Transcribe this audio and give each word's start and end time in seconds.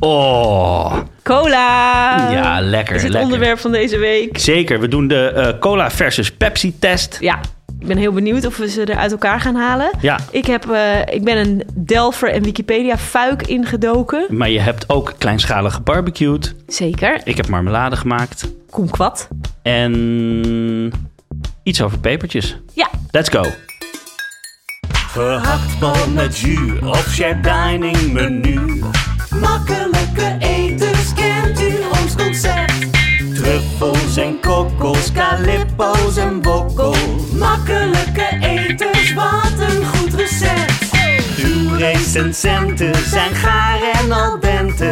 Oh, 0.00 0.96
Cola! 1.22 2.30
ja, 2.32 2.60
lekker. 2.60 2.94
is 2.94 3.02
het 3.02 3.10
lekker. 3.12 3.30
onderwerp 3.30 3.58
van 3.58 3.72
deze 3.72 3.98
week. 3.98 4.38
Zeker, 4.38 4.80
we 4.80 4.88
doen 4.88 5.08
de 5.08 5.28
eh, 5.28 5.58
cola 5.58 5.90
versus 5.90 6.32
Pepsi 6.32 6.78
test. 6.78 7.16
Ja, 7.20 7.40
ik 7.80 7.86
ben 7.86 7.96
heel 7.96 8.12
benieuwd 8.12 8.46
of 8.46 8.56
we 8.56 8.68
ze 8.70 8.84
er 8.84 8.96
uit 8.96 9.10
elkaar 9.12 9.40
gaan 9.40 9.54
halen. 9.54 9.90
Ja, 10.00 10.18
Ik, 10.30 10.46
heb, 10.46 10.70
eh, 10.70 10.98
ik 11.14 11.24
ben 11.24 11.36
een 11.36 11.62
Delver 11.74 12.30
en 12.32 12.42
Wikipedia 12.42 12.98
fuik 12.98 13.46
ingedoken. 13.46 14.26
maar 14.28 14.50
je 14.50 14.60
hebt 14.60 14.88
ook 14.90 15.14
kleinschalig 15.18 15.74
gebarbecued. 15.74 16.54
Zeker. 16.66 17.20
Ik 17.24 17.36
heb 17.36 17.48
marmelade 17.48 17.96
gemaakt. 17.96 18.48
Kumquat. 18.70 19.28
En 19.62 20.92
iets 21.62 21.82
over 21.82 21.98
pepertjes. 21.98 22.56
Ja, 22.74 22.88
Let's 23.10 23.28
go. 23.28 23.44
Gehaktbal 25.12 26.08
met 26.14 26.38
jus 26.38 26.80
of 26.80 27.06
shared 27.12 27.44
dining 27.44 28.12
menu. 28.12 28.82
Etens, 30.38 31.12
kent 31.14 31.60
u 31.60 31.74
ons 32.02 32.14
concept? 32.14 32.86
Truffels 33.34 34.16
en 34.16 34.40
kokkels, 34.40 35.12
calippo's 35.12 36.16
en 36.16 36.42
wokkel. 36.42 36.94
Makkelijke 37.38 38.38
etens, 38.40 39.12
wat 39.14 39.52
een 39.58 39.86
goed 39.86 40.14
recept. 40.14 40.90
Uw 41.44 41.76
recensenten 41.76 42.94
zijn 43.08 43.34
gaar 43.34 43.80
en 43.92 44.12
al 44.12 44.40
dente. 44.40 44.90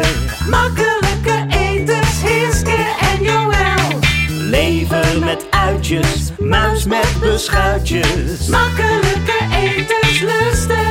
Makkelijke 0.49 1.45
etens, 1.49 2.21
Hiske 2.21 2.85
en 2.99 3.23
Joël. 3.23 3.99
Lever 4.27 5.19
met 5.19 5.45
uitjes, 5.49 6.31
muis 6.39 6.85
met 6.85 7.07
beschuitjes. 7.19 8.47
Makkelijke 8.47 9.37
etens, 9.51 10.21
lusten 10.21 10.88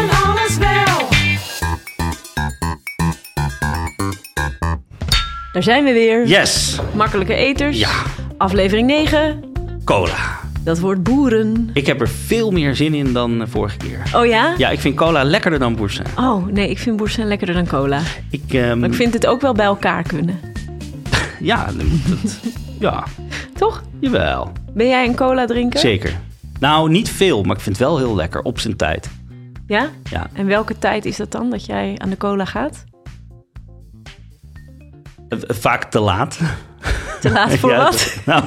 daar 5.58 5.66
zijn 5.74 5.84
we 5.84 5.92
weer. 5.92 6.26
Yes, 6.26 6.78
Makkelijke 6.94 7.34
eters. 7.34 7.78
Ja. 7.78 7.90
Aflevering 8.36 8.86
9. 8.86 9.44
cola. 9.84 10.38
Dat 10.64 10.78
wordt 10.78 11.02
boeren. 11.02 11.70
Ik 11.72 11.86
heb 11.86 12.00
er 12.00 12.08
veel 12.08 12.50
meer 12.50 12.76
zin 12.76 12.94
in 12.94 13.12
dan 13.12 13.38
de 13.38 13.46
vorige 13.46 13.76
keer. 13.76 14.02
Oh 14.14 14.26
ja? 14.26 14.54
Ja, 14.56 14.70
ik 14.70 14.80
vind 14.80 14.96
cola 14.96 15.24
lekkerder 15.24 15.58
dan 15.58 15.76
Boursin. 15.76 16.04
Oh 16.16 16.46
nee, 16.46 16.70
ik 16.70 16.78
vind 16.78 16.96
boersen 16.96 17.26
lekkerder 17.26 17.54
dan 17.54 17.66
cola. 17.66 18.00
Ik, 18.30 18.42
ehm, 18.48 18.78
Maar 18.78 18.88
ik 18.88 18.94
vind 18.94 19.12
het 19.14 19.26
ook 19.26 19.40
wel 19.40 19.52
bij 19.52 19.64
elkaar 19.64 20.02
kunnen. 20.02 20.40
Ja, 21.40 21.64
dat, 21.76 22.40
ja, 22.80 23.04
Toch? 23.54 23.82
jawel. 24.00 24.52
Ben 24.74 24.88
jij 24.88 25.06
een 25.06 25.14
cola 25.14 25.46
drinker? 25.46 25.80
Zeker. 25.80 26.12
Nou, 26.60 26.90
niet 26.90 27.10
veel, 27.10 27.42
maar 27.42 27.56
ik 27.56 27.62
vind 27.62 27.78
het 27.78 27.86
wel 27.86 27.98
heel 27.98 28.14
lekker 28.14 28.42
op 28.42 28.58
zijn 28.58 28.76
tijd. 28.76 29.10
Ja? 29.66 29.88
Ja, 30.10 30.26
En 30.32 30.46
welke 30.46 30.78
tijd 30.78 31.04
is 31.04 31.16
dat 31.16 31.32
dan 31.32 31.50
dat 31.50 31.66
jij 31.66 31.94
aan 31.98 32.10
de 32.10 32.16
cola 32.16 32.44
gaat? 32.44 32.84
Eh, 35.28 35.38
vaak 35.48 35.84
te 35.84 36.00
laat. 36.00 36.38
Te 37.20 37.30
laat 37.30 37.54
voor 37.56 37.70
Ja, 37.70 37.82
wat? 37.82 38.16
Nou, 38.26 38.44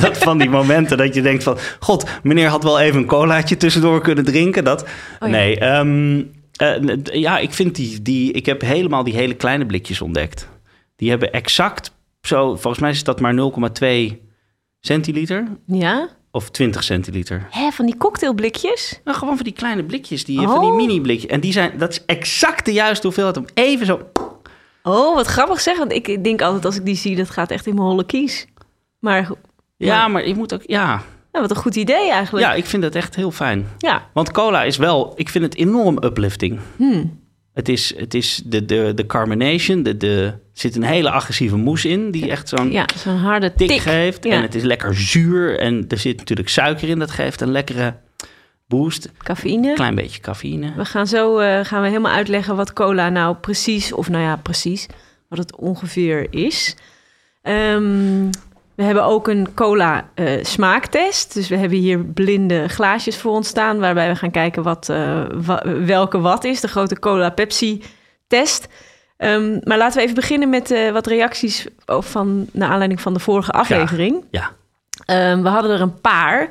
dat 0.00 0.18
van 0.18 0.38
die 0.38 0.48
momenten 0.50 0.96
dat 0.98 1.14
je 1.14 1.22
denkt 1.22 1.42
van... 1.42 1.58
God, 1.78 2.08
meneer 2.22 2.48
had 2.48 2.62
wel 2.62 2.80
even 2.80 3.00
een 3.00 3.06
colaatje 3.06 3.56
tussendoor 3.56 4.00
kunnen 4.00 4.24
drinken. 4.24 4.64
Dat, 4.64 4.82
Oh 4.82 4.88
ja. 5.20 5.26
Nee, 5.26 5.58
ehm, 5.58 6.22
eh, 6.56 7.20
ja, 7.20 7.38
ik 7.38 7.52
vind 7.52 7.74
die, 7.74 8.02
die... 8.02 8.32
Ik 8.32 8.46
heb 8.46 8.60
helemaal 8.60 9.04
die 9.04 9.14
hele 9.14 9.34
kleine 9.34 9.66
blikjes 9.66 10.00
ontdekt. 10.00 10.48
Die 10.96 11.10
hebben 11.10 11.32
exact 11.32 11.92
zo... 12.22 12.56
Volgens 12.56 12.78
mij 12.78 12.90
is 12.90 13.04
dat 13.04 13.20
maar 13.20 13.34
0,2 13.34 14.16
centiliter 14.80 15.46
Ja? 15.66 16.08
of 16.30 16.50
20 16.50 16.82
centiliter. 16.84 17.46
Hè, 17.50 17.70
van 17.70 17.86
die 17.86 17.96
cocktailblikjes? 17.96 19.00
Nou, 19.04 19.16
gewoon 19.18 19.34
van 19.36 19.44
die 19.44 19.54
kleine 19.54 19.84
blikjes, 19.84 20.24
die, 20.24 20.40
Oh. 20.40 20.46
van 20.50 20.60
die 20.60 20.72
mini 20.72 21.00
blikjes. 21.00 21.30
En 21.30 21.40
die 21.40 21.52
zijn, 21.52 21.72
dat 21.78 21.90
is 21.90 22.02
exact 22.06 22.64
de 22.64 22.72
juiste 22.72 23.06
hoeveelheid 23.06 23.36
om 23.36 23.44
even 23.54 23.86
zo... 23.86 24.00
Oh, 24.82 25.14
wat 25.14 25.26
grappig 25.26 25.60
zeg. 25.60 25.78
Want 25.78 25.92
ik 25.92 26.24
denk 26.24 26.42
altijd 26.42 26.64
als 26.64 26.76
ik 26.76 26.84
die 26.84 26.96
zie, 26.96 27.16
dat 27.16 27.30
gaat 27.30 27.50
echt 27.50 27.66
in 27.66 27.74
mijn 27.74 27.86
holle 27.86 28.06
kies. 28.06 28.46
Maar 28.98 29.30
Ja, 29.76 30.08
maar 30.08 30.28
je 30.28 30.34
moet 30.34 30.54
ook... 30.54 30.62
Ja, 30.66 30.86
nou, 31.32 31.46
wat 31.46 31.50
een 31.50 31.62
goed 31.62 31.76
idee 31.76 32.10
eigenlijk. 32.10 32.46
ja 32.46 32.52
ik 32.54 32.64
vind 32.64 32.82
dat 32.82 32.94
echt 32.94 33.14
heel 33.14 33.30
fijn. 33.30 33.66
Ja. 33.78 34.08
Want 34.12 34.30
cola 34.32 34.62
is 34.62 34.76
wel, 34.76 35.12
ik 35.16 35.28
vind 35.28 35.44
het 35.44 35.54
enorm 35.56 36.04
uplifting. 36.04 36.58
Hmm. 36.76 37.18
Het 37.52 37.68
is, 37.68 37.96
het 37.96 38.14
is 38.14 38.42
de, 38.44 38.64
de, 38.64 38.92
de 38.94 39.06
carbonation, 39.06 39.82
de, 39.82 39.96
de, 39.96 40.22
er 40.24 40.38
zit 40.52 40.76
een 40.76 40.82
hele 40.82 41.10
agressieve 41.10 41.56
moes 41.56 41.84
in, 41.84 42.10
die 42.10 42.30
echt 42.30 42.48
zo'n 42.48 42.72
Ja, 42.72 42.84
zo'n 42.96 43.16
harde 43.16 43.52
tik, 43.54 43.68
tik. 43.68 43.80
geeft. 43.80 44.24
Ja. 44.24 44.30
En 44.32 44.42
het 44.42 44.54
is 44.54 44.62
lekker 44.62 44.94
zuur 44.94 45.58
en 45.58 45.84
er 45.88 45.98
zit 45.98 46.16
natuurlijk 46.16 46.48
suiker 46.48 46.88
in, 46.88 46.98
dat 46.98 47.10
geeft 47.10 47.40
een 47.40 47.50
lekkere 47.50 47.94
boost. 48.70 49.08
Cafeïne. 49.22 49.74
Klein 49.74 49.94
beetje 49.94 50.20
cafeïne. 50.20 50.72
We 50.76 50.84
gaan 50.84 51.06
zo 51.06 51.38
eh, 51.38 51.64
gaan 51.64 51.82
we 51.82 51.88
helemaal 51.88 52.12
uitleggen 52.12 52.56
wat 52.56 52.72
cola 52.72 53.08
nou 53.08 53.36
precies, 53.36 53.92
of 53.92 54.08
nou 54.08 54.22
ja, 54.24 54.36
precies, 54.36 54.86
wat 55.28 55.38
het 55.38 55.56
ongeveer 55.56 56.26
is. 56.30 56.76
Ehm, 57.42 58.30
we 58.74 58.82
hebben 58.82 59.04
ook 59.04 59.28
een 59.28 59.54
cola 59.54 60.08
eh, 60.14 60.44
smaaktest. 60.44 61.34
Dus 61.34 61.48
we 61.48 61.56
hebben 61.56 61.78
hier 61.78 61.98
blinde 62.04 62.68
glaasjes 62.68 63.16
voor 63.18 63.32
ons 63.32 63.48
staan, 63.48 63.78
waarbij 63.78 64.08
we 64.08 64.16
gaan 64.16 64.30
kijken 64.30 64.62
wat, 64.62 64.88
eh, 64.88 65.22
wa- 65.34 65.62
welke 65.84 66.20
wat 66.20 66.44
is. 66.44 66.60
De 66.60 66.68
grote 66.68 66.98
cola 66.98 67.30
Pepsi 67.30 67.82
test. 68.26 68.68
Ehm, 69.16 69.58
maar 69.64 69.78
laten 69.78 69.96
we 69.96 70.02
even 70.02 70.14
beginnen 70.14 70.48
met 70.48 70.74
wat 70.92 71.06
reacties 71.06 71.66
van, 71.86 72.46
naar 72.52 72.68
aanleiding 72.70 73.00
van 73.00 73.12
de 73.14 73.20
vorige 73.20 73.50
aflevering. 73.52 74.24
Ja, 74.30 74.50
Ehm, 75.04 75.42
we 75.42 75.48
hadden 75.48 75.70
er 75.70 75.80
een 75.80 76.00
paar. 76.00 76.48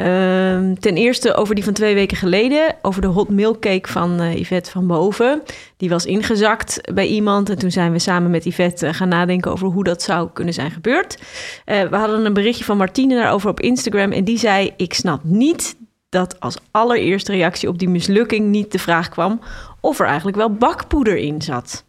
Ehm, 0.00 0.74
ten 0.74 0.96
eerste 0.96 1.34
over 1.34 1.54
die 1.54 1.64
van 1.64 1.72
twee 1.72 1.94
weken 1.94 2.16
geleden. 2.16 2.76
Over 2.82 3.02
de 3.02 3.06
hot 3.06 3.28
milk 3.28 3.60
cake 3.60 3.88
van 3.92 4.20
eh, 4.20 4.38
Yvette 4.38 4.70
van 4.70 4.86
Boven. 4.86 5.42
Die 5.76 5.88
was 5.88 6.06
ingezakt 6.06 6.80
bij 6.94 7.06
iemand. 7.06 7.50
En 7.50 7.58
toen 7.58 7.70
zijn 7.70 7.92
we 7.92 7.98
samen 7.98 8.30
met 8.30 8.44
Yvette 8.44 8.86
eh, 8.86 8.94
gaan 8.94 9.08
nadenken 9.08 9.52
over 9.52 9.68
hoe 9.68 9.84
dat 9.84 10.02
zou 10.02 10.30
kunnen 10.32 10.54
zijn 10.54 10.70
gebeurd. 10.70 11.18
Eh, 11.64 11.82
we 11.82 11.96
hadden 11.96 12.24
een 12.24 12.32
berichtje 12.32 12.64
van 12.64 12.76
Martine 12.76 13.14
daarover 13.14 13.50
op 13.50 13.60
Instagram. 13.60 14.12
En 14.12 14.24
die 14.24 14.38
zei: 14.38 14.72
Ik 14.76 14.94
snap 14.94 15.24
niet 15.24 15.76
dat 16.08 16.40
als 16.40 16.56
allereerste 16.70 17.32
reactie 17.32 17.68
op 17.68 17.78
die 17.78 17.88
mislukking 17.88 18.48
niet 18.48 18.72
de 18.72 18.78
vraag 18.78 19.08
kwam 19.08 19.40
of 19.80 20.00
er 20.00 20.06
eigenlijk 20.06 20.36
wel 20.36 20.52
bakpoeder 20.52 21.16
in 21.16 21.42
zat. 21.42 21.84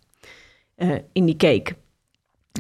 in 1.14 1.26
die 1.26 1.38
cake. 1.38 1.76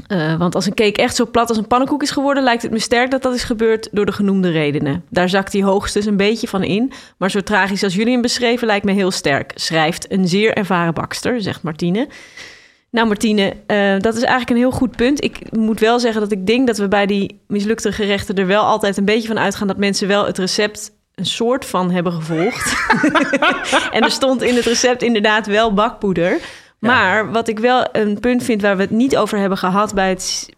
Eh, 0.07 0.38
want 0.38 0.56
als 0.56 0.66
een 0.66 0.74
cake 0.74 1.02
echt 1.02 1.16
zo 1.16 1.25
plat 1.25 1.50
als 1.50 1.57
een 1.57 1.68
pannenkoek 1.68 2.02
is 2.02 2.12
geworden, 2.12 2.44
lijkt 2.44 2.62
het 2.62 2.72
me 2.72 2.79
sterk 2.79 3.12
dat 3.12 3.22
dat 3.22 3.34
is 3.34 3.44
gebeurd 3.44 3.90
door 3.91 4.06
de 4.06 4.12
genoemde 4.12 4.50
redenen. 4.50 5.06
Daar 5.09 5.29
zakt 5.29 5.53
hij 5.53 5.62
hoogstens 5.62 6.06
een 6.06 6.18
beetje 6.18 6.47
van 6.47 6.63
in, 6.63 6.91
maar 7.18 7.31
zo 7.31 7.41
tragisch 7.41 7.84
als 7.84 7.96
jullie 7.96 8.12
hem 8.13 8.22
beschreven 8.22 8.68
lijkt 8.68 8.85
me 8.85 8.91
heel 8.91 9.12
sterk. 9.12 9.52
Schrijft 9.56 10.12
een 10.12 10.28
zeer 10.28 10.53
ervaren 10.53 10.94
bakster, 10.94 11.41
zegt 11.41 11.63
Martine. 11.63 12.07
Nou, 12.91 13.07
Martine, 13.07 13.53
eh, 13.66 14.00
dat 14.00 14.16
is 14.16 14.22
eigenlijk 14.22 14.50
een 14.50 14.56
heel 14.56 14.72
goed 14.72 14.96
punt. 14.96 15.24
Ik 15.24 15.52
moet 15.52 15.79
wel 15.79 16.00
zeggen 16.00 16.22
dat 16.22 16.31
ik 16.31 16.47
denk 16.47 16.68
dat 16.68 16.78
we 16.78 16.88
bij 16.88 17.06
die 17.06 17.41
mislukte 17.47 17.91
gerechten 17.91 18.35
er 18.35 18.47
wel 18.47 18.63
altijd 18.63 18.97
een 18.97 19.06
beetje 19.06 19.28
van 19.28 19.40
uitgaan 19.40 19.68
dat 19.68 19.78
mensen 19.78 20.08
wel 20.08 20.25
het 20.25 20.38
recept 20.38 20.91
een 21.16 21.25
soort 21.25 21.66
van 21.66 21.91
hebben 21.91 22.13
gevolgd. 22.13 22.75
en 23.96 24.02
er 24.02 24.12
stond 24.12 24.41
in 24.41 24.56
het 24.56 24.66
recept 24.66 25.02
inderdaad 25.02 25.47
wel 25.47 25.73
bakpoeder. 25.73 26.40
Maar 26.89 27.31
wat 27.31 27.47
ik 27.47 27.59
wel 27.59 27.85
een 27.91 28.19
punt 28.19 28.43
vind 28.43 28.61
waar 28.61 28.75
we 28.75 28.81
het 28.81 28.91
niet 28.91 29.17
over 29.17 29.37
hebben 29.37 29.57
gehad 29.57 29.93
bij 29.93 30.09
het 30.09 30.49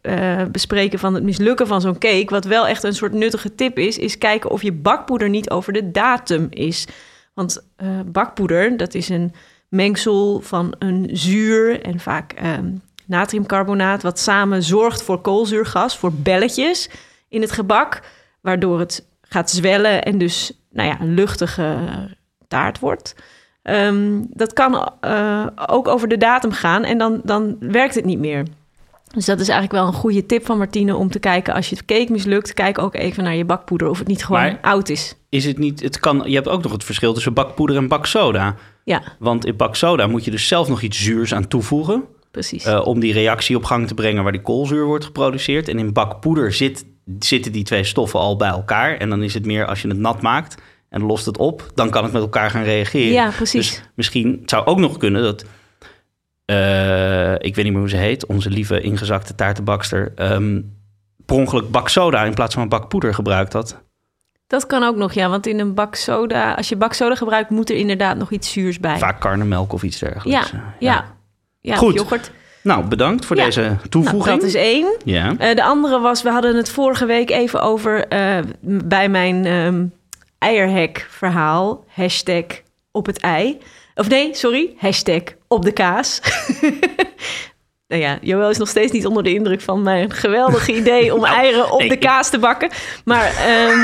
eh, 0.00 0.44
bespreken 0.44 0.98
van 0.98 1.14
het 1.14 1.22
mislukken 1.22 1.66
van 1.66 1.80
zo'n 1.80 1.98
cake, 1.98 2.26
wat 2.28 2.44
wel 2.44 2.66
echt 2.66 2.82
een 2.82 2.94
soort 2.94 3.12
nuttige 3.12 3.54
tip 3.54 3.78
is, 3.78 3.98
is 3.98 4.18
kijken 4.18 4.50
of 4.50 4.62
je 4.62 4.72
bakpoeder 4.72 5.28
niet 5.28 5.50
over 5.50 5.72
de 5.72 5.90
datum 5.90 6.46
is. 6.50 6.86
Want 7.34 7.66
eh, 7.76 7.88
bakpoeder, 8.06 8.76
dat 8.76 8.94
is 8.94 9.08
een 9.08 9.32
mengsel 9.68 10.40
van 10.40 10.74
een 10.78 11.08
zuur 11.12 11.80
en 11.82 12.00
vaak 12.00 12.32
ehm, 12.32 12.70
natriumcarbonaat, 13.06 14.02
wat 14.02 14.18
samen 14.18 14.62
zorgt 14.62 15.02
voor 15.02 15.20
koolzuurgas, 15.20 15.98
voor 15.98 16.12
belletjes 16.12 16.90
in 17.28 17.40
het 17.40 17.52
gebak, 17.52 18.00
waardoor 18.40 18.78
het 18.78 19.06
gaat 19.22 19.50
zwellen 19.50 20.02
en 20.02 20.18
dus 20.18 20.52
nou 20.70 20.88
ja, 20.88 21.00
een 21.00 21.14
luchtige 21.14 21.78
taart 22.48 22.78
wordt. 22.78 23.14
Ehm, 23.62 24.20
dat 24.28 24.52
kan 24.52 24.92
eh, 25.00 25.46
ook 25.66 25.88
over 25.88 26.08
de 26.08 26.16
datum 26.16 26.52
gaan 26.52 26.84
en 26.84 26.98
dan, 26.98 27.20
dan 27.24 27.56
werkt 27.60 27.94
het 27.94 28.04
niet 28.04 28.18
meer. 28.18 28.46
Dus 29.14 29.24
dat 29.24 29.40
is 29.40 29.48
eigenlijk 29.48 29.78
wel 29.82 29.86
een 29.92 29.98
goede 30.00 30.26
tip 30.26 30.46
van 30.46 30.58
Martine 30.58 30.96
om 30.96 31.10
te 31.10 31.18
kijken 31.18 31.54
als 31.54 31.68
je 31.68 31.76
het 31.76 31.84
cake 31.84 32.12
mislukt, 32.12 32.54
kijk 32.54 32.78
ook 32.78 32.94
even 32.94 33.24
naar 33.24 33.34
je 33.34 33.44
bakpoeder 33.44 33.88
of 33.88 33.98
het 33.98 34.08
niet 34.08 34.24
gewoon 34.24 34.42
Maar- 34.42 34.58
oud 34.62 34.88
is. 34.88 35.16
is 35.28 35.44
het 35.44 35.58
niet... 35.58 35.82
Het 35.82 36.00
kan, 36.00 36.22
je 36.26 36.34
hebt 36.34 36.48
ook 36.48 36.62
nog 36.62 36.72
het 36.72 36.84
verschil 36.84 37.12
tussen 37.12 37.32
bakpoeder 37.34 37.76
en 37.76 37.88
baksoda. 37.88 38.54
Ja, 38.84 39.02
Want 39.18 39.44
in 39.46 39.56
baksoda 39.56 40.06
moet 40.06 40.24
je 40.24 40.30
dus 40.30 40.48
zelf 40.48 40.68
nog 40.68 40.80
iets 40.82 41.02
zuurs 41.02 41.34
aan 41.34 41.48
toevoegen... 41.48 42.04
precies. 42.30 42.64
eh, 42.64 42.86
om 42.86 43.00
die 43.00 43.12
reactie 43.12 43.56
op 43.56 43.64
gang 43.64 43.86
te 43.86 43.94
brengen 43.94 44.22
waar 44.22 44.32
die 44.32 44.40
koolzuur 44.42 44.84
wordt 44.84 45.04
geproduceerd. 45.04 45.68
En 45.68 45.78
in 45.78 45.92
bakpoeder 45.92 46.52
zit, 46.52 46.84
zitten 47.18 47.52
die 47.52 47.64
twee 47.64 47.84
stoffen 47.84 48.20
al 48.20 48.36
bij 48.36 48.48
elkaar. 48.48 48.96
En 48.96 49.10
dan 49.10 49.22
is 49.22 49.34
het 49.34 49.46
meer 49.46 49.66
als 49.66 49.82
je 49.82 49.88
het 49.88 49.98
nat 49.98 50.22
maakt 50.22 50.62
en 50.92 51.02
lost 51.02 51.26
het 51.26 51.36
op, 51.36 51.70
dan 51.74 51.90
kan 51.90 52.02
het 52.04 52.12
met 52.12 52.22
elkaar 52.22 52.50
gaan 52.50 52.62
reageren. 52.62 53.12
Ja, 53.12 53.30
precies. 53.36 53.70
Dus 53.70 53.82
misschien 53.94 54.38
het 54.40 54.50
zou 54.50 54.66
ook 54.66 54.78
nog 54.78 54.96
kunnen 54.96 55.22
dat, 55.22 55.44
eh, 56.44 57.32
ik 57.34 57.54
weet 57.54 57.64
niet 57.64 57.72
meer 57.72 57.80
hoe 57.80 57.88
ze 57.90 57.96
heet, 57.96 58.26
onze 58.26 58.50
lieve 58.50 58.80
ingezakte 58.80 59.34
taartenbakster, 59.34 60.12
ehm 60.14 60.60
per 61.26 61.36
ongeluk 61.36 61.70
baksoda 61.70 62.24
in 62.24 62.34
plaats 62.34 62.54
van 62.54 62.68
bakpoeder 62.68 63.14
gebruikt 63.14 63.52
had. 63.52 63.80
Dat 64.46 64.66
kan 64.66 64.82
ook 64.82 64.96
nog, 64.96 65.12
ja. 65.12 65.28
Want 65.28 65.46
in 65.46 65.58
een 65.58 65.74
bak 65.74 65.94
soda, 65.94 66.54
als 66.54 66.68
je 66.68 66.76
bak 66.76 66.92
soda 66.92 67.14
gebruikt, 67.14 67.50
moet 67.50 67.70
er 67.70 67.76
inderdaad 67.76 68.16
nog 68.16 68.30
iets 68.30 68.52
zuurs 68.52 68.80
bij. 68.80 68.98
Vaak 68.98 69.20
karnemelk 69.20 69.72
of 69.72 69.82
iets 69.82 69.98
dergelijks. 69.98 70.50
Ja, 70.50 70.74
ja. 70.78 71.04
ja. 71.60 71.76
Goed. 71.76 71.94
yoghurt. 71.94 72.30
Nou, 72.62 72.84
bedankt 72.86 73.24
voor 73.24 73.36
Ja. 73.36 73.44
deze 73.44 73.60
Nou, 73.60 73.76
toevoeging. 73.88 74.38
dat 74.38 74.48
is 74.48 74.54
één. 74.54 74.96
Ja. 75.04 75.34
Eh, 75.38 75.54
de 75.56 75.62
andere 75.62 76.00
was, 76.00 76.22
we 76.22 76.30
hadden 76.30 76.56
het 76.56 76.70
vorige 76.70 77.06
week 77.06 77.30
even 77.30 77.60
over 77.60 78.08
eh, 78.08 78.38
bij 78.84 79.08
mijn 79.08 79.44
ehm 79.46 79.84
eierhek 80.42 81.06
verhaal. 81.10 81.84
Hashtag 81.88 82.44
op 82.90 83.06
het 83.06 83.18
ei. 83.18 83.58
Of 83.94 84.08
nee, 84.08 84.34
sorry, 84.34 84.74
hashtag 84.78 85.22
op 85.48 85.64
de 85.64 85.72
kaas. 85.72 86.20
nou 87.88 88.02
ja, 88.02 88.18
Joël 88.20 88.50
is 88.50 88.58
nog 88.58 88.68
steeds 88.68 88.92
niet 88.92 89.06
onder 89.06 89.22
de 89.22 89.34
indruk 89.34 89.60
van 89.60 89.82
mijn 89.82 90.10
geweldige 90.10 90.76
idee 90.76 91.14
om 91.14 91.20
Nou, 91.22 91.34
eieren 91.34 91.70
op 91.70 91.78
nee, 91.78 91.88
de 91.88 91.96
kaas 91.96 92.30
te 92.30 92.38
bakken. 92.38 92.70
Maar 93.04 93.26
ehm, 93.26 93.78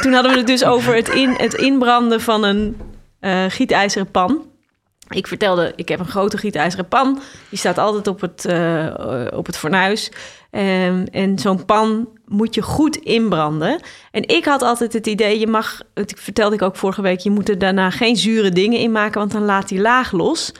toen 0.00 0.12
hadden 0.12 0.32
we 0.32 0.38
het 0.38 0.46
dus 0.46 0.64
over 0.64 0.94
het, 0.94 1.08
in, 1.08 1.34
het 1.36 1.54
inbranden 1.54 2.20
van 2.20 2.44
een 2.44 2.76
eh, 3.20 3.44
gietijzeren 3.48 4.10
pan. 4.10 4.48
Ik 5.08 5.26
vertelde, 5.26 5.72
ik 5.76 5.88
heb 5.88 5.98
een 6.00 6.08
grote 6.08 6.38
gietijzeren 6.38 6.88
pan. 6.88 7.20
Die 7.48 7.58
staat 7.58 7.78
altijd 7.78 8.06
op 8.06 8.20
het, 8.20 8.44
eh, 8.44 9.26
op 9.34 9.46
het 9.46 9.58
fornuis. 9.58 10.10
Ehm, 10.50 11.06
en 11.10 11.38
zo'n 11.38 11.64
pan 11.64 12.08
moet 12.26 12.54
je 12.54 12.62
goed 12.62 12.96
inbranden. 12.96 13.80
En 14.10 14.28
ik 14.28 14.44
had 14.44 14.62
altijd 14.62 14.92
het 14.92 15.06
idee, 15.06 15.38
je 15.38 15.46
mag, 15.46 15.82
het 15.94 16.14
vertelde 16.16 16.54
ik 16.54 16.62
ook 16.62 16.76
vorige 16.76 17.02
week, 17.02 17.20
je 17.20 17.30
moet 17.30 17.48
er 17.48 17.58
daarna 17.58 17.90
geen 17.90 18.16
zure 18.16 18.50
dingen 18.50 18.78
in 18.78 18.92
maken, 18.92 19.20
want 19.20 19.32
dan 19.32 19.44
laat 19.44 19.68
die 19.68 19.80
laag 19.80 20.12
los. 20.12 20.52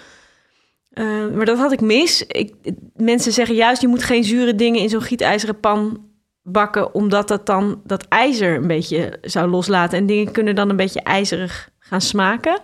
Eh, 0.91 1.27
maar 1.35 1.45
dat 1.45 1.59
had 1.59 1.73
ik 1.73 1.81
mis. 1.81 2.27
Ik, 2.27 2.55
mensen 2.97 3.33
zeggen 3.33 3.55
juist, 3.55 3.81
je 3.81 3.89
moet 3.89 4.03
geen 4.03 4.25
zure 4.25 4.55
dingen 4.55 4.81
in 4.81 4.89
zo'n 4.89 5.03
gietijzeren 5.03 5.61
pan 5.61 6.09
bakken, 6.43 6.95
omdat 6.95 7.29
dat 7.29 7.47
dan 7.47 7.81
dat 7.85 8.07
ijzer 8.09 8.55
een 8.55 8.67
beetje 8.67 9.19
zou 9.23 9.51
loslaten. 9.51 9.99
En 9.99 10.07
dingen 10.07 10.33
kunnen 10.33 10.55
dan 10.55 10.71
een 10.71 10.77
beetje 10.77 11.03
ijzerig 11.03 11.71
gaan 11.79 12.01
smaken. 12.01 12.61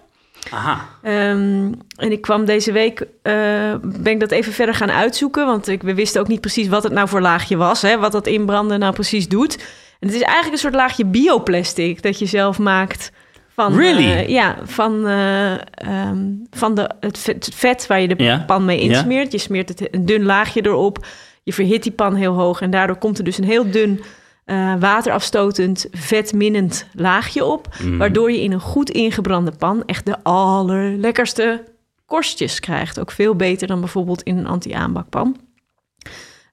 Aha. 0.50 0.88
Ehm, 1.03 1.73
en 1.97 2.12
ik 2.12 2.21
kwam 2.21 2.44
deze 2.44 2.73
week, 2.73 3.00
eh, 3.23 3.35
ben 3.83 4.12
ik 4.12 4.21
dat 4.21 4.31
even 4.31 4.53
verder 4.53 4.75
gaan 4.75 4.91
uitzoeken. 4.91 5.47
Want 5.47 5.69
ik, 5.69 5.83
we 5.83 5.94
wisten 5.94 6.21
ook 6.21 6.29
niet 6.29 6.41
precies 6.41 6.69
wat 6.69 6.83
het 6.83 6.93
nou 6.93 7.09
voor 7.09 7.21
laagje 7.21 7.56
was. 7.56 7.83
Hè, 7.83 7.99
wat 7.99 8.12
dat 8.12 8.27
inbranden 8.27 8.79
nou 8.79 8.93
precies 8.93 9.29
doet. 9.29 9.56
En 10.00 10.06
het 10.09 10.17
is 10.17 10.23
eigenlijk 10.23 10.53
een 10.53 10.59
soort 10.59 10.75
laagje 10.75 11.05
bioplastic 11.05 12.03
dat 12.03 12.19
je 12.19 12.27
zelf 12.27 12.59
maakt. 12.59 13.12
Van, 13.55 13.77
Really? 13.77 14.11
eh, 14.12 14.29
ja, 14.29 14.56
van, 14.65 15.06
eh, 15.06 15.53
ehm, 15.75 16.19
van 16.50 16.75
de, 16.75 16.91
het, 17.00 17.19
vet, 17.19 17.44
het 17.44 17.55
vet 17.55 17.87
waar 17.87 18.00
je 18.00 18.09
de 18.09 18.43
pan 18.47 18.65
mee 18.65 18.81
insmeert. 18.81 19.32
Je 19.32 19.39
smeert 19.39 19.69
het 19.69 19.94
een 19.94 20.06
dun 20.06 20.25
laagje 20.25 20.65
erop. 20.67 21.06
Je 21.43 21.53
verhit 21.53 21.82
die 21.82 21.93
pan 21.93 22.15
heel 22.15 22.32
hoog. 22.32 22.61
En 22.61 22.71
daardoor 22.71 22.97
komt 22.97 23.19
er 23.19 23.25
dus 23.25 23.39
een 23.39 23.44
heel 23.44 23.71
dun, 23.71 24.03
eh, 24.46 24.75
waterafstotend, 24.78 25.87
vetminnend 25.93 26.87
laagje 26.93 27.44
op. 27.44 27.69
Mhm. 27.82 27.96
Waardoor 27.96 28.31
je 28.32 28.43
in 28.43 28.52
een 28.52 28.60
goed 28.60 28.90
ingebrande 28.90 29.50
pan 29.58 29.82
echt 29.87 30.06
de 30.06 30.16
allerlekkerste 30.22 31.64
korstjes 32.06 32.60
krijgt. 32.60 33.00
Ook 33.00 33.10
veel 33.10 33.34
beter 33.34 33.66
dan 33.66 33.81
bijvoorbeeld 33.81 34.22
in 34.22 34.38
een 34.38 34.46
anti-aanbakpan. 34.46 35.37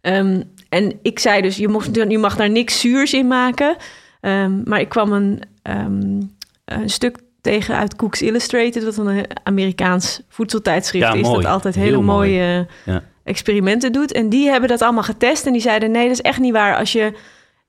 Ehm, 0.01 0.41
en 0.69 0.99
ik 1.01 1.19
zei 1.19 1.41
dus, 1.41 1.57
je, 1.57 1.67
mocht, 1.67 1.95
je 1.95 2.17
mag 2.17 2.35
daar 2.35 2.49
niks 2.49 2.79
zuurs 2.79 3.13
in 3.13 3.27
maken. 3.27 3.75
Ehm, 4.21 4.61
maar 4.63 4.79
ik 4.79 4.89
kwam 4.89 5.11
een, 5.11 5.41
ehm, 5.61 6.21
een 6.65 6.89
stuk 6.89 7.17
tegen 7.41 7.75
uit 7.75 7.95
Cooks 7.95 8.21
Illustrated... 8.21 8.83
wat 8.83 8.97
een 8.97 9.25
Amerikaans 9.43 10.21
voedseltijdschrift 10.29 11.05
Ja, 11.07 11.13
is... 11.13 11.21
mooi. 11.27 11.41
dat 11.41 11.51
altijd 11.51 11.75
Heel 11.75 11.83
hele 11.83 12.01
mooi. 12.01 12.29
mooie 12.29 12.67
Ja. 12.85 13.03
experimenten 13.23 13.91
doet. 13.91 14.11
En 14.11 14.29
die 14.29 14.49
hebben 14.49 14.69
dat 14.69 14.81
allemaal 14.81 15.03
getest. 15.03 15.45
En 15.45 15.51
die 15.53 15.61
zeiden, 15.61 15.91
nee, 15.91 16.03
dat 16.07 16.11
is 16.13 16.21
echt 16.21 16.39
niet 16.39 16.51
waar. 16.53 16.77
Als 16.77 16.91
je 16.91 17.13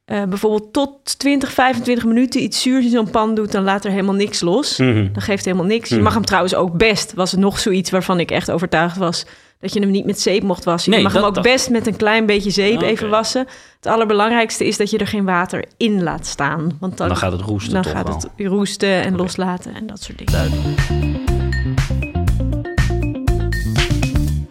eh, 0.05 0.23
bijvoorbeeld 0.23 0.73
tot 0.73 1.19
20, 1.19 1.53
25 1.53 2.05
minuten 2.05 2.43
iets 2.43 2.63
zuurs 2.63 2.85
in 2.85 2.91
zo'n 2.91 3.11
pan 3.11 3.35
doet... 3.35 3.53
dan 3.53 3.63
laat 3.65 3.85
er 3.85 3.91
helemaal 3.91 4.15
niks 4.15 4.41
los. 4.41 4.77
Mhm. 4.79 5.13
Dat 5.13 5.23
geeft 5.23 5.45
helemaal 5.45 5.67
niks. 5.67 5.89
Je 5.89 5.95
Hmm. 5.95 6.05
mag 6.05 6.15
hem 6.15 6.25
trouwens 6.25 6.55
ook 6.55 6.73
best. 6.77 7.13
Was 7.15 7.33
er 7.33 7.39
nog 7.39 7.59
zoiets 7.59 7.91
waarvan 7.91 8.21
ik 8.21 8.31
echt 8.31 8.51
overtuigd 8.51 8.97
was... 8.97 9.25
dat 9.61 9.73
je 9.73 9.81
hem 9.81 9.91
niet 9.91 10.05
met 10.05 10.21
zeep 10.21 10.43
mocht 10.43 10.65
wassen. 10.65 10.91
Nee, 10.91 10.99
je 10.99 11.05
mag 11.05 11.15
dat 11.15 11.25
hem 11.25 11.37
ook 11.37 11.43
best 11.43 11.71
met 11.71 11.87
een 11.87 11.97
klein 11.97 12.27
beetje 12.27 12.51
zeep 12.51 12.77
Oké. 12.77 12.85
even 12.85 13.09
wassen. 13.11 13.47
Het 13.77 13.87
allerbelangrijkste 13.93 14.67
is 14.67 14.77
dat 14.77 14.91
je 14.91 14.99
er 14.99 15.07
geen 15.07 15.25
water 15.25 15.65
in 15.77 16.03
laat 16.03 16.27
staan. 16.27 16.77
Want 16.81 16.97
dan, 16.97 17.09
Dan 17.09 17.17
gaat 17.17 17.33
het 17.33 17.41
roesten 17.41 17.73
dan 17.73 17.83
toch 17.83 17.93
gaat 17.93 18.07
wel. 18.09 18.17
het 18.17 18.29
roesten 18.37 19.03
en 19.03 19.17
loslaten 19.17 19.75
en 19.75 19.87
dat 19.87 20.03
soort 20.03 20.19
dingen. 20.19 20.33
Duidelijk. 20.33 21.34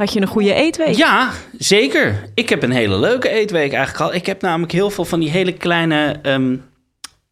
Had 0.03 0.13
je 0.13 0.21
een 0.21 0.27
goede 0.27 0.53
eetweek? 0.53 0.95
Ja, 0.95 1.31
zeker. 1.57 2.23
Ik 2.33 2.50
heb 2.50 2.63
een 2.63 2.71
hele 2.71 3.00
leuke 3.00 3.29
eetweek 3.29 3.73
eigenlijk 3.73 4.03
al. 4.03 4.13
Ik 4.13 4.25
heb 4.25 4.41
namelijk 4.41 4.71
heel 4.71 4.89
veel 4.89 5.05
van 5.05 5.19
die 5.19 5.29
hele 5.29 5.53
kleine, 5.53 6.19
ehm, 6.21 6.55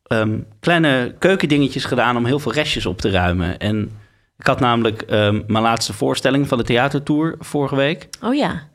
ehm, 0.08 0.40
kleine 0.60 1.16
keukendingetjes 1.20 1.86
gedaan 1.86 2.18
om 2.18 2.26
heel 2.26 2.40
veel 2.40 2.54
restjes 2.54 2.86
op 2.86 3.02
te 3.02 3.10
ruimen. 3.10 3.58
En 3.58 3.92
ik 4.38 4.48
had 4.48 4.60
namelijk 4.60 5.02
ehm, 5.02 5.42
mijn 5.48 5.64
laatste 5.64 5.94
voorstelling 5.94 6.48
van 6.48 6.58
de 6.58 6.64
theatertour 6.64 7.36
vorige 7.40 7.76
week. 7.76 8.10
Oh 8.22 8.36
ja. 8.36 8.68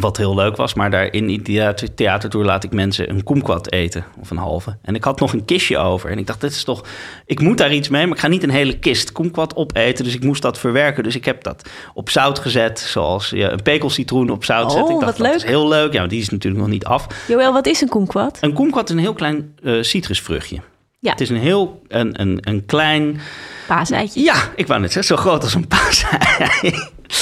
Wat 0.00 0.16
heel 0.16 0.34
leuk 0.34 0.56
was, 0.56 0.74
maar 0.74 0.90
daar 0.90 1.12
in 1.12 1.26
die 1.26 1.42
theater, 1.42 1.94
theatertour 1.94 2.44
laat 2.44 2.64
ik 2.64 2.72
mensen 2.72 3.10
een 3.10 3.24
kumquat 3.24 3.72
eten, 3.72 4.04
of 4.20 4.30
een 4.30 4.36
halve. 4.36 4.76
En 4.82 4.94
ik 4.94 5.04
had 5.04 5.20
nog 5.20 5.32
een 5.32 5.44
kistje 5.44 5.78
over. 5.78 6.10
En 6.10 6.18
ik 6.18 6.26
dacht, 6.26 6.40
dit 6.40 6.50
is 6.50 6.64
toch, 6.64 6.84
ik 7.26 7.40
moet 7.40 7.58
daar 7.58 7.72
iets 7.72 7.88
mee, 7.88 8.06
maar 8.06 8.14
ik 8.16 8.20
ga 8.22 8.28
niet 8.28 8.42
een 8.42 8.50
hele 8.50 8.78
kist 8.78 9.12
kumquat 9.12 9.56
opeten. 9.56 10.04
Dus 10.04 10.14
ik 10.14 10.22
moest 10.24 10.42
dat 10.42 10.58
verwerken. 10.58 11.02
Dus 11.02 11.14
ik 11.16 11.24
heb 11.24 11.42
dat 11.42 11.68
op 11.94 12.10
zout 12.10 12.38
gezet, 12.38 12.78
zoals 12.78 13.30
je 13.30 13.50
een 13.50 13.62
pekelcitroen 13.62 14.30
op 14.30 14.44
zout 14.44 14.64
Oh, 14.64 14.70
zet. 14.70 14.88
Ik 14.88 15.00
dacht, 15.00 15.18
wat 15.18 15.26
dat 15.26 15.34
is 15.36 15.44
heel 15.44 15.68
leuk. 15.68 15.92
Ja, 15.92 15.98
maar 16.00 16.08
die 16.08 16.20
is 16.20 16.28
natuurlijk 16.28 16.62
nog 16.62 16.72
niet 16.72 16.84
af. 16.84 17.06
Joël, 17.28 17.52
wat 17.52 17.66
is 17.66 17.80
een 17.80 17.88
kumquat? 17.88 18.38
Een 18.40 18.54
kumquat 18.54 18.88
is 18.88 18.94
een 18.94 19.00
heel 19.00 19.12
klein 19.14 19.54
eh, 19.62 19.82
citrusvruchtje. 19.82 20.60
Ja. 20.98 21.10
Het 21.10 21.20
is 21.20 21.28
een 21.30 21.36
heel, 21.36 21.82
een, 21.88 22.20
een, 22.20 22.38
een 22.40 22.66
klein, 22.66 23.20
Paaseitje. 23.66 24.20
ja, 24.20 24.34
ik 24.56 24.66
wou 24.66 24.80
net 24.80 24.92
zeggen, 24.92 25.16
zo 25.16 25.22
groot 25.22 25.42
als 25.42 25.54
een 25.54 25.66
paasei. 25.68 26.18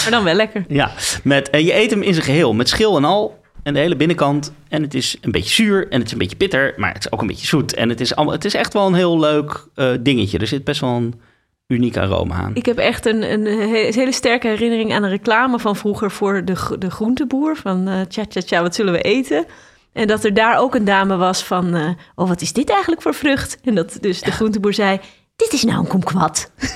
Maar 0.03 0.11
dan 0.11 0.25
wel 0.25 0.35
lekker. 0.35 0.65
Ja, 0.69 0.91
met, 1.23 1.51
en 1.51 1.65
je 1.65 1.75
eet 1.75 1.91
hem 1.91 2.03
in 2.03 2.13
zijn 2.15 2.27
geheel, 2.27 2.55
met 2.55 2.69
schil 2.69 2.97
en 2.97 3.05
al. 3.05 3.43
En 3.63 3.75
de 3.75 3.81
hele 3.81 3.97
binnenkant. 3.97 4.53
En 4.69 4.83
het 4.83 4.95
is 4.95 5.17
een 5.21 5.31
beetje 5.31 5.51
zuur 5.55 5.89
en 5.89 5.97
het 5.99 6.07
is 6.07 6.13
een 6.13 6.19
beetje 6.19 6.37
bitter, 6.37 6.75
maar 6.77 6.93
het 6.93 7.05
is 7.05 7.13
ook 7.13 7.21
een 7.21 7.27
beetje 7.27 7.47
zoet. 7.47 7.75
En 7.75 7.89
het 7.89 8.01
is, 8.01 8.15
allemaal, 8.17 8.35
het 8.35 8.45
is 8.45 8.55
echt 8.55 8.73
wel 8.73 8.87
een 8.87 8.95
heel 8.95 9.19
leuk 9.21 9.67
eh, 9.75 9.91
dingetje. 10.01 10.39
Er 10.39 10.47
zit 10.47 10.65
best 10.65 10.81
wel 10.81 10.91
een 10.91 11.21
uniek 11.67 11.97
aroma 11.97 12.35
aan. 12.35 12.55
Ik 12.55 12.67
heb 12.67 12.79
echt 12.79 13.07
een, 13.07 13.33
een 13.33 13.45
he- 13.47 13.89
hele 13.93 14.13
sterke 14.13 14.49
herinnering 14.49 14.93
aan 14.93 15.03
een 15.03 15.11
reclame 15.11 15.59
van 15.59 15.77
vroeger 15.77 16.11
voor 16.11 16.45
de, 16.45 16.77
de 16.79 16.91
groenteboer. 16.91 17.57
Van 17.57 17.89
eh 17.89 18.01
tja, 18.01 18.25
tja, 18.27 18.41
tja, 18.41 18.63
wat 18.63 18.75
zullen 18.75 18.93
we 18.93 19.01
eten? 19.01 19.45
En 19.93 20.07
dat 20.07 20.25
er 20.25 20.35
daar 20.35 20.59
ook 20.59 20.75
een 20.75 20.85
dame 20.85 21.17
was 21.17 21.43
van, 21.45 21.75
eh, 21.75 21.89
oh, 22.15 22.29
wat 22.29 22.41
is 22.41 22.53
dit 22.53 22.71
eigenlijk 22.71 23.03
voor 23.03 23.15
vrucht? 23.15 23.59
En 23.65 23.75
dat 23.75 23.99
dus 24.01 24.21
de 24.21 24.33
groenteboer 24.33 24.75
zei, 24.75 25.01
dit 25.37 25.53
is 25.53 25.65
nou 25.65 25.79
een 25.79 25.87
kumquat. 25.89 26.51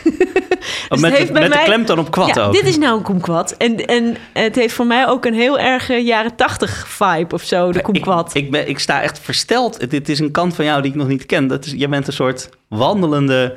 Oh, 0.59 0.89
het 0.89 1.01
met 1.01 1.13
heeft 1.17 1.27
de, 1.27 1.33
met 1.33 1.43
de 1.43 1.49
mij- 1.49 1.65
klemtoon 1.65 1.99
op 1.99 2.11
kwad 2.11 2.35
ja, 2.35 2.45
ook. 2.45 2.53
dit 2.53 2.65
is 2.65 2.79
nou 2.79 2.97
een 2.97 3.03
kumquat. 3.03 3.53
En, 3.53 3.87
en 3.87 4.17
het 4.33 4.55
heeft 4.55 4.75
voor 4.75 4.87
mij 4.87 5.07
ook 5.09 5.25
een 5.25 5.35
heel 5.35 5.59
erg 5.59 6.03
jaren 6.03 6.37
tachtig 6.37 6.88
vibe 6.88 7.35
of 7.35 7.43
zo, 7.43 7.73
de 7.73 7.83
kumquat. 7.83 8.35
Ik, 8.35 8.45
ik, 8.45 8.50
ben, 8.50 8.69
ik 8.69 8.79
sta 8.79 9.03
echt 9.03 9.19
versteld. 9.19 9.91
Dit 9.91 10.09
is 10.09 10.19
een 10.19 10.31
kant 10.31 10.55
van 10.55 10.65
jou 10.65 10.83
die 10.83 10.91
ik 10.91 10.97
nog 10.97 11.09
niet 11.09 11.27
ken. 11.27 11.47
Dat 11.47 11.65
is, 11.65 11.73
jij 11.73 11.88
bent 11.88 12.07
een 12.07 12.12
soort 12.12 12.49
wandelende 12.69 13.57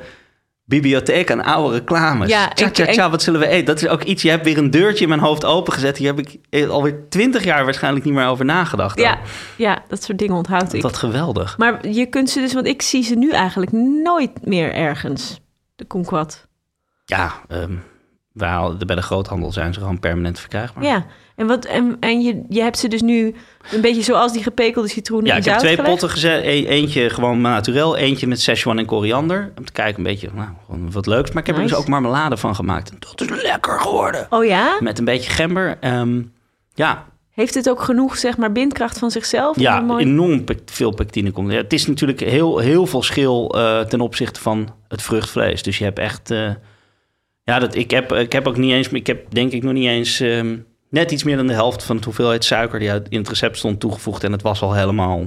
bibliotheek 0.80 1.30
aan 1.30 1.44
oude 1.44 1.74
reclames. 1.76 2.28
Ja, 2.28 2.48
tja, 2.48 2.66
ik- 2.66 2.72
tja, 2.72 2.84
ik- 2.86 2.92
tja, 2.92 3.10
wat 3.10 3.22
zullen 3.22 3.40
we 3.40 3.46
eten? 3.46 3.64
Dat 3.64 3.82
is 3.82 3.88
ook 3.88 4.02
iets, 4.02 4.22
je 4.22 4.30
hebt 4.30 4.44
weer 4.44 4.58
een 4.58 4.70
deurtje 4.70 5.02
in 5.02 5.08
mijn 5.08 5.20
hoofd 5.20 5.44
opengezet. 5.44 5.96
Hier 5.96 6.06
heb 6.14 6.18
ik 6.18 6.38
eh, 6.50 6.68
alweer 6.68 7.08
twintig 7.08 7.44
jaar 7.44 7.64
waarschijnlijk 7.64 8.04
niet 8.04 8.14
meer 8.14 8.26
over 8.26 8.44
nagedacht. 8.44 8.98
ja, 8.98 9.18
ja, 9.56 9.82
dat 9.88 10.02
soort 10.02 10.18
dingen 10.18 10.36
onthoud 10.36 10.72
ik. 10.72 10.82
Wat 10.82 10.96
geweldig. 10.96 11.58
Maar 11.58 11.88
je 11.88 12.06
kunt 12.06 12.30
ze 12.30 12.40
dus, 12.40 12.52
want 12.54 12.66
ik 12.66 12.82
zie 12.82 13.02
ze 13.02 13.14
nu 13.14 13.30
eigenlijk 13.30 13.72
nooit 14.02 14.46
meer 14.46 14.72
ergens, 14.74 15.40
de 15.76 15.84
kumquat. 15.84 16.46
Ja, 17.04 17.32
ehm, 17.48 17.72
we 18.32 18.84
bij 18.86 18.96
de 18.96 19.02
groothandel 19.02 19.52
zijn 19.52 19.74
ze 19.74 19.80
gewoon 19.80 19.98
permanent 19.98 20.38
verkrijgbaar. 20.40 20.84
Ja, 20.84 21.06
en, 21.36 21.46
wat, 21.46 21.64
en, 21.64 21.96
en 22.00 22.20
je, 22.22 22.42
je 22.48 22.60
hebt 22.62 22.78
ze 22.78 22.88
dus 22.88 23.00
nu 23.02 23.34
een 23.72 23.80
beetje 23.80 24.02
zoals 24.02 24.32
die 24.32 24.42
gepekelde 24.42 24.88
citroenen 24.88 25.26
Ja, 25.30 25.36
ik 25.36 25.44
heb 25.44 25.58
twee 25.58 25.70
gelegd? 25.74 25.90
potten 25.90 26.10
gezet. 26.10 26.44
E- 26.44 26.64
eentje 26.66 27.10
gewoon 27.10 27.40
naturel, 27.40 27.96
eentje 27.96 28.26
met 28.26 28.40
Szechuan 28.40 28.78
en 28.78 28.86
koriander. 28.86 29.52
Om 29.58 29.64
te 29.64 29.72
kijken 29.72 29.96
een 29.96 30.02
beetje, 30.10 30.28
nou, 30.34 30.48
wat 30.90 31.06
leuks. 31.06 31.30
Maar 31.32 31.40
ik 31.42 31.46
heb 31.46 31.56
er 31.56 31.62
dus 31.62 31.74
ook 31.74 31.88
marmelade 31.88 32.36
van 32.36 32.54
gemaakt. 32.54 32.90
En 32.90 32.96
dat 32.98 33.20
is 33.30 33.42
lekker 33.42 33.80
geworden. 33.80 34.26
Oh 34.30 34.44
ja? 34.44 34.76
Met 34.80 34.98
een 34.98 35.04
beetje 35.04 35.30
gember. 35.30 35.76
Ehm, 35.80 36.22
ja, 36.74 37.04
Heeft 37.30 37.54
het 37.54 37.70
ook 37.70 37.82
genoeg, 37.82 38.16
zeg 38.16 38.36
maar, 38.36 38.52
bindkracht 38.52 38.98
van 38.98 39.10
zichzelf? 39.10 39.60
Ja 39.60 39.80
mooi- 39.80 40.04
enorm 40.04 40.44
veel 40.66 40.90
pectine 40.94 41.30
komt. 41.30 41.50
Ja, 41.52 41.56
het 41.56 41.72
is 41.72 41.86
natuurlijk 41.86 42.20
heel, 42.20 42.58
heel 42.58 42.86
veel 42.86 43.02
schil 43.02 43.54
eh, 43.58 43.80
ten 43.80 44.00
opzichte 44.00 44.40
van 44.40 44.68
het 44.88 45.02
vruchtvlees. 45.02 45.62
Dus 45.62 45.78
je 45.78 45.84
hebt 45.84 45.98
echt... 45.98 46.30
eh, 46.30 46.50
ja, 47.44 47.58
dat, 47.58 47.74
ik, 47.74 47.90
heb, 47.90 48.12
ik 48.12 48.32
heb 48.32 48.46
ook 48.46 48.56
niet 48.56 48.72
eens... 48.72 48.88
Ik 48.88 49.06
heb 49.06 49.24
denk 49.30 49.52
ik 49.52 49.62
nog 49.62 49.72
niet 49.72 49.88
eens... 49.88 50.20
ehm, 50.20 50.56
net 50.90 51.10
iets 51.10 51.22
meer 51.24 51.36
dan 51.36 51.46
de 51.46 51.52
helft 51.52 51.82
van 51.84 51.96
de 51.96 52.04
hoeveelheid 52.04 52.44
suiker... 52.44 52.78
die 52.78 52.90
uit- 52.90 53.06
in 53.08 53.18
het 53.18 53.28
recept 53.28 53.58
stond 53.58 53.80
toegevoegd. 53.80 54.24
En 54.24 54.32
het 54.32 54.42
was 54.42 54.62
al 54.62 54.74
helemaal 54.74 55.24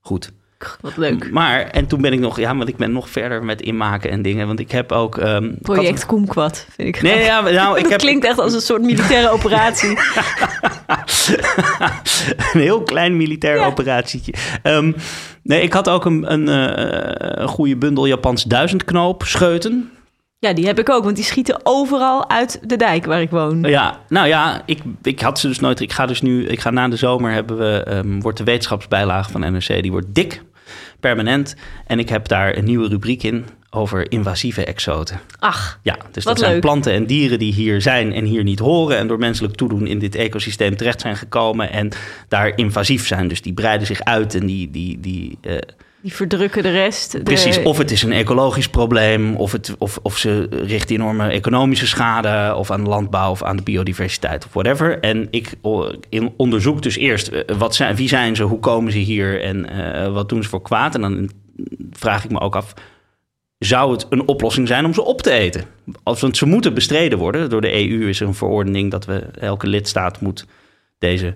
goed. 0.00 0.32
Wat 0.80 0.96
leuk. 0.96 1.30
Maar, 1.30 1.60
en 1.66 1.86
toen 1.86 2.00
ben 2.00 2.12
ik 2.12 2.18
nog... 2.20 2.38
Ja, 2.38 2.56
want 2.56 2.68
ik 2.68 2.76
ben 2.76 2.92
nog 2.92 3.08
verder 3.10 3.44
met 3.44 3.60
inmaken 3.62 4.10
en 4.10 4.22
dingen. 4.22 4.46
Want 4.46 4.60
ik 4.60 4.70
heb 4.70 4.92
ook... 4.92 5.18
ehm, 5.18 5.44
ik 5.44 5.50
had- 5.50 5.60
Project 5.62 6.06
Kumquat, 6.06 6.66
vind 6.70 6.88
ik 6.96 7.02
Nee, 7.02 7.24
ja, 7.24 7.40
nou, 7.40 7.76
ik 7.76 7.82
dat 7.82 7.90
heb 7.90 8.00
klinkt 8.00 8.24
echt 8.24 8.38
als 8.38 8.54
een 8.54 8.60
soort 8.60 8.82
militaire 8.82 9.30
operatie. 9.30 9.88
een 12.52 12.60
heel 12.60 12.82
klein 12.82 13.16
militair 13.16 13.56
Ja. 13.56 13.66
operatietje. 13.66 14.32
Ehm, 14.62 14.92
nee, 15.42 15.60
ik 15.62 15.72
had 15.72 15.88
ook 15.88 16.04
een, 16.04 16.32
een, 16.32 16.48
eh, 16.48 17.40
een 17.42 17.48
goede 17.48 17.76
bundel 17.76 18.06
Japans 18.06 18.44
duizendknoop 18.44 19.22
scheuten. 19.26 19.90
Ja, 20.38 20.52
die 20.52 20.66
heb 20.66 20.78
ik 20.78 20.90
ook, 20.90 21.04
want 21.04 21.16
die 21.16 21.24
schieten 21.24 21.60
overal 21.62 22.30
uit 22.30 22.60
de 22.62 22.76
dijk 22.76 23.04
waar 23.04 23.20
ik 23.20 23.30
woon. 23.30 23.62
Ja, 23.62 24.00
nou 24.08 24.28
ja, 24.28 24.62
ik, 24.66 24.78
ik 25.02 25.20
had 25.20 25.38
ze 25.38 25.48
dus 25.48 25.60
nooit. 25.60 25.80
Ik 25.80 25.92
ga 25.92 26.06
dus 26.06 26.22
nu, 26.22 26.46
ik 26.46 26.60
ga 26.60 26.70
na 26.70 26.88
de 26.88 26.96
zomer 26.96 27.32
hebben 27.32 27.58
we, 27.58 27.82
ehm, 27.82 28.20
wordt 28.20 28.38
de 28.38 28.44
wetenschapsbijlage 28.44 29.30
van 29.30 29.40
NRC, 29.40 29.82
die 29.82 29.90
wordt 29.90 30.14
dik, 30.14 30.42
permanent. 31.00 31.56
En 31.86 31.98
ik 31.98 32.08
heb 32.08 32.28
daar 32.28 32.56
een 32.56 32.64
nieuwe 32.64 32.88
rubriek 32.88 33.22
in 33.22 33.46
over 33.70 34.10
invasieve 34.10 34.64
exoten. 34.64 35.20
Ach, 35.38 35.78
Ja, 35.82 35.96
dus 36.12 36.24
dat 36.24 36.38
zijn 36.38 36.60
planten 36.60 36.92
en 36.92 37.06
dieren 37.06 37.38
die 37.38 37.52
hier 37.52 37.80
zijn 37.80 38.12
en 38.12 38.24
hier 38.24 38.42
niet 38.42 38.58
horen. 38.58 38.96
En 38.96 39.06
door 39.06 39.18
menselijk 39.18 39.54
toedoen 39.54 39.86
in 39.86 39.98
dit 39.98 40.14
ecosysteem 40.14 40.76
terecht 40.76 41.00
zijn 41.00 41.16
gekomen. 41.16 41.70
En 41.70 41.92
daar 42.28 42.56
invasief 42.56 43.06
zijn. 43.06 43.28
Dus 43.28 43.42
die 43.42 43.52
breiden 43.52 43.86
zich 43.86 44.00
uit 44.00 44.34
en 44.34 44.46
die. 44.46 44.70
die, 44.70 45.00
die 45.00 45.38
eh, 45.40 45.56
die 46.00 46.14
verdrukken 46.14 46.62
de 46.62 46.70
rest. 46.70 47.22
Precies, 47.22 47.62
of 47.62 47.78
het 47.78 47.90
is 47.90 48.02
een 48.02 48.12
ecologisch 48.12 48.68
probleem. 48.68 49.36
Of, 49.36 49.52
het, 49.52 49.74
of, 49.78 49.98
of 50.02 50.18
ze 50.18 50.48
richten 50.50 50.94
enorme 50.94 51.28
economische 51.28 51.86
schade. 51.86 52.54
Of 52.54 52.70
aan 52.70 52.84
de 52.84 52.88
landbouw 52.88 53.30
of 53.30 53.42
aan 53.42 53.56
de 53.56 53.62
biodiversiteit 53.62 54.44
of 54.44 54.52
whatever. 54.52 55.00
En 55.00 55.28
ik 55.30 55.52
onderzoek 56.36 56.82
dus 56.82 56.96
eerst 56.96 57.28
eh, 57.28 57.56
wat 57.56 57.74
zijn, 57.74 57.96
wie 57.96 58.08
zijn 58.08 58.36
ze, 58.36 58.42
hoe 58.42 58.60
komen 58.60 58.92
ze 58.92 58.98
hier 58.98 59.42
en 59.42 59.68
eh, 59.68 60.12
wat 60.12 60.28
doen 60.28 60.42
ze 60.42 60.48
voor 60.48 60.62
kwaad. 60.62 60.94
En 60.94 61.00
dan 61.00 61.30
vraag 61.92 62.24
ik 62.24 62.30
me 62.30 62.40
ook 62.40 62.56
af 62.56 62.74
zou 63.58 63.92
het 63.92 64.06
een 64.10 64.28
oplossing 64.28 64.68
zijn 64.68 64.84
om 64.84 64.94
ze 64.94 65.02
op 65.02 65.22
te 65.22 65.30
eten? 65.30 65.64
Want 66.02 66.36
ze 66.36 66.46
moeten 66.46 66.74
bestreden 66.74 67.18
worden. 67.18 67.50
Door 67.50 67.60
de 67.60 67.72
EU 67.72 68.08
is 68.08 68.20
er 68.20 68.26
een 68.26 68.34
verordening 68.34 68.90
dat 68.90 69.04
we 69.04 69.18
elke 69.40 69.66
lidstaat 69.66 70.20
moet 70.20 70.46
deze 70.98 71.34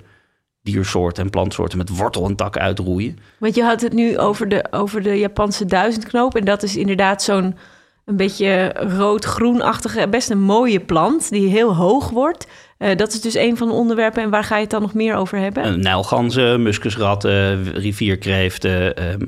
diersoorten 0.63 1.25
en 1.25 1.31
plantsoorten 1.31 1.79
met 1.79 1.97
wortel 1.97 2.27
en 2.27 2.37
tak 2.37 2.57
uitroeien. 2.57 3.19
Want 3.39 3.55
je 3.55 3.63
had 3.63 3.81
het 3.81 3.93
nu 3.93 4.19
over 4.19 4.49
de, 4.49 4.65
over 4.71 5.03
de 5.03 5.19
Japanse 5.19 5.65
duizendknoop. 5.65 6.37
En 6.37 6.45
dat 6.45 6.63
is 6.63 6.77
inderdaad 6.77 7.23
zo'n 7.23 7.57
een 8.05 8.17
beetje 8.17 8.75
rood-groenachtige, 8.97 10.09
best 10.09 10.31
een 10.31 10.41
mooie 10.41 10.81
plant 10.81 11.31
die 11.31 11.49
heel 11.49 11.75
hoog 11.77 12.11
wordt. 12.11 12.47
Eh, 12.79 12.97
dat 12.97 13.13
is 13.13 13.21
dus 13.21 13.35
een 13.35 13.57
van 13.57 13.69
de 13.69 13.75
onderwerpen. 13.75 14.23
En 14.23 14.31
waar 14.31 14.45
ga 14.45 14.55
je 14.55 14.61
het 14.61 14.71
dan 14.71 14.83
nog 14.83 14.95
meer 14.95 15.15
over 15.15 15.39
hebben? 15.39 15.67
Uh, 15.67 15.75
nijlganzen, 15.83 16.63
muskusratten, 16.63 17.63
rivierkreeften. 17.73 18.97
ehm. 18.97 19.27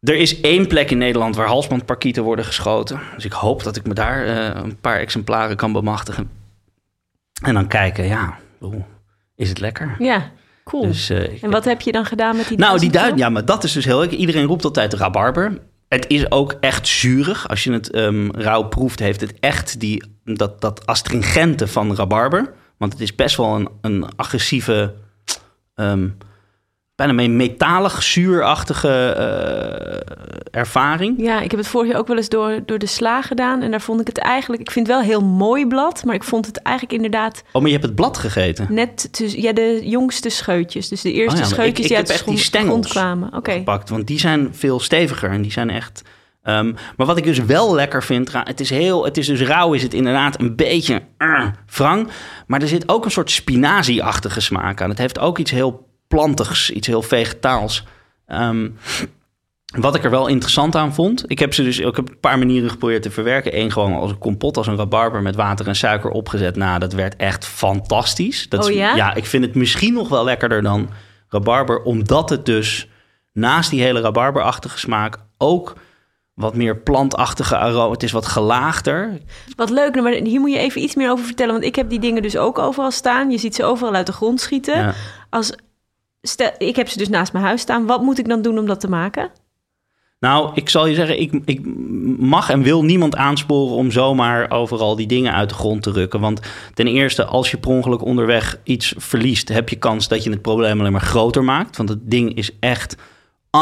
Er 0.00 0.16
is 0.16 0.40
één 0.40 0.66
plek 0.66 0.90
in 0.90 0.98
Nederland 0.98 1.36
waar 1.36 1.46
halsbandparkieten 1.46 2.22
worden 2.22 2.44
geschoten. 2.44 3.00
Dus 3.14 3.24
ik 3.24 3.32
hoop 3.32 3.62
dat 3.62 3.76
ik 3.76 3.86
me 3.86 3.94
daar 3.94 4.26
eh, 4.26 4.62
een 4.62 4.80
paar 4.80 4.98
exemplaren 4.98 5.56
kan 5.56 5.72
bemachtigen. 5.72 6.30
En 7.42 7.54
dan 7.54 7.66
kijken, 7.66 8.04
ja, 8.06 8.38
is 9.36 9.48
het 9.48 9.60
lekker? 9.60 9.96
Ja, 9.98 10.30
cool. 10.64 10.82
Dus, 10.82 11.10
eh, 11.10 11.42
en 11.42 11.50
wat 11.50 11.64
heb 11.64 11.80
je 11.80 11.92
dan 11.92 12.04
gedaan 12.04 12.36
met 12.36 12.48
die 12.48 12.58
Nou, 12.58 12.78
die 12.78 12.90
duid, 12.90 13.18
ja, 13.18 13.28
maar 13.28 13.44
dat 13.44 13.64
is 13.64 13.72
dus 13.72 13.84
heel 13.84 13.98
leuk. 13.98 14.10
Iedereen 14.10 14.46
roept 14.46 14.64
altijd 14.64 14.92
rabarber. 14.92 15.58
Het 15.88 16.04
is 16.08 16.30
ook 16.30 16.56
echt 16.60 16.88
zuurig. 16.88 17.48
Als 17.48 17.64
je 17.64 17.72
het 17.72 17.90
ehm, 17.90 18.30
rauw 18.30 18.62
proeft, 18.62 18.98
heeft 18.98 19.20
het 19.20 19.34
echt 19.40 19.80
die, 19.80 20.02
dat, 20.24 20.60
dat 20.60 20.86
astringente 20.86 21.66
van 21.66 21.96
rabarber. 21.96 22.52
Want 22.76 22.92
het 22.92 23.02
is 23.02 23.14
best 23.14 23.36
wel 23.36 23.54
een, 23.54 23.68
een 23.80 24.16
agressieve, 24.16 24.94
ehm, 25.74 26.08
bijna 26.96 27.22
een 27.22 27.36
metalig, 27.36 28.02
zuurachtige 28.02 28.88
eh, 29.12 30.60
ervaring. 30.60 31.14
Ja, 31.22 31.40
ik 31.40 31.50
heb 31.50 31.60
het 31.60 31.68
vorig 31.68 31.90
jaar 31.90 31.98
ook 31.98 32.06
wel 32.06 32.16
eens 32.16 32.28
door, 32.28 32.60
door 32.66 32.78
de 32.78 32.86
sla 32.86 33.22
gedaan. 33.22 33.62
En 33.62 33.70
daar 33.70 33.80
vond 33.80 34.00
ik 34.00 34.06
het 34.06 34.18
eigenlijk... 34.18 34.62
Ik 34.62 34.70
vind 34.70 34.86
het 34.86 34.96
wel 34.96 35.04
een 35.04 35.10
heel 35.10 35.24
mooi 35.24 35.66
blad. 35.66 36.04
Maar 36.04 36.14
ik 36.14 36.24
vond 36.24 36.46
het 36.46 36.62
eigenlijk 36.62 36.96
inderdaad 36.96 37.42
Oh, 37.46 37.52
maar 37.52 37.64
je 37.70 37.76
hebt 37.76 37.84
het 37.86 37.94
blad 37.94 38.18
gegeten. 38.18 38.66
net... 38.70 39.08
tussen- 39.12 39.40
ja, 39.42 39.52
de 39.52 39.80
jongste 39.84 40.28
scheutjes. 40.28 40.88
Dus 40.88 41.00
de 41.00 41.12
eerste 41.12 41.38
Oh 41.42 41.48
ja, 41.48 41.48
scheutjes 41.54 41.76
ik- 41.78 41.82
ik 41.84 41.88
die 41.88 41.96
uit 41.96 42.06
de 42.06 42.12
grond- 42.14 42.38
stengels 42.38 42.88
kwamen. 42.88 43.34
Oké. 43.34 43.52
gepakt. 43.52 43.88
Want 43.88 44.06
die 44.06 44.18
zijn 44.18 44.48
veel 44.52 44.80
steviger 44.80 45.30
en 45.30 45.42
die 45.42 45.52
zijn 45.52 45.70
echt. 45.70 46.02
ehm, 46.42 46.72
maar 46.96 47.06
wat 47.06 47.16
ik 47.16 47.24
dus 47.24 47.38
wel 47.38 47.74
lekker 47.74 48.02
vind, 48.02 48.32
het 48.32 48.60
is 48.60 48.70
heel, 48.70 49.04
het 49.04 49.16
is 49.16 49.26
dus 49.26 49.40
rauw, 49.42 49.72
is 49.72 49.82
het 49.82 49.94
inderdaad 49.94 50.40
een 50.40 50.56
beetje 50.56 51.02
uh, 51.18 51.46
wrang, 51.76 52.08
maar 52.46 52.62
er 52.62 52.68
zit 52.68 52.88
ook 52.88 53.04
een 53.04 53.10
soort 53.10 53.30
spinazie-achtige 53.30 54.40
smaak 54.40 54.80
aan. 54.80 54.88
Het 54.88 54.98
heeft 54.98 55.18
ook 55.18 55.38
iets 55.38 55.50
heel 55.50 55.85
plantigs, 56.08 56.70
iets 56.70 56.86
heel 56.86 57.02
vegetaals. 57.02 57.84
Ehm, 58.26 58.68
wat 59.78 59.94
ik 59.94 60.04
er 60.04 60.10
wel 60.10 60.26
interessant 60.26 60.76
aan 60.76 60.94
vond, 60.94 61.24
ik 61.26 61.38
heb 61.38 61.54
ze 61.54 61.62
dus 61.62 61.78
ik 61.78 61.96
heb 61.96 62.08
een 62.08 62.20
paar 62.20 62.38
manieren 62.38 62.70
geprobeerd 62.70 63.02
te 63.02 63.10
verwerken. 63.10 63.58
Eén 63.58 63.72
gewoon 63.72 63.94
als 63.94 64.10
een 64.10 64.18
kompot, 64.18 64.56
als 64.56 64.66
een 64.66 64.76
rabarber 64.76 65.22
met 65.22 65.34
water 65.36 65.66
en 65.68 65.76
suiker 65.76 66.10
opgezet. 66.10 66.56
Nou, 66.56 66.78
dat 66.78 66.92
werd 66.92 67.16
echt 67.16 67.44
fantastisch. 67.46 68.48
Dat 68.48 68.64
Oh 68.64 68.70
is- 68.70 68.76
ja? 68.76 68.94
Ja, 68.94 69.14
ik 69.14 69.26
vind 69.26 69.44
het 69.44 69.54
misschien 69.54 69.92
nog 69.92 70.08
wel 70.08 70.24
lekkerder 70.24 70.62
dan 70.62 70.88
rabarber, 71.28 71.82
omdat 71.82 72.30
het 72.30 72.46
dus 72.46 72.88
naast 73.32 73.70
die 73.70 73.82
hele 73.82 74.00
rabarberachtige 74.00 74.78
smaak 74.78 75.18
ook 75.38 75.74
wat 76.34 76.54
meer 76.56 76.76
plantachtige 76.76 77.56
aroma. 77.56 77.90
Het 77.90 78.02
is 78.02 78.12
wat 78.12 78.26
gelaagder. 78.26 79.18
Wat 79.56 79.70
leuk, 79.70 79.94
nou, 79.94 80.02
maar 80.02 80.12
hier 80.12 80.40
moet 80.40 80.52
je 80.52 80.58
even 80.58 80.82
iets 80.82 80.94
meer 80.94 81.10
over 81.10 81.24
vertellen. 81.24 81.52
Want 81.52 81.64
ik 81.64 81.76
heb 81.76 81.90
die 81.90 82.00
dingen 82.00 82.22
dus 82.22 82.36
ook 82.36 82.58
overal 82.58 82.90
staan. 82.90 83.30
Je 83.30 83.38
ziet 83.38 83.54
ze 83.54 83.64
overal 83.64 83.94
uit 83.94 84.06
de 84.06 84.12
grond 84.12 84.40
schieten. 84.40 84.78
Ja. 84.78 84.94
Als, 85.30 85.52
ik 86.58 86.76
heb 86.76 86.88
ze 86.88 86.98
dus 86.98 87.08
naast 87.08 87.32
mijn 87.32 87.44
huis 87.44 87.60
staan. 87.60 87.86
Wat 87.86 88.02
moet 88.02 88.18
ik 88.18 88.28
dan 88.28 88.42
doen 88.42 88.58
om 88.58 88.66
dat 88.66 88.80
te 88.80 88.88
maken? 88.88 89.30
Nou, 90.20 90.50
ik 90.54 90.68
zal 90.68 90.86
je 90.86 90.94
zeggen, 90.94 91.20
ik, 91.20 91.40
ik 91.44 91.60
mag 92.18 92.50
en 92.50 92.62
wil 92.62 92.84
niemand 92.84 93.16
aansporen 93.16 93.76
om 93.76 93.90
zomaar 93.90 94.50
overal 94.50 94.96
die 94.96 95.06
dingen 95.06 95.32
uit 95.32 95.48
de 95.48 95.54
grond 95.54 95.82
te 95.82 95.90
rukken. 95.90 96.20
Want 96.20 96.40
ten 96.74 96.86
eerste, 96.86 97.24
als 97.24 97.50
je 97.50 97.56
per 97.56 97.70
ongeluk 97.70 98.02
onderweg 98.02 98.60
iets 98.62 98.94
verliest, 98.96 99.48
heb 99.48 99.68
je 99.68 99.76
kans 99.76 100.08
dat 100.08 100.24
je 100.24 100.30
het 100.30 100.42
probleem 100.42 100.80
alleen 100.80 100.92
maar 100.92 101.00
groter 101.00 101.44
maakt. 101.44 101.76
Want 101.76 101.88
het 101.88 102.10
ding 102.10 102.34
is 102.34 102.50
echt 102.60 102.96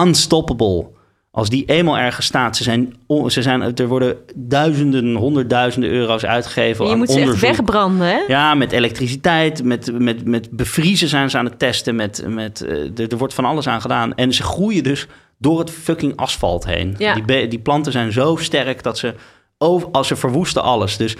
unstoppable. 0.03 0.87
Als 1.35 1.49
die 1.49 1.65
eenmaal 1.65 1.99
ergens 1.99 2.27
staat, 2.27 2.57
ze 2.57 2.63
zijn, 2.63 2.95
ze 3.27 3.43
zijn, 3.43 3.77
er 3.77 3.87
worden 3.87 4.17
duizenden, 4.35 5.15
honderdduizenden 5.15 5.91
euro's 5.91 6.25
uitgegeven 6.25 6.81
En 6.81 6.87
je 6.87 6.93
aan 6.93 6.99
moet 6.99 7.11
ze 7.11 7.21
echt 7.21 7.41
wegbranden, 7.41 8.07
hè? 8.07 8.19
Ja, 8.29 8.55
met 8.55 8.73
elektriciteit, 8.73 9.65
met, 9.65 9.99
met, 9.99 10.25
met 10.25 10.51
bevriezen 10.51 11.09
zijn 11.09 11.31
ze 11.31 11.39
aan 11.39 11.45
het 11.45 11.59
testen. 11.59 11.97
Met, 11.97 12.25
met, 12.27 12.61
eh, 12.61 12.99
er, 12.99 13.09
er 13.09 13.19
wordt 13.19 13.35
van 13.35 13.45
alles 13.45 13.67
aan 13.67 13.81
gedaan. 13.81 14.15
En 14.15 14.33
ze 14.33 14.43
groeien 14.43 14.83
dus 14.83 15.07
door 15.39 15.59
het 15.59 15.71
fucking 15.71 16.17
asfalt 16.17 16.65
heen. 16.65 16.95
Ja. 16.99 17.15
Die, 17.15 17.49
die 17.49 17.59
planten 17.59 17.93
zijn 17.93 18.13
zo 18.13 18.37
sterk 18.37 18.83
dat 18.83 18.99
ze, 18.99 19.15
over, 19.59 19.89
als 19.91 20.09
ze 20.09 20.17
verwoesten 20.17 20.63
alles. 20.63 20.97
Dus, 20.97 21.17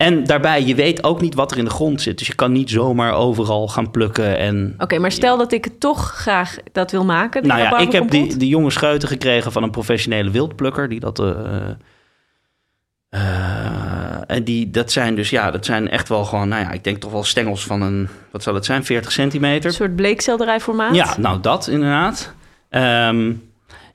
en 0.00 0.24
daarbij, 0.24 0.64
je 0.64 0.74
weet 0.74 1.04
ook 1.04 1.20
niet 1.20 1.34
wat 1.34 1.50
er 1.50 1.58
in 1.58 1.64
de 1.64 1.70
grond 1.70 2.02
zit. 2.02 2.18
Dus 2.18 2.26
je 2.26 2.34
kan 2.34 2.52
niet 2.52 2.70
zomaar 2.70 3.14
overal 3.14 3.68
gaan 3.68 3.90
plukken. 3.90 4.38
En, 4.38 4.74
Oké, 4.78 4.98
maar 4.98 5.12
stel 5.12 5.36
dat 5.38 5.52
ik 5.52 5.68
toch 5.78 6.10
graag 6.10 6.56
dat 6.72 6.90
wil 6.90 7.04
maken. 7.04 7.42
die 7.42 7.50
nou 7.52 7.62
ja, 7.62 7.78
ik 7.78 7.92
heb 7.92 8.10
die, 8.10 8.36
die 8.36 8.48
jonge 8.48 8.70
scheuten 8.70 9.08
gekregen 9.08 9.52
van 9.52 9.62
een 9.62 9.70
professionele 9.70 10.30
wildplukker. 10.30 10.88
Die 10.88 11.00
dat... 11.00 11.18
eh, 11.18 11.70
eh, 13.08 14.20
en 14.26 14.44
die, 14.44 14.70
dat 14.70 14.92
zijn 14.92 15.14
dus, 15.14 15.30
ja, 15.30 15.50
dat 15.50 15.64
zijn 15.64 15.90
echt 15.90 16.08
wel 16.08 16.24
gewoon, 16.24 16.48
nou 16.48 16.62
ja, 16.62 16.70
ik 16.70 16.84
denk 16.84 16.98
toch 16.98 17.12
wel 17.12 17.24
stengels 17.24 17.64
van 17.64 17.82
een, 17.82 18.08
wat 18.30 18.42
zal 18.42 18.54
het 18.54 18.64
zijn, 18.64 18.84
40 18.84 19.12
centimeter. 19.12 19.70
Een 19.70 19.76
soort 19.76 19.96
bleekselderijformaat. 19.96 20.94
Ja, 20.94 21.14
nou 21.18 21.40
dat 21.40 21.66
inderdaad. 21.66 22.34
Ehm, 22.68 23.32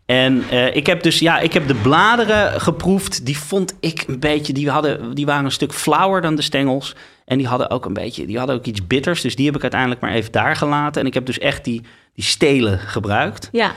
en 0.05 0.43
eh, 0.49 0.75
ik 0.75 0.85
heb 0.87 1.03
dus, 1.03 1.19
ja, 1.19 1.39
ik 1.39 1.53
heb 1.53 1.67
de 1.67 1.75
bladeren 1.75 2.61
geproefd. 2.61 3.25
Die 3.25 3.37
vond 3.37 3.75
ik 3.79 4.03
een 4.07 4.19
beetje, 4.19 4.53
die, 4.53 4.69
hadden, 4.69 5.13
die 5.13 5.25
waren 5.25 5.45
een 5.45 5.51
stuk 5.51 5.73
flauwer 5.73 6.21
dan 6.21 6.35
de 6.35 6.41
stengels. 6.41 6.95
En 7.25 7.37
die 7.37 7.47
hadden 7.47 7.69
ook 7.69 7.85
een 7.85 7.93
beetje, 7.93 8.25
die 8.25 8.37
hadden 8.37 8.55
ook 8.55 8.65
iets 8.65 8.87
bitters. 8.87 9.21
Dus 9.21 9.35
die 9.35 9.45
heb 9.45 9.55
ik 9.55 9.61
uiteindelijk 9.61 10.01
maar 10.01 10.11
even 10.11 10.31
daar 10.31 10.55
gelaten. 10.55 11.01
En 11.01 11.07
ik 11.07 11.13
heb 11.13 11.25
dus 11.25 11.39
echt 11.39 11.63
die, 11.63 11.81
die 12.15 12.23
stelen 12.23 12.79
gebruikt. 12.79 13.49
Ja, 13.51 13.71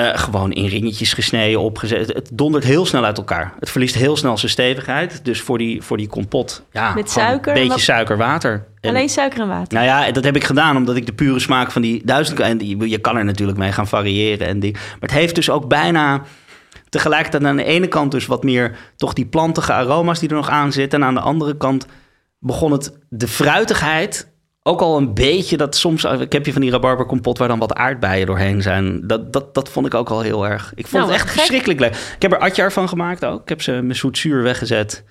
Eh, 0.00 0.18
gewoon 0.18 0.52
in 0.52 0.66
ringetjes 0.66 1.12
gesneden, 1.12 1.60
opgezet. 1.60 2.12
Het 2.12 2.30
dondert 2.32 2.64
heel 2.64 2.86
snel 2.86 3.04
uit 3.04 3.18
elkaar. 3.18 3.54
Het 3.58 3.70
verliest 3.70 3.94
heel 3.94 4.16
snel 4.16 4.38
zijn 4.38 4.50
stevigheid. 4.50 5.24
Dus 5.24 5.40
voor 5.40 5.58
die, 5.58 5.82
voor 5.82 5.96
die 5.96 6.08
kompot, 6.08 6.64
ja, 6.72 6.94
Met 6.94 7.10
suiker? 7.10 7.48
Een 7.48 7.54
beetje 7.54 7.68
Wat- 7.68 7.80
suiker, 7.80 8.16
water. 8.16 8.66
En- 8.80 8.90
alleen 8.90 9.08
suiker 9.08 9.40
en 9.40 9.48
water. 9.48 9.74
nou 9.74 9.86
ja, 9.86 10.12
dat 10.12 10.24
heb 10.24 10.36
ik 10.36 10.44
gedaan 10.44 10.76
omdat 10.76 10.96
ik 10.96 11.06
de 11.06 11.12
pure 11.12 11.38
smaak 11.38 11.70
van 11.70 11.82
die 11.82 12.02
duizend... 12.04 12.40
En 12.40 12.58
die, 12.58 12.88
je 12.88 12.98
kan 12.98 13.16
er 13.16 13.24
natuurlijk 13.24 13.58
mee 13.58 13.72
gaan 13.72 13.88
variëren. 13.88 14.46
En 14.46 14.60
die, 14.60 14.72
maar 14.72 14.82
het 15.00 15.10
heeft 15.10 15.34
dus 15.34 15.50
ook 15.50 15.68
bijna 15.68 16.22
tegelijkertijd 16.88 17.44
aan 17.44 17.56
de 17.56 17.64
ene 17.64 17.88
kant 17.88 18.10
dus 18.10 18.26
wat 18.26 18.44
meer... 18.44 18.76
toch 18.96 19.12
die 19.12 19.26
plantige 19.26 19.72
aroma's 19.72 20.18
die 20.18 20.28
er 20.28 20.34
nog 20.34 20.48
aan 20.48 20.72
zitten. 20.72 21.00
En 21.00 21.06
aan 21.06 21.14
de 21.14 21.20
andere 21.20 21.56
kant 21.56 21.86
begon 22.38 22.72
het 22.72 22.98
de 23.08 23.28
fruitigheid... 23.28 24.29
Ook 24.62 24.80
al 24.80 24.96
een 24.96 25.14
beetje 25.14 25.56
dat 25.56 25.76
soms... 25.76 26.04
Ik 26.04 26.32
heb 26.32 26.46
je 26.46 26.52
van 26.52 26.60
die 26.60 26.70
rabarberkompot 26.70 27.38
waar 27.38 27.48
dan 27.48 27.58
wat 27.58 27.74
aardbeien 27.74 28.26
doorheen 28.26 28.62
zijn. 28.62 29.06
Dat, 29.06 29.32
dat, 29.32 29.54
dat 29.54 29.68
vond 29.68 29.86
ik 29.86 29.94
ook 29.94 30.08
wel 30.08 30.20
heel 30.20 30.46
erg... 30.46 30.72
Ik 30.74 30.86
vond 30.86 31.02
Nou, 31.02 31.04
het 31.04 31.14
echt 31.14 31.30
gek. 31.30 31.38
verschrikkelijk 31.38 31.80
leuk. 31.80 31.94
Ik 32.16 32.22
heb 32.22 32.32
er 32.32 32.38
atjar 32.38 32.72
van 32.72 32.88
gemaakt 32.88 33.24
ook. 33.24 33.40
Ik 33.42 33.48
heb 33.48 33.62
ze 33.62 33.72
met 33.72 33.96
zoetzuur 33.96 34.42
weggezet. 34.42 35.04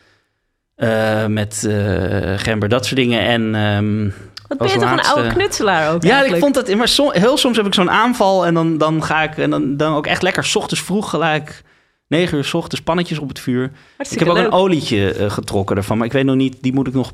Eh, 0.75 1.25
met 1.25 1.65
eh, 1.67 2.33
gember, 2.37 2.69
dat 2.69 2.85
soort 2.85 2.95
dingen. 2.99 3.19
En... 3.21 3.55
ehm, 3.55 4.03
Wat 4.47 4.57
ben 4.57 4.67
je 4.67 4.73
toch 4.79 4.91
een 4.91 5.01
oude 5.01 5.33
knutselaar 5.33 5.93
ook 5.93 6.03
ja, 6.03 6.23
ik 6.23 6.35
vond 6.35 6.53
dat. 6.53 6.75
Maar 6.75 6.87
som- 6.87 7.11
heel 7.13 7.37
soms 7.37 7.57
heb 7.57 7.65
ik 7.65 7.73
zo'n 7.73 7.91
aanval 7.91 8.45
en 8.45 8.53
dan, 8.53 8.77
dan 8.77 9.03
ga 9.03 9.23
ik 9.23 9.37
en 9.37 9.49
dan, 9.49 9.77
dan 9.77 9.93
ook 9.95 10.07
echt 10.07 10.21
lekker 10.21 10.43
's 10.43 10.55
ochtends 10.55 10.83
vroeg 10.83 11.09
gelijk. 11.09 11.61
9 12.07 12.37
uur 12.37 12.43
's 12.43 12.53
ochtends 12.53 12.81
pannetjes 12.83 13.19
op 13.19 13.27
het 13.29 13.39
vuur. 13.39 13.71
Ik 14.09 14.19
heb 14.19 14.27
ook 14.27 14.35
leuk. 14.37 14.45
een 14.45 14.51
olietje 14.51 15.13
eh, 15.13 15.29
getrokken 15.29 15.75
ervan, 15.77 15.97
maar 15.97 16.05
ik 16.07 16.13
weet 16.13 16.25
nog 16.25 16.35
niet. 16.35 16.57
Die 16.61 16.73
moet 16.73 16.87
ik 16.87 16.93
nog 16.93 17.11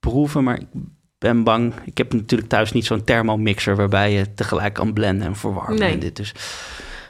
proeven, 0.00 0.44
maar 0.44 0.54
ik 0.60 0.66
ben 1.18 1.44
bang. 1.44 1.72
Ik 1.84 1.98
heb 1.98 2.12
natuurlijk 2.12 2.48
thuis 2.48 2.72
niet 2.72 2.86
zo'n 2.86 3.04
thermomixer 3.04 3.76
waarbij 3.76 4.12
je 4.12 4.34
tegelijk 4.34 4.74
kan 4.74 4.92
blenden 4.92 5.26
en 5.26 5.36
verwarmen. 5.36 5.78
Nee. 5.78 5.92
En 5.92 5.98
dit, 5.98 6.16
dus 6.16 6.34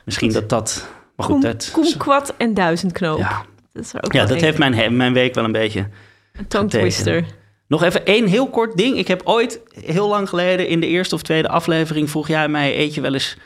misschien 0.05 0.33
dat 0.33 0.49
dat. 0.49 0.88
Maar 1.17 1.27
goed, 1.27 1.43
dat. 1.43 1.71
koemkwad 1.73 2.35
en 2.37 2.55
duizendknoop. 2.55 3.19
Ja, 3.19 3.45
Dat 3.73 3.85
is 3.85 3.93
er 3.93 4.05
ook 4.05 4.12
Ja, 4.12 4.27
dat 4.27 4.41
heeft 4.41 4.59
mijn, 4.59 4.97
mijn 4.97 5.12
week 5.12 5.35
wel 5.35 5.45
een 5.45 5.53
beetje... 5.53 5.88
Een 6.33 6.47
tongue 6.47 6.69
twister. 6.69 7.25
Nog 7.67 7.83
even 7.83 8.07
één 8.07 8.27
heel 8.27 8.50
kort 8.50 8.77
ding. 8.77 8.97
Ik 8.97 9.09
heb 9.09 9.21
ooit, 9.25 9.61
heel 9.85 10.09
lang 10.09 10.29
geleden, 10.29 10.69
in 10.69 10.81
de 10.81 10.87
eerste 10.87 11.15
of 11.15 11.23
tweede 11.23 11.49
aflevering... 11.49 12.11
vroeg 12.11 12.29
jij 12.29 12.49
mij, 12.49 12.79
eet 12.79 12.95
je 12.95 13.00
wel 13.00 13.12
eens 13.12 13.37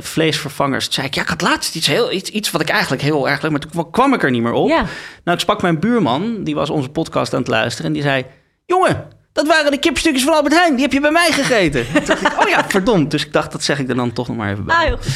vleesvervangers? 0.00 0.84
Toen 0.84 0.92
zei 0.94 1.06
ik, 1.06 1.14
ja, 1.14 1.22
ik 1.22 1.28
had 1.28 1.40
laatst 1.40 1.76
iets, 1.76 1.86
heel, 1.86 2.12
iets, 2.12 2.30
iets 2.30 2.50
wat 2.50 2.60
ik 2.60 2.68
eigenlijk 2.68 3.02
heel 3.02 3.28
erg 3.28 3.42
leuk... 3.42 3.50
maar 3.50 3.60
toen 3.60 3.90
kwam 3.90 4.14
ik 4.14 4.22
er 4.22 4.30
niet 4.30 4.42
meer 4.42 4.52
op. 4.52 4.68
Ja, 4.68 4.84
Nou, 5.24 5.36
ik 5.36 5.40
sprak 5.40 5.62
mijn 5.62 5.78
buurman, 5.78 6.44
die 6.44 6.54
was 6.54 6.70
onze 6.70 6.88
podcast 6.88 7.32
aan 7.34 7.40
het 7.40 7.48
luisteren... 7.48 7.86
en 7.86 7.92
die 7.92 8.02
zei, 8.02 8.26
jongen, 8.66 9.08
dat 9.36 9.46
waren 9.46 9.70
de 9.70 9.78
kipstukjes 9.78 10.22
van 10.22 10.34
Albert 10.34 10.54
Heijn. 10.54 10.72
Die 10.72 10.82
heb 10.82 10.92
je 10.92 11.00
bij 11.00 11.10
mij 11.10 11.32
gegeten. 11.32 11.86
Toen 11.92 12.04
dacht 12.04 12.22
ik, 12.22 12.42
oh 12.42 12.48
ja, 12.48 12.64
verdomd. 12.68 13.10
Dus 13.10 13.26
ik 13.26 13.32
dacht, 13.32 13.52
dat 13.52 13.62
zeg 13.62 13.78
ik 13.78 13.88
er 13.88 13.94
dan 13.94 14.12
toch 14.12 14.28
nog 14.28 14.36
maar 14.36 14.50
even 14.50 14.64
bij. 14.64 14.74
ah, 14.76 14.82
heel 14.82 14.96
goed. 14.96 15.12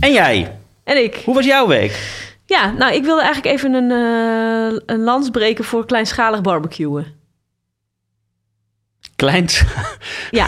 En 0.00 0.12
jij, 0.12 0.58
En 0.84 1.02
ik. 1.02 1.22
hoe 1.24 1.34
was 1.34 1.44
jouw 1.44 1.66
week? 1.66 2.22
Ja, 2.46 2.70
nou, 2.70 2.94
ik 2.94 3.04
wilde 3.04 3.22
eigenlijk 3.22 3.54
even 3.54 3.72
een, 3.74 3.90
eh, 3.90 4.80
een 4.86 5.02
lans 5.02 5.30
breken 5.30 5.64
voor 5.64 5.86
kleinschalig 5.86 6.40
barbecuen. 6.40 7.22
Kleins 9.16 9.62
Ja, 10.30 10.46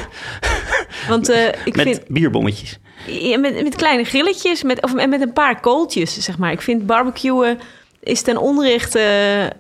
want 1.09 1.29
eh, 1.29 1.47
ik 1.65 1.77
met 1.77 1.87
vind... 1.87 2.09
bierbommetjes. 2.09 2.79
Ja, 3.07 3.39
met, 3.39 3.63
met 3.63 3.75
kleine 3.75 4.05
grilletjes 4.05 4.63
met, 4.63 4.83
of 4.83 4.95
en 4.95 5.09
met 5.09 5.21
een 5.21 5.33
paar 5.33 5.61
kooltjes, 5.61 6.19
zeg 6.19 6.39
maar. 6.39 6.53
Ik 6.53 6.61
vind 6.61 6.87
barbecuen 6.87 7.59
is 8.07 8.23
ten 8.23 8.37
onrechte 8.37 9.01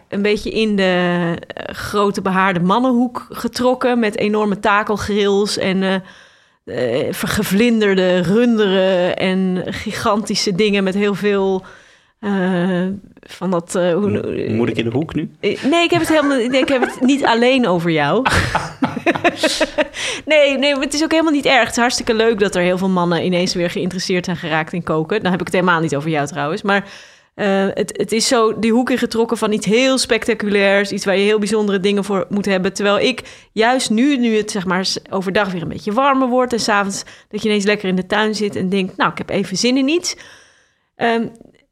een 0.08 0.22
beetje 0.22 0.50
in 0.50 0.76
de 0.76 1.34
eh, 1.46 1.74
grote 1.74 2.22
behaarde 2.22 2.60
mannenhoek 2.60 3.26
getrokken... 3.30 3.98
met 3.98 4.18
enorme 4.18 4.60
takelgrills 4.60 5.58
en 5.58 5.82
eh 5.82 5.94
eh, 6.66 7.12
vergevlinderde 7.12 8.18
runderen... 8.18 9.16
en 9.16 9.62
gigantische 9.66 10.54
dingen 10.54 10.84
met 10.84 10.94
heel 10.94 11.14
veel 11.14 11.64
eh, 12.20 12.86
van 13.20 13.50
dat... 13.50 13.74
eh, 13.74 13.94
hoe, 13.94 14.46
Moet 14.48 14.68
ik 14.68 14.76
in 14.76 14.84
de 14.84 14.90
hoek 14.90 15.14
nu? 15.14 15.30
Eh, 15.40 15.62
Nee, 15.62 15.84
ik 15.84 15.90
heb 15.90 16.00
het 16.00 16.08
helemaal 16.08 16.38
ik 16.38 16.68
heb 16.68 16.80
het 16.80 17.00
niet 17.00 17.24
alleen 17.24 17.66
over 17.66 17.90
jou. 17.90 18.22
nee, 20.24 20.58
nee, 20.58 20.74
maar 20.74 20.84
het 20.84 20.94
is 20.94 21.02
ook 21.02 21.10
helemaal 21.10 21.32
niet 21.32 21.46
erg. 21.46 21.60
Het 21.60 21.70
is 21.70 21.76
hartstikke 21.76 22.14
leuk 22.14 22.38
dat 22.38 22.54
er 22.54 22.62
heel 22.62 22.78
veel 22.78 22.88
mannen 22.88 23.24
ineens 23.24 23.54
weer 23.54 23.70
geïnteresseerd 23.70 24.24
zijn 24.24 24.36
geraakt 24.36 24.72
in 24.72 24.82
koken. 24.82 25.22
Dan 25.22 25.30
heb 25.30 25.40
ik 25.40 25.46
het 25.46 25.54
helemaal 25.54 25.80
niet 25.80 25.96
over 25.96 26.10
jou 26.10 26.26
trouwens. 26.26 26.62
Maar 26.62 26.88
eh, 27.37 27.66
het, 27.75 27.97
het 27.97 28.12
is 28.12 28.28
zo 28.28 28.59
die 28.59 28.73
hoek 28.73 28.90
ingetrokken 28.90 29.37
van 29.37 29.52
iets 29.52 29.66
heel 29.66 29.99
spectaculairs. 29.99 30.93
Iets 30.93 31.05
waar 31.05 31.16
je 31.16 31.25
heel 31.25 31.38
bijzondere 31.38 31.81
dingen 31.81 32.05
voor 32.05 32.26
moet 32.28 32.45
hebben. 32.45 32.73
Terwijl 32.73 32.99
ik 32.99 33.49
juist 33.52 33.90
nu, 33.90 34.16
nu 34.16 34.37
het 34.37 34.50
zeg 34.50 34.66
maar 34.66 34.88
overdag 35.11 35.52
weer 35.52 35.62
een 35.62 35.69
beetje 35.69 35.93
warmer 35.93 36.28
wordt... 36.28 36.52
en 36.52 36.61
s'avonds 36.61 37.05
dat 37.28 37.43
je 37.43 37.49
ineens 37.49 37.64
lekker 37.64 37.88
in 37.88 37.97
de 37.97 38.07
tuin 38.07 38.35
zit 38.35 38.57
en 38.57 38.69
denkt... 38.69 38.97
nou, 38.97 39.11
ik 39.11 39.19
heb 39.19 39.31
even 39.31 39.57
zin 39.57 39.76
in 39.76 39.88
iets... 39.88 40.16
Ehm, 40.97 41.26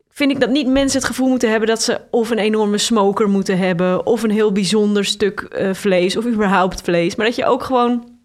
vind 0.09 0.31
ik 0.31 0.41
dat 0.41 0.51
niet 0.51 0.67
mensen 0.67 0.99
het 0.99 1.09
gevoel 1.09 1.29
moeten 1.29 1.51
hebben 1.51 1.69
dat 1.69 1.83
ze 1.83 2.01
of 2.11 2.31
een 2.31 2.39
enorme 2.39 2.79
smoker 2.79 3.29
moeten 3.29 3.59
hebben, 3.59 4.07
of 4.07 4.23
een 4.23 4.31
heel 4.31 4.53
bijzonder 4.53 5.05
stuk 5.05 5.41
eh, 5.41 5.75
vlees, 5.75 6.17
of 6.17 6.27
überhaupt 6.27 6.81
vlees. 6.81 7.17
Maar 7.17 7.27
dat 7.27 7.37
je 7.37 7.45
ook 7.45 7.63
gewoon 7.63 8.19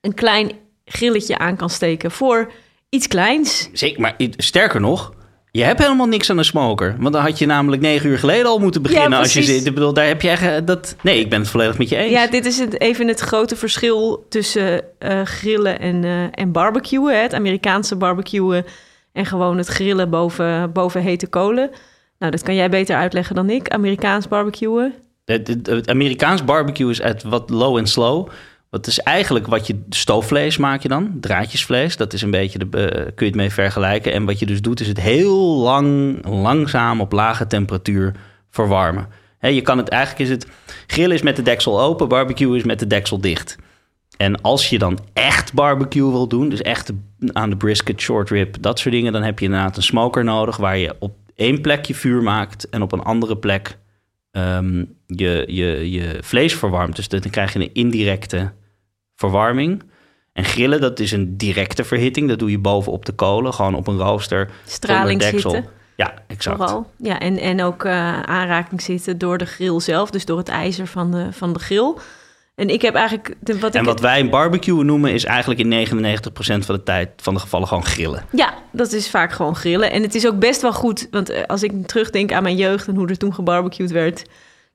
een 0.00 0.14
klein 0.14 0.50
grilletje 0.84 1.38
aan 1.38 1.56
kan 1.56 1.70
steken 1.70 2.10
voor 2.10 2.52
iets 2.88 3.08
kleins. 3.08 3.68
Zeker, 3.72 4.00
maar 4.00 4.16
sterker 4.36 4.80
nog, 4.80 5.12
je 5.56 5.64
hebt 5.64 5.82
helemaal 5.82 6.06
niks 6.06 6.30
aan 6.30 6.38
een 6.38 6.44
smoker. 6.44 6.96
Want 6.98 7.12
dan 7.14 7.22
had 7.22 7.38
je 7.38 7.46
namelijk 7.46 7.82
negen 7.82 8.08
uur 8.10 8.18
geleden 8.18 8.46
al 8.46 8.58
moeten 8.58 8.82
beginnen 8.82 9.10
Ja, 9.10 9.18
als 9.18 9.32
je 9.32 9.42
zit. 9.42 9.66
Ik 9.66 9.74
bedoel, 9.74 9.92
daar 9.92 10.06
heb 10.06 10.22
je 10.22 10.28
echt 10.28 10.42
eh, 10.42 10.54
dat. 10.64 10.96
Nee, 11.02 11.20
ik 11.20 11.30
ben 11.30 11.40
het 11.40 11.48
volledig 11.48 11.78
met 11.78 11.88
je 11.88 11.96
eens. 11.96 12.10
Ja, 12.12 12.26
dit 12.26 12.46
is 12.46 12.58
het, 12.58 12.80
even 12.80 13.08
het 13.08 13.20
grote 13.20 13.56
verschil 13.56 14.26
tussen 14.28 14.82
eh, 14.98 15.22
grillen 15.22 15.78
en, 15.80 16.04
eh, 16.04 16.22
en 16.30 16.52
barbecuen. 16.52 17.14
Hè? 17.14 17.20
Het 17.22 17.34
Amerikaanse 17.34 17.96
barbecuen 17.96 18.64
en 19.12 19.26
gewoon 19.26 19.56
het 19.58 19.66
grillen 19.66 20.10
boven, 20.10 20.72
boven 20.72 21.00
hete 21.02 21.26
kolen. 21.26 21.70
Nou, 22.18 22.30
dat 22.32 22.42
kan 22.42 22.54
jij 22.54 22.68
beter 22.70 22.96
uitleggen 22.96 23.34
dan 23.34 23.50
ik. 23.50 23.68
Amerikaans 23.68 24.28
barbecuen. 24.28 24.94
Het, 25.24 25.48
het- 25.48 25.66
het 25.66 25.88
Amerikaans 25.88 26.44
barbecue 26.44 26.90
is 26.90 27.02
uit 27.02 27.22
wat 27.22 27.50
low 27.50 27.76
en 27.76 27.86
slow. 27.86 28.28
Dat 28.76 28.86
is 28.86 28.98
eigenlijk 28.98 29.46
wat 29.46 29.66
je 29.66 29.82
stoofvlees 29.88 30.56
maak 30.56 30.82
je 30.82 30.88
dan, 30.88 31.16
draadjesvlees. 31.20 31.96
Dat 31.96 32.12
is 32.12 32.22
een 32.22 32.30
beetje, 32.30 32.58
de, 32.58 32.78
eh, 32.78 32.94
kun 32.94 33.26
je 33.26 33.32
het 33.32 33.34
mee 33.34 33.50
vergelijken. 33.50 34.12
En 34.12 34.24
wat 34.24 34.38
je 34.38 34.46
dus 34.46 34.62
doet, 34.62 34.80
is 34.80 34.88
het 34.88 35.00
heel 35.00 35.56
lang, 35.56 36.18
langzaam 36.26 37.00
op 37.00 37.12
lage 37.12 37.46
temperatuur 37.46 38.14
verwarmen. 38.50 39.08
Je 39.40 39.60
kan 39.60 39.78
het 39.78 39.88
eigenlijk 39.88 40.22
is 40.22 40.30
het 40.30 40.46
grillen 40.86 41.16
is 41.16 41.22
met 41.22 41.36
de 41.36 41.42
deksel 41.42 41.80
open, 41.80 42.08
barbecue 42.08 42.56
is 42.56 42.64
met 42.64 42.78
de 42.78 42.86
deksel 42.86 43.20
dicht. 43.20 43.56
En 44.16 44.40
als 44.40 44.70
je 44.70 44.78
dan 44.78 44.98
echt 45.12 45.52
barbecue 45.52 46.10
wil 46.10 46.26
doen, 46.26 46.48
dus 46.48 46.62
echt 46.62 46.92
aan 47.32 47.50
de 47.50 47.56
brisket, 47.56 48.00
short 48.00 48.30
rib, 48.30 48.56
dat 48.60 48.78
soort 48.78 48.94
dingen, 48.94 49.12
dan 49.12 49.22
heb 49.22 49.38
je 49.38 49.44
inderdaad 49.44 49.76
een 49.76 49.82
smoker 49.82 50.24
nodig 50.24 50.56
waar 50.56 50.78
je 50.78 50.94
op 50.98 51.16
één 51.34 51.60
plek 51.60 51.84
je 51.84 51.94
vuur 51.94 52.22
maakt 52.22 52.68
en 52.68 52.82
op 52.82 52.92
een 52.92 53.02
andere 53.02 53.36
plek 53.36 53.78
ehm, 54.30 54.84
je, 55.06 55.44
je, 55.46 55.90
je 55.90 56.18
vlees 56.20 56.54
verwarmt. 56.54 56.96
Dus 56.96 57.08
dan 57.08 57.20
krijg 57.20 57.52
je 57.52 57.58
een 57.58 57.74
indirecte 57.74 58.52
verwarming. 59.16 59.82
En 60.32 60.44
grillen, 60.44 60.80
dat 60.80 60.98
is 60.98 61.12
een 61.12 61.36
directe 61.36 61.84
verhitting. 61.84 62.28
Dat 62.28 62.38
doe 62.38 62.50
je 62.50 62.58
bovenop 62.58 63.06
de 63.06 63.12
kolen, 63.12 63.54
gewoon 63.54 63.74
op 63.74 63.86
een 63.86 63.98
rooster. 63.98 64.50
Straling 64.64 65.22
zonder 65.22 65.30
deksel. 65.30 65.50
zitten. 65.50 65.70
Ja, 65.96 66.14
exact. 66.26 66.56
Vooral. 66.56 66.90
Ja, 66.98 67.18
en, 67.18 67.38
en 67.38 67.62
ook 67.62 67.84
eh, 67.84 68.20
aanraking 68.20 68.82
zitten 68.82 69.18
door 69.18 69.38
de 69.38 69.46
grill 69.46 69.80
zelf, 69.80 70.10
dus 70.10 70.24
door 70.24 70.38
het 70.38 70.48
ijzer 70.48 70.86
van 70.86 71.10
de, 71.10 71.32
van 71.32 71.52
de 71.52 71.58
grill. 71.58 71.94
En 72.54 72.68
ik 72.68 72.82
heb 72.82 72.94
eigenlijk. 72.94 73.34
De, 73.40 73.58
wat 73.58 73.74
En 73.74 73.80
ik 73.80 73.86
wat 73.86 74.00
wij 74.00 74.20
een 74.20 74.30
barbecue 74.30 74.84
noemen, 74.84 75.12
is 75.12 75.24
eigenlijk 75.24 75.60
in 75.60 75.88
99% 75.88 76.64
van 76.64 76.74
de 76.74 76.82
tijd 76.82 77.10
van 77.16 77.34
de 77.34 77.40
gevallen 77.40 77.68
gewoon 77.68 77.84
grillen. 77.84 78.24
Ja, 78.32 78.54
dat 78.72 78.92
is 78.92 79.10
vaak 79.10 79.32
gewoon 79.32 79.56
grillen. 79.56 79.90
En 79.90 80.02
het 80.02 80.14
is 80.14 80.26
ook 80.26 80.38
best 80.38 80.62
wel 80.62 80.72
goed, 80.72 81.08
want 81.10 81.30
eh, 81.30 81.42
als 81.42 81.62
ik 81.62 81.86
terugdenk 81.86 82.32
aan 82.32 82.42
mijn 82.42 82.56
jeugd 82.56 82.88
en 82.88 82.94
hoe 82.94 83.08
er 83.08 83.18
toen 83.18 83.34
gebarbecued 83.34 83.90
werd, 83.90 84.24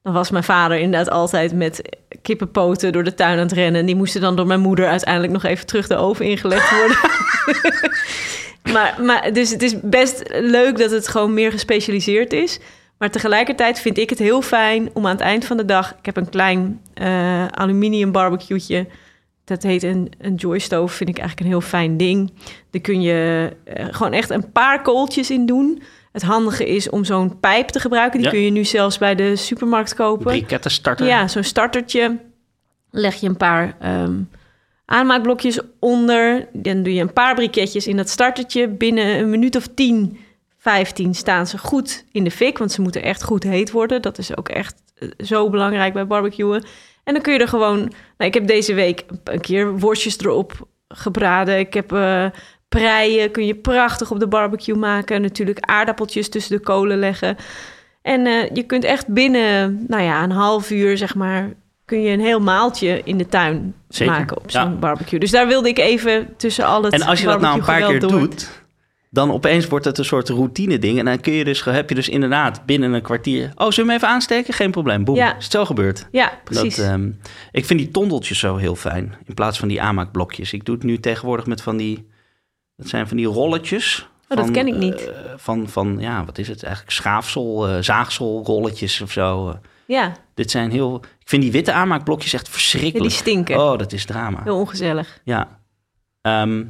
dan 0.04 0.14
was 0.14 0.32
mijn 0.32 0.44
vader 0.44 0.78
inderdaad 0.78 1.10
altijd 1.10 1.54
met 1.54 1.98
kippenpoten 2.22 2.92
door 2.92 3.04
de 3.04 3.14
tuin 3.14 3.38
aan 3.38 3.44
het 3.44 3.52
rennen. 3.52 3.80
En 3.80 3.86
die 3.86 3.96
moesten 3.96 4.22
dan 4.22 4.36
door 4.36 4.48
mijn 4.48 4.60
moeder 4.60 4.88
uiteindelijk 4.88 5.34
nog 5.34 5.44
even 5.44 5.66
terug 5.66 5.88
de 5.88 5.96
oven 5.96 6.26
ingelegd 6.26 6.72
worden. 6.78 6.98
maar, 8.74 8.98
maar, 9.04 9.34
dus 9.34 9.50
het 9.50 9.62
is 9.62 9.76
best 9.82 10.24
leuk 10.30 10.78
dat 10.78 10.92
het 10.92 11.08
gewoon 11.08 11.34
meer 11.34 11.52
gespecialiseerd 11.52 12.34
is. 12.34 12.60
Maar 12.98 13.12
tegelijkertijd 13.12 13.80
vind 13.80 13.98
ik 13.98 14.10
het 14.10 14.20
heel 14.20 14.42
fijn 14.42 14.90
om 14.94 15.06
aan 15.06 15.12
het 15.12 15.22
eind 15.22 15.46
van 15.46 15.58
de 15.58 15.66
dag... 15.66 15.92
Ik 15.92 16.06
heb 16.06 16.18
een 16.18 16.30
klein 16.30 16.82
eh, 16.94 17.48
aluminium 17.48 18.12
barbecue'tje. 18.12 18.88
Dat 19.44 19.64
heet 19.64 19.84
een, 19.84 20.12
een 20.18 20.36
joystove, 20.36 20.96
vind 20.96 21.10
ik 21.10 21.18
eigenlijk 21.18 21.48
een 21.48 21.54
heel 21.60 21.70
fijn 21.70 21.98
ding. 21.98 22.34
Daar 22.70 22.82
kun 22.82 23.02
je 23.02 23.50
eh, 23.64 23.86
gewoon 23.92 24.14
echt 24.14 24.30
een 24.30 24.52
paar 24.52 24.82
kooltjes 24.82 25.32
in 25.32 25.46
doen. 25.46 25.82
Het 26.12 26.22
handige 26.22 26.66
is 26.68 26.90
om 26.90 27.04
zo'n 27.04 27.40
pijp 27.40 27.68
te 27.68 27.80
gebruiken. 27.80 28.18
Die 28.18 28.28
Ja. 28.28 28.34
kun 28.34 28.44
je 28.44 28.52
nu 28.52 28.66
zelfs 28.66 28.98
bij 28.98 29.16
de 29.16 29.36
supermarkt 29.36 29.94
kopen. 29.96 30.26
Briketten 30.26 30.72
starter. 30.72 31.06
Ja, 31.06 31.28
zo'n 31.28 31.44
startertje. 31.44 32.18
Leg 32.92 33.16
je 33.16 33.28
een 33.28 33.38
paar 33.38 33.76
ehm, 33.80 34.14
aanmaakblokjes 34.86 35.60
onder. 35.80 36.48
Dan 36.54 36.84
doe 36.84 36.94
je 36.94 37.02
een 37.02 37.14
paar 37.14 37.36
briketjes 37.36 37.88
in 37.88 37.98
dat 37.98 38.10
startertje. 38.10 38.68
Binnen 38.68 39.20
een 39.20 39.30
minuut 39.30 39.56
of 39.56 39.68
10, 39.68 40.18
15 40.58 41.16
staan 41.16 41.48
ze 41.48 41.58
goed 41.58 42.06
in 42.12 42.24
de 42.24 42.32
fik. 42.32 42.58
Want 42.58 42.72
ze 42.72 42.82
moeten 42.82 43.04
echt 43.04 43.24
goed 43.24 43.44
heet 43.44 43.72
worden. 43.72 44.02
Dat 44.02 44.18
is 44.18 44.38
ook 44.38 44.50
echt 44.50 44.76
eh, 44.96 45.10
zo 45.26 45.50
belangrijk 45.50 45.94
bij 45.94 46.08
barbecuen. 46.08 46.64
En 47.04 47.14
dan 47.14 47.22
kun 47.22 47.34
je 47.34 47.40
er 47.40 47.48
gewoon... 47.48 47.78
Nou, 47.78 48.30
ik 48.30 48.34
heb 48.34 48.48
deze 48.48 48.74
week 48.74 49.06
een 49.24 49.42
keer 49.42 49.80
worstjes 49.80 50.20
erop 50.20 50.68
gebraden. 50.88 51.60
Ik 51.60 51.74
heb 51.74 51.92
eh 51.92 52.26
preien. 52.80 53.32
Kun 53.32 53.46
je 53.46 53.56
prachtig 53.56 54.12
op 54.12 54.20
de 54.20 54.28
barbecue 54.28 54.76
maken. 54.76 55.22
Natuurlijk 55.22 55.60
aardappeltjes 55.62 56.30
tussen 56.30 56.58
de 56.58 56.64
kolen 56.64 56.98
leggen. 57.00 57.36
En 58.02 58.26
eh, 58.26 58.50
je 58.54 58.64
kunt 58.64 58.84
echt 58.84 59.08
binnen, 59.08 59.86
nou 59.88 60.04
ja, 60.04 60.24
een 60.24 60.32
half 60.32 60.70
uur, 60.72 60.98
zeg 60.98 61.16
maar, 61.16 61.50
kun 61.86 62.02
je 62.02 62.12
een 62.12 62.20
heel 62.20 62.40
maaltje 62.40 63.02
in 63.04 63.18
de 63.18 63.28
tuin 63.28 63.74
Zeker, 63.90 64.14
maken 64.14 64.38
op 64.38 64.50
ja. 64.50 64.62
zo'n 64.64 64.80
barbecue. 64.80 65.20
Dus 65.20 65.32
daar 65.32 65.48
wilde 65.48 65.70
ik 65.70 65.78
even 65.80 66.34
tussen 66.38 66.66
al 66.66 66.84
het 66.84 66.94
En 66.94 67.02
als 67.02 67.20
je 67.20 67.26
dat 67.26 67.42
nou 67.42 67.60
een 67.60 67.66
paar 67.66 67.82
keer 67.82 68.00
door- 68.00 68.12
doet, 68.12 68.62
dan 69.10 69.32
opeens 69.32 69.68
wordt 69.68 69.86
het 69.86 69.98
een 69.98 70.06
soort 70.06 70.30
routine 70.30 70.80
ding. 70.80 71.00
En 71.00 71.06
dan 71.06 71.20
kun 71.20 71.34
je 71.34 71.44
dus, 71.44 71.64
heb 71.64 71.90
je 71.90 71.96
dus 71.96 72.10
inderdaad 72.10 72.66
binnen 72.66 72.94
een 72.94 73.02
kwartier... 73.02 73.44
Oh, 73.56 73.70
zullen 73.70 73.76
we 73.76 73.82
hem 73.82 73.90
even 73.92 74.08
aansteken? 74.08 74.54
Geen 74.54 74.72
probleem. 74.72 75.04
Boem, 75.04 75.16
Ja. 75.16 75.38
is 75.38 75.44
het 75.44 75.52
zo 75.52 75.66
gebeurd. 75.66 76.08
Ja, 76.12 76.32
precies. 76.44 76.76
Dat, 76.76 76.86
ehm, 76.86 77.10
ik 77.52 77.66
vind 77.66 77.80
die 77.80 77.92
tondeltjes 77.92 78.40
zo 78.40 78.56
heel 78.56 78.76
fijn. 78.76 79.16
In 79.26 79.34
plaats 79.34 79.60
van 79.60 79.68
die 79.68 79.82
aanmaakblokjes. 79.82 80.54
Ik 80.54 80.66
doe 80.66 80.76
het 80.76 80.84
nu 80.84 81.00
tegenwoordig 81.00 81.46
met 81.46 81.62
van 81.62 81.78
die... 81.78 82.10
Dat 82.82 82.90
zijn 82.90 83.08
van 83.08 83.18
die 83.18 83.26
rolletjes. 83.26 84.08
Oh, 84.30 84.38
dat 84.38 84.46
van, 84.46 84.54
ken 84.54 84.68
ik 84.68 84.76
niet. 84.76 85.10
eh, 85.10 85.16
van, 85.38 85.70
van, 85.70 85.96
ja, 86.00 86.26
wat 86.26 86.38
is 86.38 86.48
het 86.48 86.64
eigenlijk? 86.64 86.94
Schaafsel, 86.94 87.68
eh 87.68 87.78
zaagselrolletjes 87.80 89.02
of 89.02 89.12
zo. 89.12 89.50
eh. 89.50 89.56
ja, 89.86 90.14
dit 90.34 90.52
zijn 90.52 90.72
heel... 90.72 90.96
Ik 91.20 91.30
vind 91.30 91.42
die 91.42 91.52
witte 91.52 91.72
aanmaakblokjes 91.72 92.34
echt 92.34 92.46
ja, 92.46 92.52
verschrikkelijk. 92.52 93.10
die 93.10 93.18
stinken. 93.20 93.58
Oh, 93.60 93.78
dat 93.78 93.92
is 93.92 94.06
drama. 94.06 94.40
Heel 94.44 94.58
ongezellig. 94.60 95.20
Ja. 95.24 95.60
Ehm, 96.22 96.64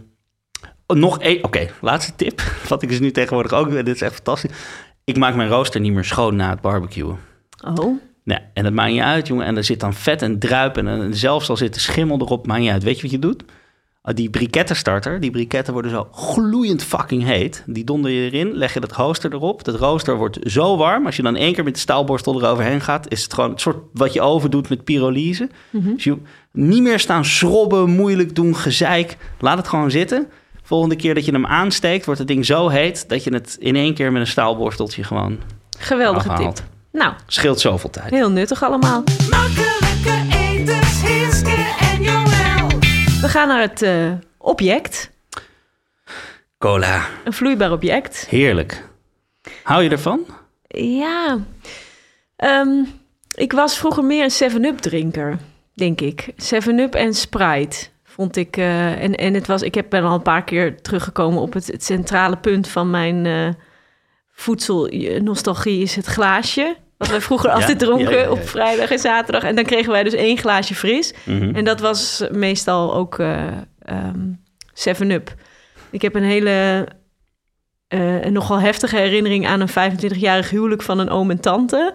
oh, 0.87 0.97
nog 0.97 1.19
één. 1.19 1.43
Oké, 1.43 1.67
laatste 1.81 2.15
tip. 2.15 2.41
Wat 2.69 2.81
ik 2.81 2.89
dus 2.89 2.99
nu 2.99 3.11
tegenwoordig 3.11 3.51
ook. 3.53 3.71
Dit 3.71 3.87
is 3.87 4.01
echt 4.01 4.13
fantastisch. 4.13 4.51
Ik 5.03 5.17
maak 5.17 5.35
mijn 5.35 5.49
rooster 5.49 5.81
niet 5.81 5.93
meer 5.93 6.03
schoon 6.05 6.35
na 6.35 6.49
het 6.49 6.61
barbecuen. 6.61 7.17
Oh, 7.77 7.99
Nee, 8.23 8.39
en 8.53 8.63
dat 8.63 8.73
maakt 8.73 8.91
niet 8.91 9.01
uit, 9.01 9.27
jongen. 9.27 9.45
En 9.45 9.57
er 9.57 9.63
zit 9.63 9.79
dan 9.79 9.93
vet 9.93 10.21
en 10.21 10.39
druip 10.39 10.77
en, 10.77 10.87
en 10.87 11.15
zelfs 11.15 11.49
al 11.49 11.57
zit 11.57 11.73
de 11.73 11.79
schimmel 11.79 12.19
erop, 12.19 12.47
maakt 12.47 12.61
niet 12.61 12.69
uit. 12.71 12.83
Weet 12.83 12.95
je 12.95 13.01
wat 13.01 13.11
je 13.11 13.19
doet? 13.19 13.43
Ah, 14.03 14.15
Die 14.15 14.29
brikettenstarter, 14.29 15.19
die 15.19 15.31
briketten 15.31 15.73
worden 15.73 15.91
zo 15.91 16.07
gloeiend 16.11 16.83
fucking 16.83 17.23
heet. 17.23 17.63
Die 17.65 17.83
donder 17.83 18.11
je 18.11 18.29
erin, 18.31 18.53
leg 18.53 18.73
je 18.73 18.79
dat 18.79 18.91
rooster 18.91 19.33
erop. 19.33 19.63
Dat 19.63 19.75
rooster 19.75 20.15
wordt 20.17 20.37
zo 20.43 20.77
warm. 20.77 21.05
Als 21.05 21.15
je 21.15 21.21
dan 21.21 21.35
één 21.35 21.53
keer 21.53 21.63
met 21.63 21.73
de 21.73 21.79
staalborstel 21.79 22.41
eroverheen 22.41 22.81
gaat... 22.81 23.11
is 23.11 23.23
het 23.23 23.33
gewoon 23.33 23.49
het 23.49 23.61
soort 23.61 23.77
wat 23.93 24.13
je 24.13 24.21
overdoet 24.21 24.69
met 24.69 24.83
pyrolyse. 24.83 25.49
Dus 25.71 26.03
je 26.03 26.17
niet 26.51 26.81
meer 26.81 26.99
staan 26.99 27.25
schrobben, 27.25 27.89
moeilijk 27.89 28.35
doen, 28.35 28.55
gezeik. 28.55 29.17
Laat 29.39 29.57
het 29.57 29.67
gewoon 29.67 29.91
zitten. 29.91 30.27
Volgende 30.63 30.95
keer 30.95 31.13
dat 31.13 31.25
je 31.25 31.31
hem 31.31 31.45
aansteekt, 31.45 32.05
wordt 32.05 32.19
het 32.19 32.27
ding 32.29 32.45
zo 32.45 32.67
heet... 32.69 33.09
dat 33.09 33.23
je 33.23 33.33
het 33.33 33.55
in 33.59 33.75
één 33.75 33.93
keer 33.93 34.11
met 34.11 34.21
een 34.21 34.27
staalborsteltje 34.27 35.03
gewoon 35.03 35.37
Geweldige 35.79 36.29
afhaalt. 36.29 36.55
tip. 36.55 36.65
Nou, 36.91 37.13
Scheelt 37.27 37.59
zoveel 37.59 37.89
tijd. 37.89 38.09
heel 38.09 38.31
nuttig 38.31 38.63
allemaal. 38.63 39.03
We 43.21 43.27
gaan 43.29 43.47
naar 43.47 43.61
het 43.61 43.81
eh, 43.81 44.11
object. 44.37 45.11
Cola, 46.57 47.05
Een 47.23 47.33
vloeibaar 47.33 47.71
object. 47.71 48.25
heerlijk. 48.29 48.83
Hou 49.63 49.83
je 49.83 49.89
ervan? 49.89 50.25
Ja, 50.67 51.39
Ehm, 52.35 52.83
ik 53.35 53.51
was 53.51 53.77
vroeger 53.77 54.03
meer 54.03 54.23
een 54.23 54.51
7-Up 54.51 54.77
drinker, 54.77 55.37
denk 55.73 56.01
ik. 56.01 56.27
7-Up 56.35 56.95
en 56.95 57.13
Sprite 57.13 57.87
vond 58.03 58.35
ik. 58.35 58.57
eh, 58.57 59.03
en, 59.03 59.15
en 59.15 59.33
het 59.33 59.47
was, 59.47 59.61
ik 59.61 59.75
heb 59.75 59.89
ben 59.89 60.03
al 60.03 60.13
een 60.13 60.21
paar 60.21 60.43
keer 60.43 60.81
teruggekomen 60.81 61.41
op 61.41 61.53
het, 61.53 61.67
het 61.67 61.83
centrale 61.83 62.37
punt 62.37 62.67
van 62.67 62.89
mijn 62.89 63.25
eh 63.25 63.49
voedselnostalgie 64.31 65.81
is 65.81 65.95
het 65.95 66.05
glaasje. 66.05 66.75
Wat 67.01 67.09
wij 67.09 67.21
vroeger 67.21 67.49
Ja, 67.49 67.55
altijd 67.55 67.79
dronken 67.79 68.11
ja, 68.11 68.17
ja, 68.17 68.23
ja. 68.23 68.29
op 68.29 68.47
vrijdag 68.47 68.91
en 68.91 68.99
zaterdag. 68.99 69.43
En 69.43 69.55
dan 69.55 69.63
kregen 69.63 69.91
wij 69.91 70.03
dus 70.03 70.13
één 70.13 70.37
glaasje 70.37 70.75
fris. 70.75 71.13
Mhm. 71.23 71.55
En 71.55 71.63
dat 71.63 71.79
was 71.79 72.23
meestal 72.31 72.93
ook 72.93 73.19
eh 73.19 73.47
ehm 73.81 74.33
7-Up. 74.73 75.33
Ik 75.89 76.01
heb 76.01 76.15
een 76.15 76.23
hele 76.23 76.87
eh, 77.87 78.21
een 78.21 78.33
nogal 78.33 78.59
heftige 78.59 78.97
herinnering 78.97 79.47
aan 79.47 79.61
een 79.61 79.69
25-jarig 79.69 80.49
huwelijk 80.49 80.81
van 80.81 80.99
een 80.99 81.09
oom 81.09 81.29
en 81.29 81.39
tante. 81.39 81.93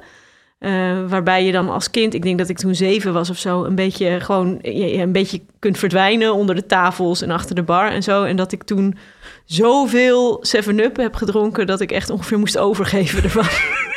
Eh, 0.58 1.08
waarbij 1.08 1.44
je 1.44 1.52
dan 1.52 1.68
als 1.68 1.90
kind, 1.90 2.14
ik 2.14 2.22
denk 2.22 2.38
dat 2.38 2.48
ik 2.48 2.58
toen 2.58 2.74
zeven 2.74 3.12
was 3.12 3.30
of 3.30 3.38
zo, 3.38 3.64
een 3.64 3.74
beetje 3.74 4.20
gewoon 4.20 4.58
je 4.62 4.98
een 4.98 5.12
beetje 5.12 5.40
kunt 5.58 5.78
verdwijnen 5.78 6.34
onder 6.34 6.54
de 6.54 6.66
tafels 6.66 7.22
en 7.22 7.30
achter 7.30 7.54
de 7.54 7.62
bar 7.62 7.90
en 7.90 8.02
zo. 8.02 8.24
En 8.24 8.36
dat 8.36 8.52
ik 8.52 8.62
toen 8.62 8.96
zoveel 9.44 10.44
7-Up 10.56 10.96
heb 10.96 11.14
gedronken 11.14 11.66
dat 11.66 11.80
ik 11.80 11.90
echt 11.90 12.10
ongeveer 12.10 12.38
moest 12.38 12.58
overgeven 12.58 13.22
ervan. 13.22 13.46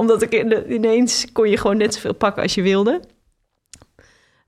Omdat 0.00 0.22
ik 0.22 0.32
in 0.32 0.48
de- 0.48 0.66
ineens 0.68 1.26
kon 1.32 1.48
je 1.50 1.56
gewoon 1.56 1.76
net 1.76 1.94
zoveel 1.94 2.14
pakken 2.14 2.42
als 2.42 2.54
je 2.54 2.62
wilde. 2.62 3.00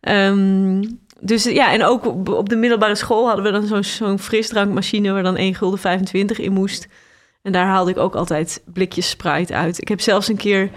Ehm, 0.01 0.83
dus 1.21 1.45
ja, 1.45 1.73
en 1.73 1.85
ook 1.85 2.07
op, 2.29 2.49
de 2.49 2.57
middelbare 2.57 2.95
school 2.95 3.27
hadden 3.27 3.45
we 3.45 3.51
dan 3.51 3.67
zo'n 3.67 3.85
zo'n 3.85 4.19
frisdrankmachine 4.19 5.13
waar 5.13 5.23
dan 5.23 5.37
1 5.37 5.55
gulden 5.55 5.79
25 5.79 6.39
in 6.39 6.53
moest. 6.53 6.87
En 7.43 7.53
daar 7.53 7.67
haalde 7.67 7.91
ik 7.91 7.97
ook 7.99 8.15
altijd 8.15 8.63
blikjes 8.67 9.09
Sprite 9.11 9.55
uit. 9.55 9.81
Ik 9.81 9.89
heb 9.89 10.01
zelfs 10.01 10.29
een 10.29 10.37
keer 10.37 10.71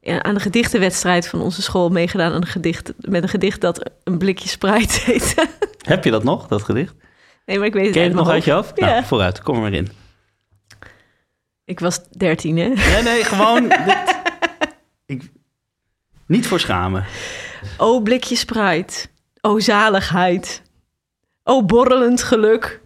ja, 0.00 0.22
aan 0.22 0.34
de 0.34 0.40
gedichtenwedstrijd 0.40 1.28
van 1.28 1.40
onze 1.40 1.62
school 1.62 1.88
meegedaan 1.88 2.32
aan 2.32 2.40
een 2.40 2.46
gedicht, 2.46 2.92
met 2.98 3.22
een 3.22 3.28
gedicht 3.28 3.60
dat 3.60 3.90
een 4.04 4.18
blikje 4.18 4.48
Sprite 4.48 5.00
heette. 5.04 5.46
Heb 5.78 6.04
je 6.04 6.10
dat 6.10 6.24
nog, 6.24 6.46
dat 6.46 6.62
gedicht? 6.62 6.94
nee, 7.46 7.58
maar 7.58 7.66
ik 7.66 7.72
weet 7.72 7.84
het 7.84 7.92
Ken 7.92 8.02
je 8.02 8.08
het 8.08 8.16
nog 8.16 8.28
uit 8.28 8.44
je? 8.44 8.50
Ja. 8.74 8.86
Nou, 8.86 9.04
vooruit, 9.04 9.42
kom 9.42 9.54
er 9.54 9.60
maar 9.60 9.72
in. 9.72 9.88
Ik 11.64 11.80
was 11.80 12.00
13, 12.10 12.56
hè? 12.58 12.68
Nee, 12.68 13.02
nee, 13.02 13.24
gewoon... 13.24 13.62
dit- 13.86 14.18
ik, 15.10 15.30
niet 16.26 16.46
voor 16.46 16.60
schamen. 16.60 17.04
O 17.76 18.00
blikje 18.00 18.36
Sprite, 18.36 19.06
o 19.40 19.58
zaligheid, 19.58 20.62
o 21.44 21.64
borrelend 21.64 22.22
geluk. 22.22 22.80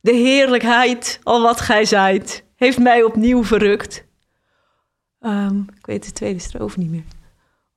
De 0.00 0.12
heerlijkheid, 0.12 1.20
al 1.22 1.42
wat 1.42 1.60
gij 1.60 1.84
zijt, 1.84 2.44
heeft 2.56 2.78
mij 2.78 3.02
opnieuw 3.02 3.44
verrukt. 3.44 4.04
Ehm, 5.20 5.58
ik 5.58 5.86
weet 5.86 6.04
de 6.04 6.12
tweede 6.12 6.40
strofe 6.40 6.78
niet 6.78 6.90
meer. 6.90 7.04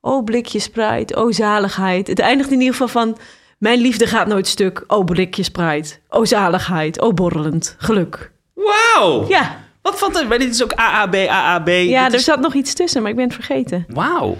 O 0.01 0.21
blikje 0.21 0.60
Sprite, 0.60 1.15
o 1.15 1.32
zaligheid. 1.32 2.08
Het 2.08 2.19
eindigt 2.19 2.51
in 2.51 2.60
ieder 2.60 2.71
geval 2.71 2.88
van... 2.88 3.17
Mijn 3.58 3.79
liefde 3.79 4.08
gaat 4.08 4.27
nooit 4.27 4.47
stuk, 4.47 4.84
o 4.88 5.03
blikje 5.03 5.43
Sprite. 5.43 5.99
O 6.10 6.25
zaligheid, 6.25 6.99
o 7.01 7.13
borrelend 7.13 7.75
geluk. 7.77 8.32
Wauw! 8.53 9.27
Ja, 9.27 9.63
Wat 9.83 9.99
vond 9.99 10.19
het? 10.19 10.29
Maar 10.29 10.39
dit 10.39 10.53
is 10.53 10.63
ook 10.63 10.73
AAB, 10.73 11.15
AAB. 11.15 11.67
ja 11.67 12.03
Dit 12.03 12.13
er 12.13 12.19
is- 12.19 12.23
zat 12.23 12.39
nog 12.39 12.53
iets 12.53 12.73
tussen, 12.73 13.01
maar 13.01 13.11
ik 13.11 13.17
ben 13.17 13.25
het 13.25 13.33
vergeten. 13.33 13.85
Wauw. 13.87 14.37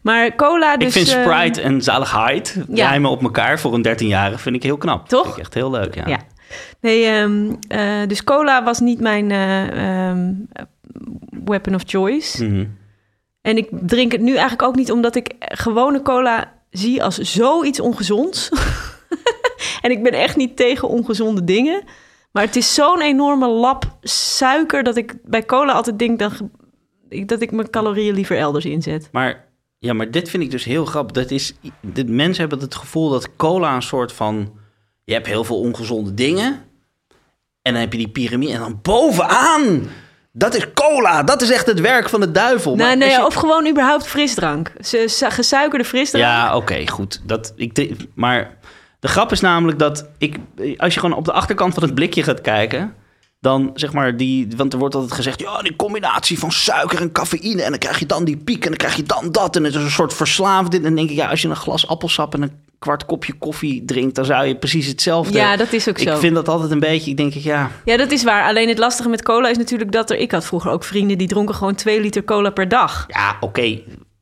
Maar 0.00 0.34
cola 0.34 0.76
dus... 0.76 0.86
ik 0.86 0.92
vind 1.04 1.16
eh, 1.16 1.22
Sprite 1.22 1.60
en 1.60 1.82
zaligheid 1.82 2.56
ja. 2.68 2.88
rijmen 2.88 3.10
op 3.10 3.22
elkaar 3.22 3.60
voor 3.60 3.74
een 3.74 3.86
13-jarige 3.88 4.38
vind 4.38 4.56
ik 4.56 4.62
heel 4.62 4.76
knap. 4.76 5.08
Toch? 5.08 5.22
Vind 5.22 5.36
ik 5.36 5.42
echt 5.42 5.54
heel 5.54 5.70
leuk, 5.70 5.94
ja. 5.94 6.06
Ja. 6.06 6.18
Nee, 6.80 7.04
ehm, 7.04 7.54
eh, 7.68 8.06
dus 8.06 8.24
cola 8.24 8.64
was 8.64 8.80
niet 8.80 9.00
mijn 9.00 9.30
eh, 9.30 10.08
ehm, 10.08 10.32
weapon 11.44 11.74
of 11.74 11.82
choice. 11.86 12.44
Mhm. 12.44 12.64
En 13.42 13.56
ik 13.56 13.68
drink 13.70 14.12
het 14.12 14.20
nu 14.20 14.32
eigenlijk 14.32 14.62
ook 14.62 14.76
niet 14.76 14.92
omdat 14.92 15.14
ik 15.14 15.34
gewone 15.38 16.02
cola 16.02 16.52
zie 16.70 17.02
als 17.02 17.18
zoiets 17.18 17.80
ongezonds. 17.80 18.48
en 19.82 19.90
ik 19.90 20.02
ben 20.02 20.12
echt 20.12 20.36
niet 20.36 20.56
tegen 20.56 20.88
ongezonde 20.88 21.44
dingen. 21.44 21.82
Maar 22.32 22.42
het 22.44 22.56
is 22.56 22.74
zo'n 22.74 23.00
enorme 23.00 23.48
lap 23.48 23.96
suiker 24.02 24.82
dat 24.82 24.96
ik 24.96 25.14
bij 25.24 25.44
cola 25.44 25.72
altijd 25.72 25.98
denk 25.98 26.18
dat, 26.18 26.32
dat 27.26 27.40
ik 27.40 27.50
mijn 27.50 27.70
calorieën 27.70 28.14
liever 28.14 28.38
elders 28.38 28.64
inzet. 28.64 29.08
Maar, 29.12 29.44
ja, 29.78 29.92
maar 29.92 30.10
dit 30.10 30.30
vind 30.30 30.42
ik 30.42 30.50
dus 30.50 30.64
heel 30.64 30.84
grappig. 30.84 31.22
Dat 31.22 31.30
is, 31.30 31.54
mensen 32.06 32.40
hebben 32.48 32.58
het 32.60 32.74
gevoel 32.74 33.10
dat 33.10 33.36
cola 33.36 33.74
een 33.74 33.82
soort 33.82 34.12
van... 34.12 34.52
Je 35.04 35.12
hebt 35.14 35.26
heel 35.26 35.44
veel 35.44 35.60
ongezonde 35.60 36.14
dingen. 36.14 36.62
En 37.62 37.72
dan 37.72 37.80
heb 37.82 37.92
je 37.92 37.98
die 37.98 38.08
piramide. 38.08 38.52
En 38.52 38.58
dan 38.60 38.78
bovenaan, 38.82 39.88
dat 40.32 40.54
is 40.54 40.72
cola. 40.72 41.22
Dat 41.22 41.42
is 41.42 41.50
echt 41.50 41.66
het 41.66 41.80
werk 41.80 42.08
van 42.08 42.20
de 42.20 42.30
duivel. 42.30 42.74
Nee, 42.74 42.86
Maar 42.86 42.96
nee, 42.96 43.10
je- 43.10 43.26
of 43.26 43.34
gewoon 43.34 43.68
überhaupt 43.68 44.06
frisdrank. 44.06 44.72
Gesuikerde 45.18 45.84
frisdrank. 45.84 46.24
Ja, 46.24 46.56
oké, 46.56 46.86
goed. 46.88 47.20
Dat, 47.24 47.52
ik, 47.56 47.96
maar 48.14 48.56
de 49.00 49.08
grap 49.08 49.32
is 49.32 49.40
namelijk 49.40 49.78
dat 49.78 50.08
ik, 50.18 50.36
als 50.76 50.94
je 50.94 51.00
gewoon 51.00 51.16
op 51.16 51.24
de 51.24 51.32
achterkant 51.32 51.74
van 51.74 51.82
het 51.82 51.94
blikje 51.94 52.22
gaat 52.22 52.40
kijken, 52.40 52.94
dan 53.40 53.70
zeg 53.74 53.92
maar 53.92 54.16
die, 54.16 54.48
want 54.56 54.72
er 54.72 54.78
wordt 54.78 54.94
altijd 54.94 55.12
gezegd, 55.12 55.40
ja, 55.40 55.62
die 55.62 55.76
combinatie 55.76 56.38
van 56.38 56.52
suiker 56.52 57.00
en 57.00 57.12
cafeïne 57.12 57.62
en 57.62 57.70
dan 57.70 57.78
krijg 57.78 57.98
je 57.98 58.06
dan 58.06 58.24
die 58.24 58.36
piek 58.36 58.62
en 58.62 58.68
dan 58.68 58.78
krijg 58.78 58.96
je 58.96 59.02
dan 59.02 59.32
dat 59.32 59.56
en 59.56 59.64
het 59.64 59.74
is 59.74 59.82
een 59.82 59.90
soort 59.90 60.14
verslaafd. 60.14 60.74
En 60.74 60.82
dan 60.82 60.94
denk 60.94 61.10
ik, 61.10 61.16
ja, 61.16 61.28
als 61.28 61.42
je 61.42 61.48
een 61.48 61.56
glas 61.56 61.88
appelsap 61.88 62.34
en 62.34 62.42
een 62.42 62.52
kwart 62.78 63.06
kopje 63.06 63.32
koffie 63.32 63.84
drinkt, 63.84 64.14
dan 64.14 64.24
zou 64.24 64.46
je 64.46 64.56
precies 64.56 64.86
hetzelfde. 64.86 65.38
Ja, 65.38 65.56
dat 65.56 65.72
is 65.72 65.88
ook 65.88 65.98
zo. 65.98 66.10
Ik 66.10 66.16
vind 66.18 66.34
dat 66.34 66.48
altijd 66.48 66.70
een 66.70 66.80
beetje, 66.80 67.10
ik 67.10 67.16
denk, 67.16 67.32
ja, 67.32 67.70
Ja, 67.84 67.96
dat 67.96 68.10
is 68.10 68.24
waar. 68.24 68.44
Alleen 68.44 68.68
het 68.68 68.78
lastige 68.78 69.08
met 69.08 69.22
cola 69.22 69.48
is 69.48 69.56
natuurlijk 69.56 69.92
dat 69.92 70.10
er... 70.10 70.16
Ik 70.16 70.30
had 70.30 70.44
vroeger 70.44 70.70
ook 70.70 70.84
vrienden 70.84 71.18
die 71.18 71.28
dronken 71.28 71.54
gewoon 71.54 71.74
twee 71.74 72.00
liter 72.00 72.24
cola 72.24 72.50
per 72.50 72.68
dag. 72.68 73.04
ja, 73.08 73.36
oké, 73.40 73.78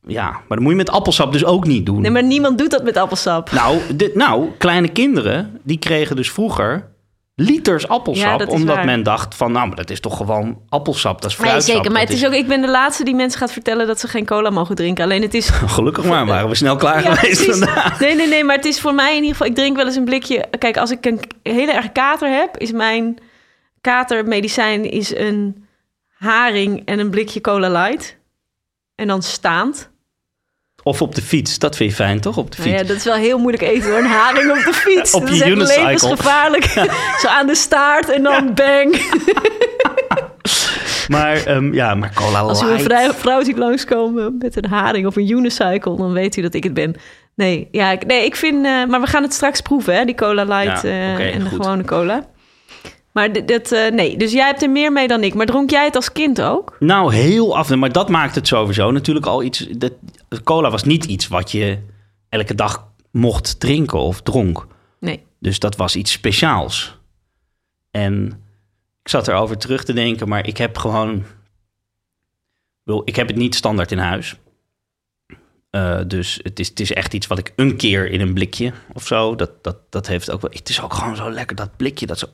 ja, 0.07 0.29
maar 0.31 0.43
dat 0.47 0.59
moet 0.59 0.69
je 0.69 0.75
met 0.75 0.89
appelsap 0.89 1.31
dus 1.31 1.45
ook 1.45 1.65
niet 1.65 1.85
doen. 1.85 2.01
Nee, 2.01 2.11
maar 2.11 2.23
niemand 2.23 2.57
doet 2.57 2.71
dat 2.71 2.83
met 2.83 2.97
appelsap. 2.97 3.51
Nou, 3.51 3.79
dit, 3.95 4.15
nou, 4.15 4.49
kleine 4.57 4.87
kinderen, 4.87 5.59
die 5.63 5.79
kregen 5.79 6.15
dus 6.15 6.31
vroeger 6.31 6.95
liters 7.35 7.87
appelsap. 7.87 8.39
Ja, 8.39 8.45
omdat 8.47 8.75
waar. 8.75 8.85
men 8.85 9.03
dacht 9.03 9.35
van, 9.35 9.51
nou, 9.51 9.67
maar 9.67 9.75
dat 9.75 9.89
is 9.89 9.99
toch 9.99 10.17
gewoon 10.17 10.61
appelsap, 10.69 11.21
dat 11.21 11.31
is 11.31 11.37
Nee, 11.37 11.47
fruitsap. 11.47 11.75
zeker. 11.75 11.91
Maar 11.91 12.01
het 12.01 12.09
is 12.09 12.25
ook, 12.25 12.33
ik 12.33 12.47
ben 12.47 12.61
de 12.61 12.69
laatste 12.69 13.03
die 13.03 13.15
mensen 13.15 13.39
gaat 13.39 13.51
vertellen 13.51 13.87
dat 13.87 13.99
ze 13.99 14.07
geen 14.07 14.25
cola 14.25 14.49
mogen 14.49 14.75
drinken. 14.75 15.03
Alleen 15.03 15.21
het 15.21 15.33
is... 15.33 15.49
Gelukkig 15.77 16.05
maar, 16.05 16.25
waren 16.25 16.49
we 16.49 16.55
snel 16.55 16.75
klaar 16.85 17.03
Ja, 17.03 17.15
geweest 17.15 17.43
precies. 17.45 17.63
vandaag. 17.63 17.99
Nee, 17.99 18.15
nee, 18.15 18.27
nee, 18.27 18.43
maar 18.43 18.55
het 18.55 18.65
is 18.65 18.79
voor 18.79 18.93
mij 18.93 19.09
in 19.09 19.15
ieder 19.21 19.31
geval... 19.31 19.47
Ik 19.47 19.55
drink 19.55 19.75
wel 19.75 19.85
eens 19.85 19.95
een 19.95 20.05
blikje... 20.05 20.45
Kijk, 20.59 20.77
als 20.77 20.91
ik 20.91 21.05
een 21.05 21.19
hele 21.43 21.71
erg 21.71 21.91
kater 21.91 22.29
heb, 22.29 22.57
is 22.57 22.71
mijn 22.71 23.17
katermedicijn 23.81 24.91
is 24.91 25.15
een 25.15 25.65
haring 26.07 26.81
en 26.85 26.99
een 26.99 27.09
blikje 27.09 27.41
cola 27.41 27.69
light. 27.69 28.17
En 28.95 29.07
dan 29.07 29.21
staand. 29.21 29.89
Of 30.87 31.01
op 31.01 31.15
de 31.15 31.21
fiets, 31.21 31.59
dat 31.59 31.75
vind 31.75 31.89
je 31.89 31.95
fijn, 31.95 32.19
toch? 32.19 32.37
Op 32.37 32.51
de 32.51 32.57
Nou 32.57 32.69
fiets. 32.69 32.81
ja, 32.81 32.87
dat 32.87 32.97
is 32.97 33.03
wel 33.03 33.13
heel 33.15 33.37
moeilijk 33.37 33.63
eten 33.63 33.89
hoor. 33.89 33.99
Een 33.99 34.05
haring 34.05 34.49
op 34.51 34.57
de 34.65 34.73
fiets. 34.85 35.13
Op 35.13 35.21
dat 35.21 35.29
je 35.29 35.35
is 35.35 35.41
echt 35.41 35.51
unicycle. 35.51 35.83
levensgevaarlijk. 35.85 36.63
Zo 37.21 37.27
aan 37.27 37.47
de 37.47 37.55
staart 37.55 38.09
en 38.09 38.23
dan 38.23 38.53
bang. 38.53 39.01
Maar, 41.07 41.45
ehm, 41.45 41.73
ja, 41.73 41.95
maar 41.95 42.11
cola 42.13 42.39
Als 42.39 42.61
u 42.61 42.65
een 42.67 43.13
vrouw 43.13 43.43
ziet 43.43 43.57
langskomen 43.57 44.35
met 44.39 44.55
een 44.63 44.69
haring 44.69 45.05
of 45.07 45.15
een 45.15 45.29
unicycle, 45.31 45.97
dan 45.97 46.13
weet 46.13 46.37
u 46.37 46.41
dat 46.41 46.53
ik 46.53 46.63
het 46.63 46.73
ben. 46.73 46.95
Nee, 47.35 47.67
ja, 47.71 47.91
ik, 47.91 48.05
nee, 48.05 48.25
ik 48.25 48.35
vind... 48.35 48.65
eh, 48.65 48.85
maar 48.85 49.01
we 49.01 49.07
gaan 49.07 49.23
het 49.23 49.33
straks 49.33 49.61
proeven, 49.61 49.95
hè? 49.95 50.05
Die 50.05 50.15
cola 50.15 50.43
light 50.43 50.81
Ja, 50.81 50.89
eh, 50.89 51.35
en 51.35 51.43
de 51.43 51.49
gewone 51.49 51.83
cola. 51.83 52.25
Maar 53.17 53.31
dit, 53.31 53.47
dit, 53.47 53.71
eh, 53.71 53.91
nee, 53.91 54.17
dus 54.17 54.31
jij 54.31 54.45
hebt 54.45 54.61
er 54.61 54.69
meer 54.69 54.91
mee 54.91 55.07
dan 55.07 55.23
ik. 55.23 55.33
Maar 55.33 55.45
dronk 55.45 55.69
jij 55.69 55.85
het 55.85 55.95
als 55.95 56.11
kind 56.11 56.41
ook? 56.41 56.75
Nou, 56.79 57.13
heel 57.13 57.57
af. 57.57 57.75
Maar 57.75 57.91
dat 57.91 58.09
maakt 58.09 58.35
het 58.35 58.47
sowieso 58.47 58.91
natuurlijk 58.91 59.25
al 59.25 59.43
iets... 59.43 59.59
Dat, 59.59 59.93
cola 60.43 60.69
was 60.69 60.83
niet 60.83 61.05
iets 61.05 61.27
wat 61.27 61.51
je 61.51 61.79
elke 62.29 62.55
dag 62.55 62.87
mocht 63.11 63.59
drinken 63.59 63.99
of 63.99 64.21
dronk. 64.21 64.67
Nee. 64.99 65.23
Dus 65.39 65.59
dat 65.59 65.75
was 65.75 65.95
iets 65.95 66.11
speciaals. 66.11 66.97
En 67.91 68.25
ik 69.03 69.09
zat 69.09 69.27
erover 69.27 69.57
terug 69.57 69.83
te 69.83 69.93
denken, 69.93 70.27
maar 70.27 70.47
ik 70.47 70.57
heb 70.57 70.77
gewoon... 70.77 71.23
Ik 73.03 73.15
heb 73.15 73.27
het 73.27 73.37
niet 73.37 73.55
standaard 73.55 73.91
in 73.91 73.97
huis. 73.97 74.35
Eh, 75.69 75.99
dus 76.07 76.39
het 76.43 76.59
is, 76.59 76.69
het 76.69 76.79
is 76.79 76.93
echt 76.93 77.13
iets 77.13 77.27
wat 77.27 77.37
ik 77.37 77.53
een 77.55 77.77
keer 77.77 78.11
in 78.11 78.21
een 78.21 78.33
blikje 78.33 78.71
of 78.93 79.07
zo. 79.07 79.35
Dat, 79.35 79.63
dat, 79.63 79.77
dat 79.89 80.07
heeft 80.07 80.31
ook 80.31 80.41
wel. 80.41 80.51
Het 80.53 80.69
is 80.69 80.81
ook 80.81 80.93
gewoon 80.93 81.15
zo 81.15 81.31
lekker 81.31 81.55
dat 81.55 81.77
blikje 81.77 82.05
dat 82.05 82.19
zo 82.19 82.27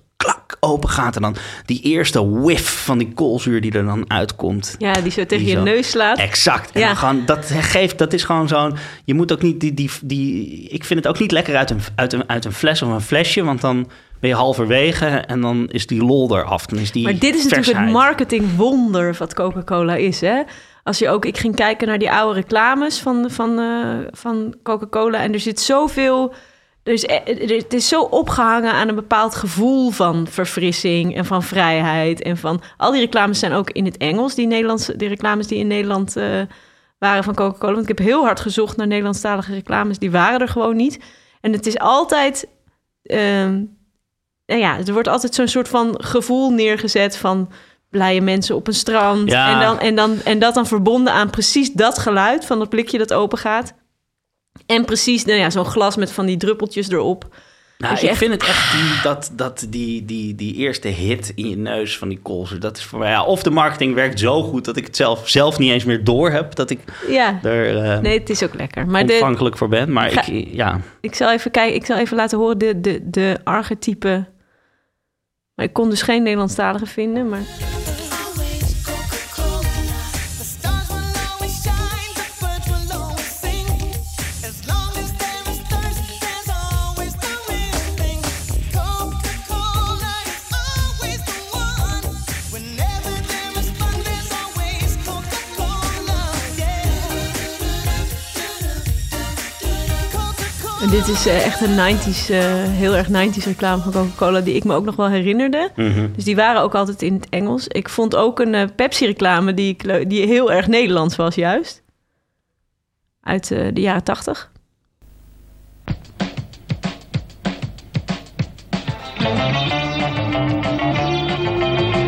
open 0.63 0.89
gaat. 0.89 1.15
En 1.15 1.21
dan 1.21 1.35
die 1.65 1.81
eerste 1.81 2.29
whiff 2.29 2.83
van 2.85 2.97
die 2.97 3.13
koolzuur 3.13 3.61
die 3.61 3.71
er 3.71 3.85
dan 3.85 4.05
uitkomt. 4.11 4.75
Ja, 4.77 4.93
die 4.93 5.11
zo 5.11 5.25
tegen 5.25 5.37
Die 5.45 5.47
je 5.53 5.59
zo- 5.59 5.63
neus 5.63 5.89
slaat. 5.89 6.17
Exact. 6.17 6.71
En 6.71 6.79
Ja. 6.79 6.87
dan 6.87 6.95
gewoon, 6.97 7.25
dat 7.25 7.45
geeft, 7.45 7.97
dat 7.97 8.13
is 8.13 8.23
gewoon 8.23 8.47
zo'n. 8.47 8.75
Je 9.05 9.13
moet 9.13 9.31
ook 9.31 9.41
niet 9.41 9.59
die, 9.59 9.73
die, 9.73 9.89
die. 10.01 10.61
Ik 10.69 10.83
vind 10.83 10.99
het 10.99 11.07
ook 11.13 11.19
niet 11.19 11.31
lekker 11.31 11.55
uit 11.55 11.69
een, 11.69 11.79
uit, 11.95 12.13
een, 12.13 12.29
uit 12.29 12.45
een 12.45 12.53
fles 12.53 12.81
of 12.81 12.89
een 12.89 13.01
flesje, 13.01 13.43
want 13.43 13.61
dan 13.61 13.87
ben 14.19 14.29
je 14.29 14.35
halverwege 14.37 15.05
en 15.05 15.41
dan 15.41 15.67
is 15.71 15.87
die 15.87 16.03
lol 16.03 16.37
eraf. 16.37 16.65
Dan 16.65 16.79
is 16.79 16.91
die 16.91 17.03
Maar 17.03 17.19
dit 17.19 17.35
is 17.35 17.43
natuurlijk 17.43 17.77
het 17.79 17.91
marketingwonder 17.91 19.15
wat 19.19 19.33
Coca-Cola 19.33 19.95
is, 19.95 20.21
hè? 20.21 20.41
Als 20.83 20.99
je 20.99 21.09
ook, 21.09 21.25
ik 21.25 21.37
ging 21.37 21.55
kijken 21.55 21.87
naar 21.87 21.97
die 21.97 22.11
oude 22.11 22.39
reclames 22.39 22.99
van, 22.99 23.25
van, 23.31 23.59
eh, 23.59 24.07
van 24.11 24.55
Coca-Cola 24.63 25.19
en 25.19 25.33
er 25.33 25.39
zit 25.39 25.59
zoveel, 25.59 26.33
is, 26.83 27.05
eh, 27.05 27.15
er- 27.27 27.55
het 27.57 27.73
is 27.73 27.87
zo 27.87 28.01
opgehangen 28.01 28.71
aan 28.73 28.87
een 28.87 28.95
bepaald 28.95 29.35
gevoel 29.35 29.89
van 29.91 30.27
verfrissing 30.29 31.15
en 31.15 31.25
van 31.25 31.43
vrijheid 31.43 32.21
en 32.21 32.37
van 32.37 32.61
al 32.77 32.91
die 32.91 33.01
reclames 33.01 33.39
zijn 33.39 33.53
ook 33.53 33.69
in 33.69 33.85
het 33.85 33.97
Engels, 33.97 34.35
die 34.35 34.47
Nederlandse, 34.47 34.95
die 34.95 35.07
reclames 35.07 35.47
die 35.47 35.57
in 35.57 35.67
Nederland 35.67 36.15
eh, 36.15 36.41
waren 36.99 37.23
van 37.23 37.35
Coca-Cola. 37.35 37.71
Want 37.73 37.89
ik 37.89 37.97
heb 37.97 38.07
heel 38.07 38.23
hard 38.23 38.39
gezocht 38.39 38.77
naar 38.77 38.87
Nederlandstalige 38.87 39.53
reclames, 39.53 39.99
die 39.99 40.11
waren 40.11 40.39
er 40.39 40.47
gewoon 40.47 40.75
niet. 40.75 40.99
En 41.41 41.51
het 41.51 41.65
is 41.65 41.79
altijd 41.79 42.47
ehm, 43.03 43.61
nou 44.45 44.59
ja, 44.61 44.77
er 44.85 44.93
wordt 44.93 45.07
altijd 45.07 45.35
zo'n 45.35 45.47
soort 45.47 45.67
van 45.67 45.95
gevoel 45.97 46.49
neergezet 46.49 47.17
van 47.17 47.49
blije 47.89 48.21
mensen 48.21 48.55
op 48.55 48.67
een 48.67 48.73
strand. 48.73 49.29
Ja. 49.31 49.53
En, 49.53 49.59
dan, 49.59 49.79
en, 49.79 49.95
dan, 49.95 50.21
en 50.23 50.39
dat 50.39 50.53
dan 50.53 50.67
verbonden 50.67 51.13
aan 51.13 51.29
precies 51.29 51.71
dat 51.71 51.97
geluid 51.99 52.45
van 52.45 52.59
dat 52.59 52.69
blikje 52.69 52.97
dat 52.97 53.13
open 53.13 53.37
gaat. 53.37 53.73
En 54.65 54.85
precies 54.85 55.25
nou 55.25 55.39
ja, 55.39 55.49
zo'n 55.49 55.65
glas 55.65 55.95
met 55.95 56.11
van 56.11 56.25
die 56.25 56.37
druppeltjes 56.37 56.89
erop. 56.89 57.35
Nou, 57.77 57.95
ik 57.95 58.01
echt- 58.01 58.17
vind 58.17 58.31
het 58.31 58.43
echt 58.43 58.71
die, 58.71 59.01
dat, 59.03 59.31
dat 59.33 59.65
die, 59.69 60.05
die, 60.05 60.35
die 60.35 60.55
eerste 60.55 60.87
hit 60.87 61.31
in 61.35 61.49
je 61.49 61.57
neus 61.57 61.97
van 61.97 62.09
die 62.09 62.19
koolzuur. 62.21 62.59
Dat 62.59 62.77
is 62.77 62.83
voor 62.83 62.99
mij. 62.99 63.09
Ja, 63.09 63.23
of 63.23 63.43
de 63.43 63.49
marketing 63.49 63.93
werkt 63.93 64.19
zo 64.19 64.43
goed 64.43 64.65
dat 64.65 64.77
ik 64.77 64.85
het 64.85 64.95
zelf, 64.95 65.29
zelf 65.29 65.59
niet 65.59 65.71
eens 65.71 65.83
meer 65.83 66.03
door 66.03 66.29
heb. 66.31 66.55
Dat 66.55 66.69
ik 66.69 66.79
Ja, 67.07 67.39
er 67.43 67.83
eh, 67.83 67.99
nee, 67.99 68.19
het 68.19 68.29
is 68.29 68.43
ook 68.43 68.53
lekker. 68.53 68.87
Maar 68.87 69.05
de, 69.05 69.11
ontvankelijk 69.13 69.57
voor 69.57 69.67
ben. 69.69 69.91
Maar 69.91 70.09
Ga- 70.11 70.25
ik, 70.27 70.47
ja. 70.51 70.79
ik 71.01 71.15
zal 71.15 71.31
even 71.31 71.51
kijken, 71.51 71.75
ik 71.75 71.85
zal 71.85 71.97
even 71.97 72.17
laten 72.17 72.37
horen 72.37 72.57
de, 72.57 72.81
de, 72.81 72.99
de 73.09 73.37
archetype. 73.43 74.25
Maar 75.55 75.65
ik 75.65 75.73
kon 75.73 75.89
dus 75.89 76.01
geen 76.01 76.23
Nederlandstalige 76.23 76.85
vinden, 76.85 77.29
maar... 77.29 77.41
dit 100.93 101.07
is 101.07 101.25
eh, 101.25 101.45
echt 101.45 101.61
een 101.61 101.97
90s, 101.97 102.29
eh, 102.29 102.39
heel 102.63 102.95
erg 102.95 103.07
90s 103.07 103.45
reclame 103.45 103.81
van 103.81 103.91
Coca-Cola 103.91 104.39
die 104.39 104.55
ik 104.55 104.63
me 104.63 104.75
ook 104.75 104.85
nog 104.85 104.95
wel 104.95 105.09
herinnerde. 105.09 105.69
Mhm. 105.75 106.07
Dus 106.15 106.23
die 106.23 106.35
waren 106.35 106.61
ook 106.61 106.75
altijd 106.75 107.01
in 107.01 107.13
het 107.13 107.29
Engels. 107.29 107.67
Ik 107.67 107.89
vond 107.89 108.15
ook 108.15 108.39
een 108.39 108.55
eh, 108.55 108.67
Pepsi-reclame 108.75 109.53
die, 109.53 109.69
ik 109.69 110.09
die 110.09 110.27
heel 110.27 110.51
erg 110.51 110.67
Nederlands 110.67 111.15
was, 111.15 111.35
juist. 111.35 111.83
Uit 113.21 113.51
eh, 113.51 113.67
de 113.73 113.81
jaren 113.81 114.03
80. 114.03 114.51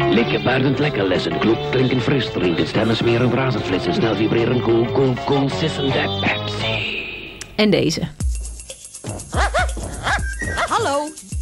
Lekker 0.09 0.43
buitend 0.43 0.79
lekker 0.79 1.07
lessen, 1.07 1.39
kloek 1.39 1.71
drinken 1.71 2.01
fris 2.01 2.31
drinken, 2.31 2.67
stemmen 2.67 2.95
smeren 2.95 3.29
brazen 3.29 3.61
flissen, 3.61 3.93
snel 3.93 4.15
vibreren, 4.15 4.61
cool, 4.61 4.85
cool, 4.91 5.13
cool, 5.25 5.49
sissen 5.49 5.85
de 5.85 6.19
Pepsi. 6.21 6.93
En 7.55 7.69
deze. 7.69 8.24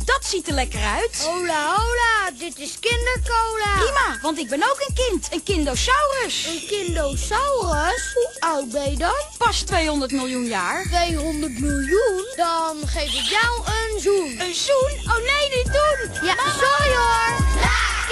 Dat 0.05 0.25
ziet 0.25 0.47
er 0.47 0.53
lekker 0.53 0.83
uit. 0.83 1.27
Hola, 1.29 1.75
hola, 1.75 2.37
dit 2.37 2.59
is 2.59 2.79
kindercola. 2.79 3.73
Prima, 3.75 4.21
want 4.21 4.37
ik 4.37 4.49
ben 4.49 4.63
ook 4.63 4.85
een 4.87 4.95
kind, 4.95 5.33
een 5.33 5.43
kindosaurus. 5.43 6.47
Een 6.47 6.67
kindosaurus? 6.67 8.13
Hoe 8.13 8.35
oud 8.39 8.71
ben 8.71 8.91
je 8.91 8.97
dan? 8.97 9.19
Pas 9.37 9.61
200 9.61 10.11
miljoen 10.11 10.45
jaar. 10.45 10.83
200 10.83 11.59
miljoen? 11.59 12.25
Dan 12.35 12.77
geef 12.85 13.13
ik 13.13 13.29
jou 13.37 13.65
een 13.65 13.99
zoen. 13.99 14.39
Een 14.39 14.53
zoen? 14.53 15.11
Oh 15.11 15.17
nee, 15.17 15.45
niet 15.57 15.65
doen. 15.65 16.27
Ja, 16.27 16.35
sorry 16.61 16.93
hoor. 16.95 17.45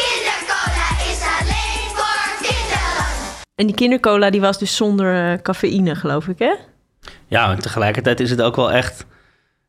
Kindercola 0.02 0.88
is 1.12 1.22
alleen 1.40 1.90
voor 1.96 2.48
kinderen. 2.48 3.06
En 3.56 3.66
die 3.66 3.76
kindercola 3.76 4.30
die 4.30 4.42
was 4.42 4.58
dus 4.60 4.76
zonder 4.76 5.32
eh, 5.34 5.42
cafeïne, 5.42 5.96
geloof 5.96 6.28
ik, 6.28 6.40
hè? 6.40 6.54
Ja, 7.28 7.52
en 7.52 7.60
tegelijkertijd 7.60 8.20
is 8.20 8.30
het 8.30 8.42
ook 8.42 8.56
wel 8.56 8.72
echt, 8.72 9.06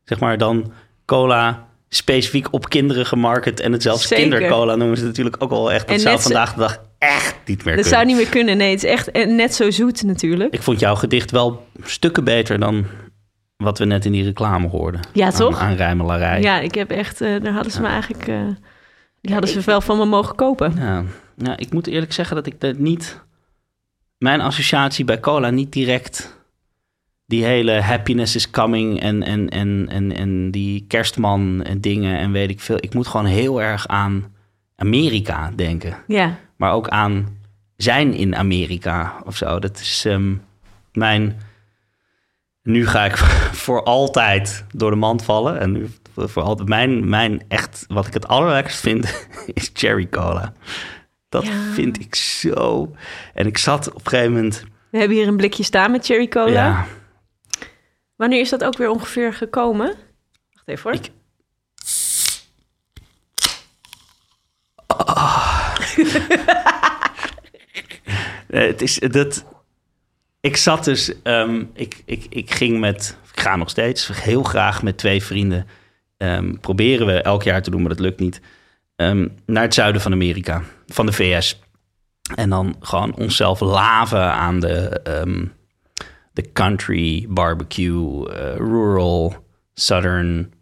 zeg 0.03 0.19
maar, 0.19 0.37
dan 0.37 0.73
cola 1.15 1.67
specifiek 1.89 2.47
op 2.53 2.69
kinderen 2.69 3.05
gemarket. 3.05 3.59
En 3.59 3.71
het 3.71 3.81
zelfs 3.81 4.07
Zeker. 4.07 4.29
kindercola 4.29 4.75
noemen 4.75 4.97
ze 4.97 5.05
natuurlijk 5.05 5.35
ook 5.39 5.49
wel 5.49 5.71
echt. 5.71 5.87
Dat 5.87 5.95
En 5.95 6.01
zou 6.01 6.19
vandaag 6.21 6.53
de 6.53 6.59
dag 6.59 6.81
echt 6.97 7.35
niet 7.45 7.65
meer 7.65 7.75
Dat 7.75 7.83
kunnen. 7.83 7.85
zou 7.85 8.05
niet 8.05 8.15
meer 8.15 8.29
kunnen, 8.29 8.57
nee. 8.57 8.71
Het 8.71 8.83
is 8.83 8.89
echt 8.89 9.11
eh, 9.11 9.27
net 9.27 9.55
zo 9.55 9.71
zoet 9.71 10.03
natuurlijk. 10.03 10.53
Ik 10.53 10.61
vond 10.61 10.79
jouw 10.79 10.95
gedicht 10.95 11.31
wel 11.31 11.67
stukken 11.83 12.23
beter 12.23 12.59
dan 12.59 12.85
wat 13.57 13.77
we 13.79 13.85
net 13.85 14.05
in 14.05 14.11
die 14.11 14.23
reclame 14.23 14.67
hoorden. 14.67 15.01
Ja, 15.13 15.31
toch? 15.31 15.59
Aan, 15.59 15.75
rijmelarij. 15.75 16.41
Ja, 16.41 16.59
ik 16.59 16.75
heb 16.75 16.91
echt... 16.91 17.21
eh, 17.21 17.41
daar 17.41 17.53
hadden 17.53 17.71
ze 17.71 17.81
me 17.81 17.87
eigenlijk... 17.87 18.27
eh, 18.27 18.37
die 19.21 19.33
hadden 19.33 19.49
ze 19.51 19.61
wel 19.65 19.81
van 19.81 19.97
me 19.97 20.05
mogen 20.05 20.35
kopen. 20.35 20.73
Ja. 20.77 21.03
ja, 21.37 21.57
ik 21.57 21.73
moet 21.73 21.87
eerlijk 21.87 22.13
zeggen 22.13 22.35
dat 22.35 22.45
ik 22.45 22.59
dat 22.61 22.77
niet... 22.77 23.21
Mijn 24.17 24.41
associatie 24.41 25.05
bij 25.05 25.19
cola 25.19 25.49
niet 25.49 25.71
direct... 25.71 26.41
Die 27.33 27.43
hele 27.43 27.81
happiness 27.81 28.35
is 28.35 28.49
coming 28.49 29.01
en, 29.01 29.23
en, 29.23 29.49
en, 29.49 29.87
en, 29.89 30.15
en 30.15 30.51
die 30.51 30.85
kerstman 30.87 31.63
en 31.63 31.81
dingen 31.81 32.17
en 32.17 32.31
weet 32.31 32.49
ik 32.49 32.59
veel. 32.59 32.77
Ik 32.79 32.93
moet 32.93 33.07
gewoon 33.07 33.25
heel 33.25 33.61
erg 33.61 33.87
aan 33.87 34.33
Amerika 34.75 35.51
denken. 35.55 35.97
Ja, 36.07 36.37
Maar 36.55 36.73
ook 36.73 36.87
aan 36.87 37.37
zijn 37.77 38.13
in 38.13 38.35
Amerika 38.35 39.13
of 39.25 39.37
zo. 39.37 39.59
Dat 39.59 39.79
is 39.79 40.05
ehm, 40.05 40.33
mijn... 40.91 41.39
Nu 42.63 42.87
ga 42.87 43.05
ik 43.05 43.17
voor 43.63 43.83
altijd 43.83 44.65
door 44.75 44.89
de 44.91 44.97
mand 44.97 45.23
vallen. 45.23 45.59
En 45.59 45.71
nu 45.71 45.89
voor 46.15 46.43
altijd... 46.43 46.69
Mijn, 46.69 47.09
mijn 47.09 47.43
echt... 47.47 47.85
Wat 47.87 48.07
ik 48.07 48.13
het 48.13 48.27
allerlekkerst 48.27 48.79
vind 48.79 49.27
is 49.53 49.69
cherry 49.73 50.07
cola. 50.09 50.53
Dat 51.29 51.45
Ja. 51.45 51.51
vind 51.73 51.99
ik 51.99 52.15
zo... 52.15 52.95
En 53.33 53.47
ik 53.47 53.57
zat 53.57 53.87
op 53.93 54.05
een 54.05 54.09
gegeven 54.09 54.33
moment... 54.33 54.63
we 54.89 54.97
hebben 54.97 55.17
hier 55.17 55.27
een 55.27 55.37
blikje 55.37 55.63
staan 55.63 55.91
met 55.91 56.05
cherry 56.05 56.27
cola. 56.27 56.51
Ja, 56.51 56.85
Wanneer 58.15 58.39
is 58.39 58.49
dat 58.49 58.63
ook 58.63 58.77
weer 58.77 58.89
ongeveer 58.89 59.33
gekomen? 59.33 59.95
Wacht 60.53 60.67
even 60.67 60.91
hoor. 60.91 60.99
Ik- 60.99 61.11
Eh, 68.47 68.67
het 68.67 68.81
is 68.81 68.99
dat. 68.99 69.45
Ik 70.41 70.57
zat 70.57 70.83
dus. 70.83 71.21
ehm, 71.21 71.63
ik, 71.73 72.01
ik, 72.05 72.25
ik 72.29 72.53
ging 72.53 72.79
met. 72.79 73.17
Ik 73.33 73.39
ga 73.39 73.55
nog 73.55 73.69
steeds 73.69 74.07
heel 74.21 74.43
graag 74.43 74.83
met 74.83 74.97
twee 74.97 75.23
vrienden. 75.23 75.67
ehm, 76.17 76.55
proberen 76.57 77.07
we 77.07 77.21
elk 77.21 77.43
jaar 77.43 77.61
te 77.61 77.69
doen, 77.69 77.79
maar 77.81 77.89
dat 77.89 77.99
lukt 77.99 78.19
niet. 78.19 78.41
ehm, 78.95 79.27
naar 79.45 79.63
het 79.63 79.73
zuiden 79.73 80.01
van 80.01 80.11
Amerika, 80.11 80.61
van 80.87 81.05
de 81.05 81.11
VS. 81.13 81.59
En 82.35 82.49
dan 82.49 82.75
gewoon 82.79 83.15
onszelf 83.15 83.59
laven 83.59 84.31
aan 84.33 84.59
de, 84.59 85.01
de 86.33 86.51
country, 86.51 87.25
barbecue, 87.29 88.29
eh, 88.29 88.55
rural, 88.55 89.35
southern, 89.73 90.53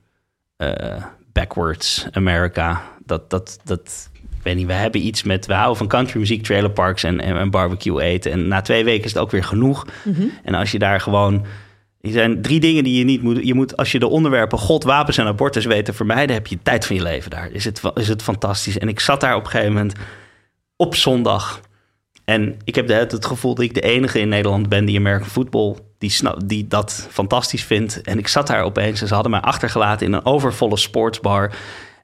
eh, 0.58 1.04
backwards 1.34 2.08
America. 2.12 2.82
Dat, 3.06 3.30
dat, 3.30 3.60
dat, 3.64 4.10
ik 4.14 4.44
weet 4.44 4.56
niet, 4.56 4.68
we 4.68 4.74
hebben 4.74 5.06
iets 5.06 5.24
met, 5.24 5.46
we 5.46 5.54
houden 5.54 5.78
van 5.78 5.88
country 5.88 6.20
muziek, 6.20 6.44
trailerparks 6.44 7.04
en, 7.04 7.20
en, 7.20 7.38
en 7.38 7.50
barbecue 7.50 8.02
eten. 8.02 8.32
En 8.32 8.48
na 8.48 8.62
twee 8.62 8.84
weken 8.84 9.04
is 9.04 9.14
het 9.14 9.22
ook 9.22 9.32
weer 9.32 9.44
genoeg. 9.44 9.88
En 10.44 10.54
als 10.54 10.72
je 10.72 10.80
daar 10.80 11.02
gewoon, 11.02 11.46
er 12.02 12.12
zijn 12.12 12.42
drie 12.42 12.60
dingen 12.60 12.84
die 12.84 12.98
je 12.98 13.04
niet 13.04 13.22
moet, 13.22 13.46
je 13.46 13.54
moet, 13.54 13.78
als 13.78 13.92
je 13.92 14.00
de 14.00 14.08
onderwerpen 14.08 14.58
God, 14.58 14.84
wapens 14.84 15.18
en 15.18 15.26
abortus 15.26 15.66
weet 15.66 15.86
te 15.86 15.94
vermijden, 15.94 16.36
heb 16.36 16.48
je 16.48 16.58
tijd 16.64 16.86
van 16.86 16.96
je 16.96 17.02
leven 17.02 17.30
daar. 17.30 17.52
Is 17.52 17.66
het, 17.66 17.82
is 17.94 18.08
het 18.08 18.24
fantastisch. 18.24 18.78
En 18.78 18.88
ik 18.88 19.00
zat 19.00 19.22
daar 19.22 19.36
op 19.36 19.44
een 19.44 19.50
gegeven 19.50 19.74
moment 19.74 19.96
op 20.76 20.96
zondag. 20.96 21.62
En 22.32 22.56
ik 22.64 22.76
heb 22.76 22.88
de, 22.88 22.94
het 22.94 23.26
gevoel 23.26 23.56
dat 23.56 23.64
ik 23.66 23.74
de 23.74 23.82
enige 23.82 24.20
in 24.20 24.30
Nederland 24.30 24.70
ben 24.70 24.86
die 24.86 24.98
American 24.98 25.28
football, 25.28 25.76
die, 25.98 26.14
die 26.46 26.68
dat 26.68 27.08
fantastisch 27.10 27.64
vindt. 27.64 28.02
En 28.02 28.18
ik 28.18 28.28
zat 28.28 28.48
daar 28.48 28.64
opeens 28.64 29.02
en 29.02 29.08
ze 29.08 29.14
hadden 29.14 29.32
mij 29.32 29.42
achtergelaten 29.42 30.06
in 30.06 30.14
een 30.14 30.26
overvolle 30.26 30.78
sportsbar. 30.78 31.52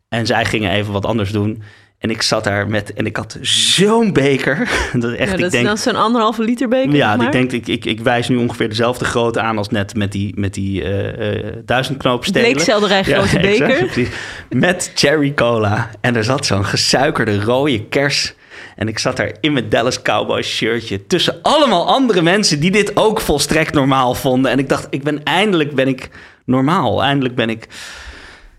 En 0.09 0.25
zij 0.25 0.45
gingen 0.45 0.71
even 0.71 0.93
wat 0.93 1.05
anders 1.05 1.31
doen. 1.31 1.63
En 1.97 2.09
ik 2.09 2.21
zat 2.21 2.43
daar 2.43 2.67
met... 2.69 2.93
En 2.93 3.05
ik 3.05 3.17
had 3.17 3.37
zo'n 3.41 4.13
beker. 4.13 4.57
dat 4.93 5.11
is 5.11 5.17
echt, 5.17 5.29
Ja, 5.29 5.35
ik 5.35 5.41
dat 5.41 5.51
denk, 5.51 5.69
is 5.69 5.81
zo'n 5.81 5.95
anderhalve 5.95 6.43
liter 6.43 6.67
beker. 6.67 6.95
ja, 6.95 7.15
maar. 7.15 7.25
ik 7.25 7.31
denk, 7.31 7.51
ik, 7.51 7.67
ik, 7.67 7.85
ik 7.85 7.99
wijs 7.99 8.27
nu 8.27 8.35
ongeveer 8.35 8.69
dezelfde 8.69 9.05
grootte 9.05 9.39
aan 9.39 9.57
als 9.57 9.69
net 9.69 9.95
met 9.95 10.11
die, 10.11 10.39
met 10.39 10.53
die 10.53 10.83
eh 10.83 11.45
eh 11.45 11.53
duizendknoopstelen. 11.65 12.51
Bleekselderij 12.51 13.03
grote 13.03 13.39
beker. 13.49 13.69
exact. 13.69 14.09
Met 14.49 14.91
cherry 14.95 15.33
cola. 15.33 15.89
En 16.01 16.15
er 16.15 16.23
zat 16.23 16.45
zo'n 16.45 16.65
gesuikerde 16.65 17.41
rode 17.41 17.85
kers. 17.85 18.35
En 18.75 18.87
ik 18.87 18.99
zat 18.99 19.17
daar 19.17 19.31
in 19.39 19.53
mijn 19.53 19.69
Dallas 19.69 20.01
Cowboys 20.01 20.47
shirtje 20.47 21.05
tussen 21.05 21.39
allemaal 21.41 21.87
andere 21.87 22.21
mensen 22.21 22.59
die 22.59 22.71
dit 22.71 22.97
ook 22.97 23.21
volstrekt 23.21 23.73
normaal 23.73 24.13
vonden. 24.13 24.51
En 24.51 24.59
ik 24.59 24.69
dacht, 24.69 24.87
ik 24.89 25.03
ben 25.03 25.23
eindelijk 25.23 25.75
ben 25.75 25.87
ik 25.87 26.09
normaal. 26.45 27.03
Eindelijk 27.03 27.35
ben 27.35 27.49
ik 27.49 27.67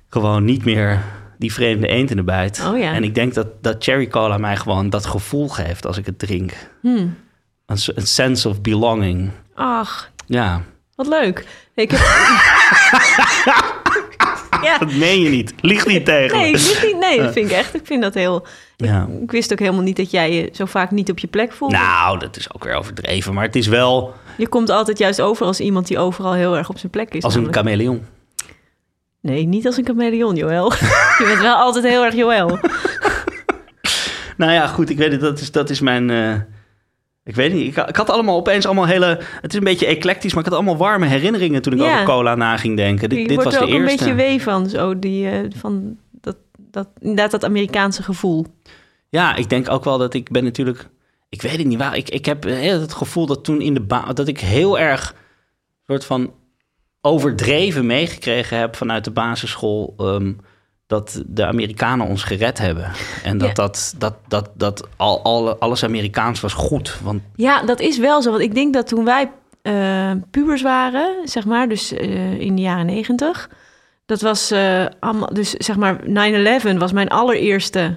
gewoon 0.08 0.44
niet 0.44 0.64
meer 0.64 1.02
die 1.38 1.52
vreemde 1.52 1.86
eend 1.86 2.10
in 2.10 2.16
de 2.16 2.22
bijt. 2.22 2.64
Oh 2.66 2.78
ja. 2.78 2.92
En 2.92 3.04
ik 3.04 3.14
denk 3.14 3.34
dat, 3.34 3.62
dat 3.62 3.84
cherry 3.84 4.06
cola 4.06 4.38
mij 4.38 4.56
gewoon 4.56 4.90
dat 4.90 5.06
gevoel 5.06 5.48
geeft 5.48 5.86
als 5.86 5.96
ik 5.96 6.06
het 6.06 6.18
drink. 6.18 6.52
Hmm. 6.80 7.16
Een, 7.66 7.78
een 7.94 8.06
sense 8.06 8.48
of 8.48 8.60
belonging. 8.60 9.30
Ach, 9.54 10.10
Ja, 10.26 10.62
wat 10.94 11.06
leuk. 11.06 11.44
Ik 11.74 11.90
heb... 11.90 12.00
ja, 14.62 14.78
dat 14.78 14.92
meen 14.92 15.20
je 15.20 15.28
niet. 15.28 15.52
Lieg 15.60 15.86
niet 15.86 16.04
tegen 16.04 16.36
nee, 16.38 16.48
ik 16.52 16.56
weet 16.56 16.82
niet, 16.92 16.98
nee, 17.00 17.18
dat 17.22 17.32
vind 17.32 17.50
ik 17.50 17.56
echt. 17.56 17.74
Ik 17.74 17.80
vind 17.86 18.02
dat 18.02 18.14
heel... 18.14 18.46
Ja. 18.76 19.08
Ik 19.22 19.30
wist 19.30 19.52
ook 19.52 19.58
helemaal 19.58 19.82
niet 19.82 19.96
dat 19.96 20.10
jij 20.10 20.32
je 20.32 20.48
zo 20.52 20.64
vaak 20.64 20.90
niet 20.90 21.10
op 21.10 21.18
je 21.18 21.26
plek 21.26 21.52
voelde. 21.52 21.76
Nou, 21.76 22.18
dat 22.18 22.36
is 22.36 22.54
ook 22.54 22.64
weer 22.64 22.74
overdreven. 22.74 23.34
Maar 23.34 23.44
het 23.44 23.56
is 23.56 23.66
wel 23.66 24.14
Je 24.36 24.48
komt 24.48 24.70
altijd 24.70 24.98
juist 24.98 25.20
over 25.20 25.46
als 25.46 25.60
iemand 25.60 25.86
die 25.86 25.98
overal 25.98 26.32
heel 26.32 26.56
erg 26.56 26.68
op 26.68 26.78
zijn 26.78 26.92
plek 26.92 27.14
is. 27.14 27.22
als 27.22 27.34
een 27.34 27.52
chameleon. 27.52 28.06
Nee, 29.20 29.44
niet 29.46 29.66
als 29.66 29.76
een 29.76 29.86
chameleon, 29.86 30.36
Joël. 30.36 30.72
je 31.18 31.24
bent 31.26 31.40
wel 31.40 31.54
altijd 31.54 31.84
heel 31.84 32.04
erg 32.04 32.14
Joël. 32.14 32.58
Nou 34.36 34.52
ja, 34.52 34.66
goed, 34.66 34.90
ik 34.90 34.96
weet 34.96 35.12
het. 35.12 35.20
Dat 35.20 35.40
is, 35.40 35.50
dat 35.50 35.70
is 35.70 35.80
mijn... 35.80 36.10
eh, 36.10 36.34
ik 37.28 37.34
weet 37.34 37.52
niet. 37.52 37.76
Ik, 37.76 37.88
ik 37.88 37.96
had 37.96 38.10
allemaal 38.10 38.36
opeens 38.36 38.66
allemaal 38.66 38.86
hele... 38.86 39.06
Het 39.40 39.50
is 39.52 39.58
een 39.58 39.64
beetje 39.64 39.86
eclectisch, 39.86 40.34
maar 40.34 40.44
ik 40.44 40.48
had 40.48 40.58
allemaal 40.58 40.76
warme 40.76 41.06
herinneringen 41.06 41.62
toen 41.62 41.72
ik 41.72 41.78
Ja. 41.78 41.92
over 41.92 42.04
cola 42.04 42.34
na 42.34 42.56
ging 42.56 42.76
denken. 42.76 43.08
Dit, 43.08 43.18
Je 43.18 43.26
dit 43.26 43.34
wordt 43.36 43.50
was 43.52 43.60
er 43.60 43.66
de 43.66 43.66
ook 43.72 43.78
een 43.78 43.88
eerste. 43.88 44.04
beetje 44.04 44.14
wee 44.14 44.42
van. 44.42 44.68
Zo, 44.68 44.98
die, 44.98 45.28
eh, 45.30 45.38
van 45.56 45.96
dat, 46.10 46.36
dat, 46.56 46.88
inderdaad, 47.00 47.30
dat 47.30 47.44
Amerikaanse 47.44 48.02
gevoel. 48.02 48.46
Ja, 49.08 49.34
ik 49.36 49.48
denk 49.50 49.70
ook 49.70 49.84
wel 49.84 49.98
dat 49.98 50.14
ik 50.14 50.30
ben 50.30 50.44
natuurlijk... 50.44 50.88
Ik 51.28 51.42
weet 51.42 51.56
het 51.58 51.66
niet 51.66 51.78
waar. 51.78 51.96
Ik, 51.96 52.10
ik 52.10 52.24
heb 52.26 52.44
heel 52.44 52.80
het 52.80 52.92
gevoel 52.94 53.26
dat 53.26 53.44
toen 53.44 53.60
in 53.60 53.74
de 53.74 53.80
baan... 53.80 54.14
Dat 54.14 54.28
ik 54.28 54.40
heel 54.40 54.78
erg 54.78 55.14
soort 55.86 56.04
van 56.04 56.32
overdreven 57.00 57.86
meegekregen 57.86 58.58
heb 58.58 58.76
vanuit 58.76 59.04
de 59.04 59.10
basisschool... 59.10 59.94
ehm, 59.96 60.32
dat 60.88 61.22
de 61.26 61.46
Amerikanen 61.46 62.06
ons 62.06 62.22
gered 62.22 62.58
hebben. 62.58 62.90
En 63.22 63.38
dat, 63.38 63.48
Ja. 63.48 63.54
dat, 63.54 63.94
dat, 63.98 64.14
dat, 64.28 64.50
dat 64.54 64.88
al, 64.96 65.22
al, 65.22 65.58
alles 65.58 65.84
Amerikaans 65.84 66.40
was 66.40 66.52
goed. 66.52 66.98
Want 67.02 67.22
Ja, 67.34 67.62
dat 67.62 67.80
is 67.80 67.98
wel 67.98 68.22
zo. 68.22 68.30
Want 68.30 68.42
ik 68.42 68.54
denk 68.54 68.74
dat 68.74 68.86
toen 68.86 69.04
wij 69.04 69.30
eh, 69.62 70.10
pubers 70.30 70.62
waren, 70.62 71.28
zeg 71.28 71.44
maar, 71.44 71.68
dus 71.68 71.92
eh, 71.92 72.40
in 72.40 72.56
de 72.56 72.62
jaren 72.62 72.86
negentig... 72.86 73.50
Dat 74.06 74.20
was 74.20 74.50
eh, 74.50 74.86
allemaal, 75.00 75.28
dus 75.32 75.50
zeg 75.50 75.76
maar, 75.76 76.00
9-11 76.74 76.76
was 76.76 76.92
mijn 76.92 77.08
allereerste 77.08 77.96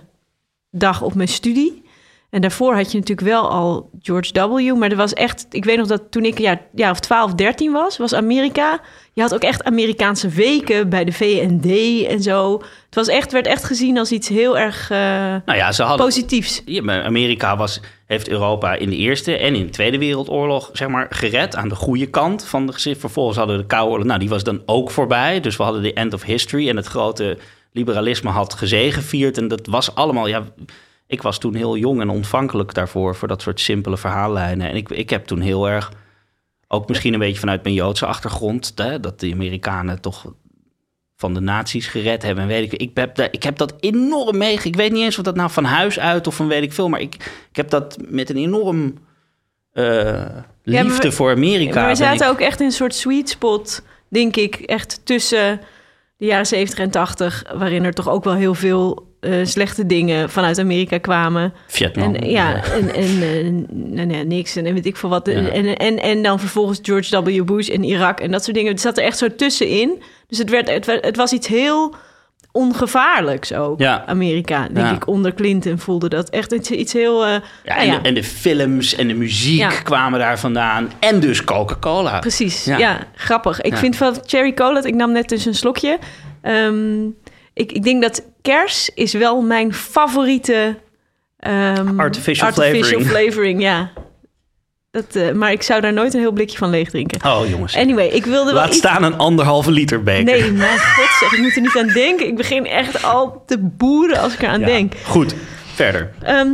dag 0.70 1.02
op 1.02 1.14
mijn 1.14 1.28
studie. 1.28 1.81
En 2.32 2.42
daarvoor 2.42 2.76
had 2.76 2.92
je 2.92 2.98
natuurlijk 2.98 3.28
wel 3.28 3.50
al 3.50 3.90
George 4.02 4.48
W. 4.50 4.78
Maar 4.78 4.90
er 4.92 4.96
was 4.96 5.14
echt, 5.14 5.46
ik 5.50 5.66
weet 5.66 5.78
nog 5.78 5.88
dat 5.88 6.02
toen 6.10 6.26
ik 6.26 6.38
een 6.38 6.44
jaar, 6.44 6.62
jaar 6.76 6.92
of 6.92 7.00
12, 7.00 7.34
13 7.34 7.72
was, 7.72 7.98
was 7.98 8.14
Amerika. 8.14 8.80
Je 9.14 9.22
had 9.22 9.34
ook 9.34 9.42
echt 9.42 9.64
Amerikaanse 9.64 10.30
weken 10.30 10.90
bij 10.90 11.04
de 11.04 11.12
VND 11.12 11.66
en 12.08 12.22
zo. 12.22 12.54
Het 12.86 12.96
was 12.96 13.08
echt, 13.08 13.32
werd 13.32 13.48
echt 13.48 13.64
gezien 13.64 13.98
als 13.98 14.12
iets 14.12 14.28
heel 14.28 14.58
erg 14.58 14.90
eh, 14.90 14.98
nou 15.46 15.58
ja, 15.58 15.72
ze 15.72 15.84
hadden... 15.84 16.06
positiefs. 16.06 16.62
Ja, 16.66 16.82
maar 16.84 17.04
Amerika 17.04 17.58
was, 17.58 17.82
heeft 18.06 18.30
Europa 18.30 18.76
in 18.76 18.90
de 18.90 18.96
Eerste 18.96 19.38
en 19.38 19.56
in 19.56 19.66
de 19.66 19.72
Tweede 19.72 19.98
Wereldoorlog 19.98 20.70
zeg 20.74 20.88
maar, 20.88 21.08
gered 21.10 21.56
aan 21.56 21.70
de 21.70 21.76
goede 21.76 22.06
kant 22.06 22.46
van 22.46 22.66
de 22.66 22.74
gezin. 22.74 22.96
Vervolgens 22.96 23.38
hadden 23.38 23.56
we 23.56 23.62
de 23.62 23.68
Koude 23.68 23.92
Oorlog, 23.92 24.08
nou 24.08 24.20
die 24.20 24.30
was 24.30 24.44
dan 24.44 24.62
ook 24.66 24.92
voorbij. 24.92 25.40
Dus 25.40 25.58
we 25.58 25.64
hadden 25.64 25.82
de 25.82 25.94
end 25.94 26.14
of 26.14 26.24
history 26.24 26.70
en 26.70 26.76
het 26.76 26.88
grote 26.88 27.38
liberalisme 27.72 28.30
had 28.30 28.54
gezegevierd. 28.54 29.38
En 29.38 29.48
dat 29.48 29.68
was 29.68 29.96
allemaal, 29.96 30.28
ja, 30.28 30.44
ik 31.12 31.22
was 31.22 31.38
toen 31.40 31.56
heel 31.56 31.78
jong 31.78 32.02
en 32.02 32.10
ontvankelijk 32.10 32.74
daarvoor, 32.74 33.16
voor 33.16 33.28
dat 33.28 33.42
soort 33.42 33.60
simpele 33.60 33.98
verhaallijnen. 33.98 34.70
En 34.70 34.76
ik, 34.76 34.90
ik 34.90 35.10
heb 35.10 35.26
toen 35.26 35.40
heel 35.40 35.70
erg, 35.70 35.92
ook 36.68 36.88
misschien 36.88 37.14
een 37.14 37.20
beetje 37.20 37.40
vanuit 37.40 37.64
mijn 37.64 37.76
Joodse 37.76 38.06
achtergrond, 38.06 38.72
hè, 38.76 39.00
dat 39.00 39.20
de 39.20 39.32
Amerikanen 39.34 40.02
toch 40.02 40.34
van 41.16 41.34
de 41.34 41.40
nazi's 41.40 41.88
gered 41.88 42.22
hebben. 42.24 42.44
En 42.44 42.50
weet 42.50 42.74
ik, 42.74 42.82
ik 42.82 42.92
heb, 42.94 43.20
ik 43.20 43.44
heb 43.44 43.58
dat 43.58 43.74
enorm 43.80 44.38
mee. 44.38 44.60
Ik 44.64 44.76
weet 44.76 44.92
niet 44.92 45.04
eens 45.04 45.18
of 45.18 45.24
dat 45.24 45.36
nou 45.36 45.50
van 45.52 45.64
huis 45.64 46.00
uit 46.00 46.28
of 46.28 46.36
van 46.36 46.48
weet 46.48 46.64
ik 46.64 46.74
veel. 46.74 46.90
Maar 46.90 47.02
ik, 47.02 47.16
ik 47.50 47.56
heb 47.56 47.70
dat 47.70 47.98
met 48.08 48.30
een 48.30 48.38
enorm 48.38 48.94
eh, 49.74 50.26
liefde 50.64 51.08
we- 51.08 51.12
voor 51.16 51.32
Amerika. 51.32 51.80
maar 51.82 51.90
we 51.90 51.96
zaten 51.96 52.26
ik- 52.26 52.32
ook 52.32 52.40
echt 52.40 52.60
in 52.60 52.66
een 52.66 52.72
soort 52.72 52.96
sweet 52.96 53.30
spot, 53.30 53.84
denk 54.08 54.36
ik, 54.36 54.56
echt 54.56 55.02
tussen 55.04 55.62
de 56.18 56.26
jaren 56.26 56.46
70 56.46 56.80
en 56.80 56.92
80, 56.92 57.44
waarin 57.56 57.84
er 57.84 57.94
toch 57.94 58.10
ook 58.10 58.24
wel 58.24 58.34
heel 58.36 58.54
veel 58.54 59.10
eh, 59.22 59.32
slechte 59.44 59.86
dingen 59.86 60.30
vanuit 60.30 60.60
Amerika 60.60 60.98
kwamen. 60.98 61.54
Vietnam. 61.68 62.16
En 62.16 62.30
ja, 62.30 62.64
en, 62.64 62.94
en 62.94 63.22
eh, 63.22 63.44
nou, 63.70 64.06
nee, 64.08 64.26
niks 64.26 64.56
en 64.56 64.64
weet 64.74 64.86
ik 64.86 64.98
veel 64.98 65.10
wat. 65.10 65.26
Ja. 65.28 65.34
En, 65.48 65.78
en, 65.78 66.00
en 66.02 66.24
dan 66.24 66.40
vervolgens 66.40 66.80
George 66.82 67.24
W. 67.24 67.44
Bush 67.44 67.70
en 67.70 67.84
Irak 67.84 68.20
en 68.20 68.32
dat 68.32 68.44
soort 68.44 68.56
dingen. 68.56 68.72
Het 68.72 68.82
zat 68.82 68.98
er 68.98 69.04
echt 69.04 69.18
zo 69.18 69.28
tussenin. 69.36 70.04
Dus 70.28 70.38
het, 70.38 70.50
werd, 70.50 70.86
het, 70.86 71.16
was 71.16 71.32
iets 71.34 71.48
heel 71.48 71.96
ongevaarlijks 72.52 73.54
ook, 73.54 73.80
Ja. 73.80 74.04
Amerika. 74.06 74.68
Denk 74.72 74.88
Ja. 74.88 74.96
ik, 74.96 75.08
onder 75.08 75.34
Clinton 75.34 75.78
voelde 75.80 76.10
dat 76.10 76.30
echt 76.30 76.52
iets, 76.54 76.72
iets 76.72 76.94
heel... 76.94 77.26
eh, 77.26 77.32
Ja, 77.32 77.40
nou 77.66 77.80
en, 77.80 77.86
ja. 77.86 77.98
De, 78.00 78.08
en 78.08 78.14
de 78.14 78.24
films 78.24 78.96
en 78.96 79.08
de 79.08 79.14
muziek 79.14 79.80
kwamen 79.84 80.20
daar 80.20 80.40
vandaan. 80.40 80.92
En 81.00 81.20
dus 81.20 81.44
Coca-Cola. 81.44 82.20
Precies, 82.20 82.66
Ja. 82.66 83.08
grappig. 83.16 83.62
Ik 83.62 83.76
vind 83.78 83.96
van 83.96 84.16
cherry 84.26 84.54
cola, 84.54 84.84
ik 84.84 84.96
nam 84.96 85.12
net 85.12 85.30
dus 85.30 85.46
een 85.46 85.56
slokje. 85.56 86.00
Ehm, 86.42 87.00
ik, 87.54 87.72
ik 87.72 87.84
denk 87.84 88.02
dat 88.02 88.24
kers 88.42 88.90
is 88.94 89.14
wel 89.14 89.42
mijn 89.42 89.74
favoriete... 89.74 90.78
ehm, 91.40 92.00
Artificial 92.00 92.48
artificial 92.48 93.00
flavoring. 93.02 93.08
flavoring, 93.10 93.62
ja. 93.62 93.92
Dat, 94.92 95.16
eh, 95.16 95.32
maar 95.32 95.52
ik 95.52 95.62
zou 95.62 95.82
daar 95.82 95.94
nooit 95.94 96.14
een 96.14 96.20
heel 96.20 96.32
blikje 96.32 96.58
van 96.58 96.70
leeg 96.70 96.90
drinken. 96.90 97.26
Oh 97.26 97.50
jongens. 97.50 97.76
Anyway, 97.76 98.08
ik 98.08 98.26
wilde 98.26 98.52
wel 98.52 98.60
Laat 98.62 98.68
iets... 98.70 98.78
staan 98.78 99.04
een 99.04 99.18
anderhalve 99.18 99.72
liter 99.72 100.04
beker. 100.04 100.24
Nee, 100.24 100.52
mijn 100.52 100.80
god 100.80 101.10
zeg, 101.20 101.32
ik 101.34 101.40
moet 101.40 101.56
er 101.56 101.62
niet 101.62 101.78
aan 101.78 101.88
denken. 101.88 102.28
Ik 102.28 102.36
begin 102.36 102.66
echt 102.66 103.04
al 103.04 103.44
te 103.46 103.58
boeren 103.60 104.20
als 104.20 104.34
ik 104.34 104.42
eraan 104.42 104.60
Ja. 104.60 104.66
denk. 104.66 104.94
Goed, 105.06 105.36
verder. 105.76 106.12
Ehm, 106.24 106.50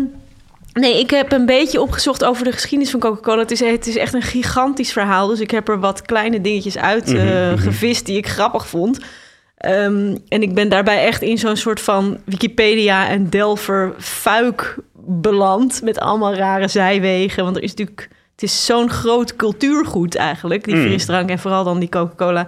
nee, 0.73 0.99
ik 0.99 1.10
heb 1.10 1.31
een 1.31 1.45
beetje 1.45 1.81
opgezocht 1.81 2.23
over 2.23 2.43
de 2.43 2.51
geschiedenis 2.51 2.91
van 2.91 2.99
Coca-Cola. 2.99 3.39
Het 3.41 3.51
is, 3.51 3.60
het 3.60 3.88
is 3.88 3.95
echt 3.95 4.13
een 4.13 4.21
gigantisch 4.21 4.91
verhaal. 4.91 5.27
Dus 5.27 5.39
ik 5.39 5.51
heb 5.51 5.67
er 5.69 5.79
wat 5.79 6.01
kleine 6.01 6.41
dingetjes 6.41 6.77
uit 6.77 7.07
eh, 7.07 7.23
Mhm, 7.23 7.51
mhm. 7.51 7.57
gevist 7.57 8.05
die 8.05 8.17
ik 8.17 8.27
grappig 8.27 8.67
vond. 8.67 8.99
Ehm, 9.58 10.17
en 10.28 10.41
ik 10.41 10.54
ben 10.54 10.70
daarbij 10.70 11.06
echt 11.06 11.22
in 11.22 11.38
zo'n 11.38 11.56
soort 11.56 11.82
van 11.82 12.17
Wikipedia 12.26 13.08
en 13.08 13.30
Delver 13.30 13.93
fuik 13.98 14.78
beland. 15.06 15.82
Met 15.82 16.00
allemaal 16.00 16.36
rare 16.36 16.67
zijwegen. 16.67 17.43
Want 17.43 17.56
er 17.56 17.63
is 17.63 17.70
natuurlijk... 17.70 18.10
Het 18.32 18.43
is 18.50 18.65
zo'n 18.65 18.89
groot 18.89 19.36
cultuurgoed 19.36 20.15
eigenlijk, 20.15 20.63
die 20.63 20.76
Mm. 20.76 20.82
frisdrank. 20.82 21.30
En 21.30 21.39
vooral 21.39 21.63
dan 21.63 21.80
die 21.80 21.89
Coca-Cola. 21.89 22.48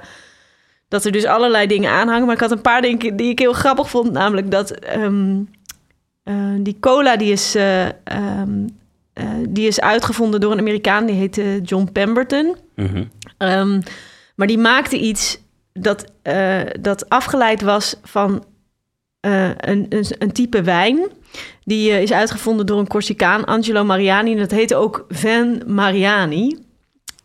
Dat 0.87 1.05
er 1.05 1.11
dus 1.11 1.25
allerlei 1.25 1.67
dingen 1.67 1.91
aanhangen. 1.91 2.25
Maar 2.25 2.35
ik 2.35 2.41
had 2.41 2.51
een 2.51 2.61
paar 2.61 2.81
dingen 2.81 3.15
die 3.15 3.29
ik 3.29 3.39
heel 3.39 3.53
grappig 3.53 3.89
vond. 3.89 4.11
Namelijk 4.11 4.51
dat 4.51 4.71
ehm, 4.71 5.37
eh, 6.23 6.35
die 6.59 6.77
cola 6.79 7.17
die 7.17 7.31
is, 7.31 7.55
eh, 7.55 7.85
ehm, 7.85 8.67
eh, 9.13 9.25
die 9.49 9.67
is 9.67 9.81
uitgevonden 9.81 10.39
door 10.39 10.51
een 10.51 10.59
Amerikaan. 10.59 11.05
Die 11.05 11.15
heette 11.15 11.59
John 11.63 11.89
Pemberton. 11.93 12.55
Mhm. 12.75 13.03
Maar 14.35 14.47
die 14.47 14.57
maakte 14.57 14.97
iets 14.97 15.39
dat, 15.73 16.05
eh, 16.21 16.61
dat 16.79 17.09
afgeleid 17.09 17.61
was 17.61 17.95
van 18.03 18.45
eh, 19.19 19.49
een, 19.57 19.85
een, 19.89 20.05
een 20.19 20.31
type 20.31 20.61
wijn. 20.61 21.07
Die 21.63 21.91
eh, 21.91 22.01
is 22.01 22.11
uitgevonden 22.11 22.65
door 22.65 22.79
een 22.79 22.87
Corsicaan, 22.87 23.45
Angelo 23.45 23.83
Mariani. 23.83 24.31
En 24.31 24.39
dat 24.39 24.51
heette 24.51 24.75
ook 24.75 25.05
Van 25.09 25.61
Mariani. 25.65 26.57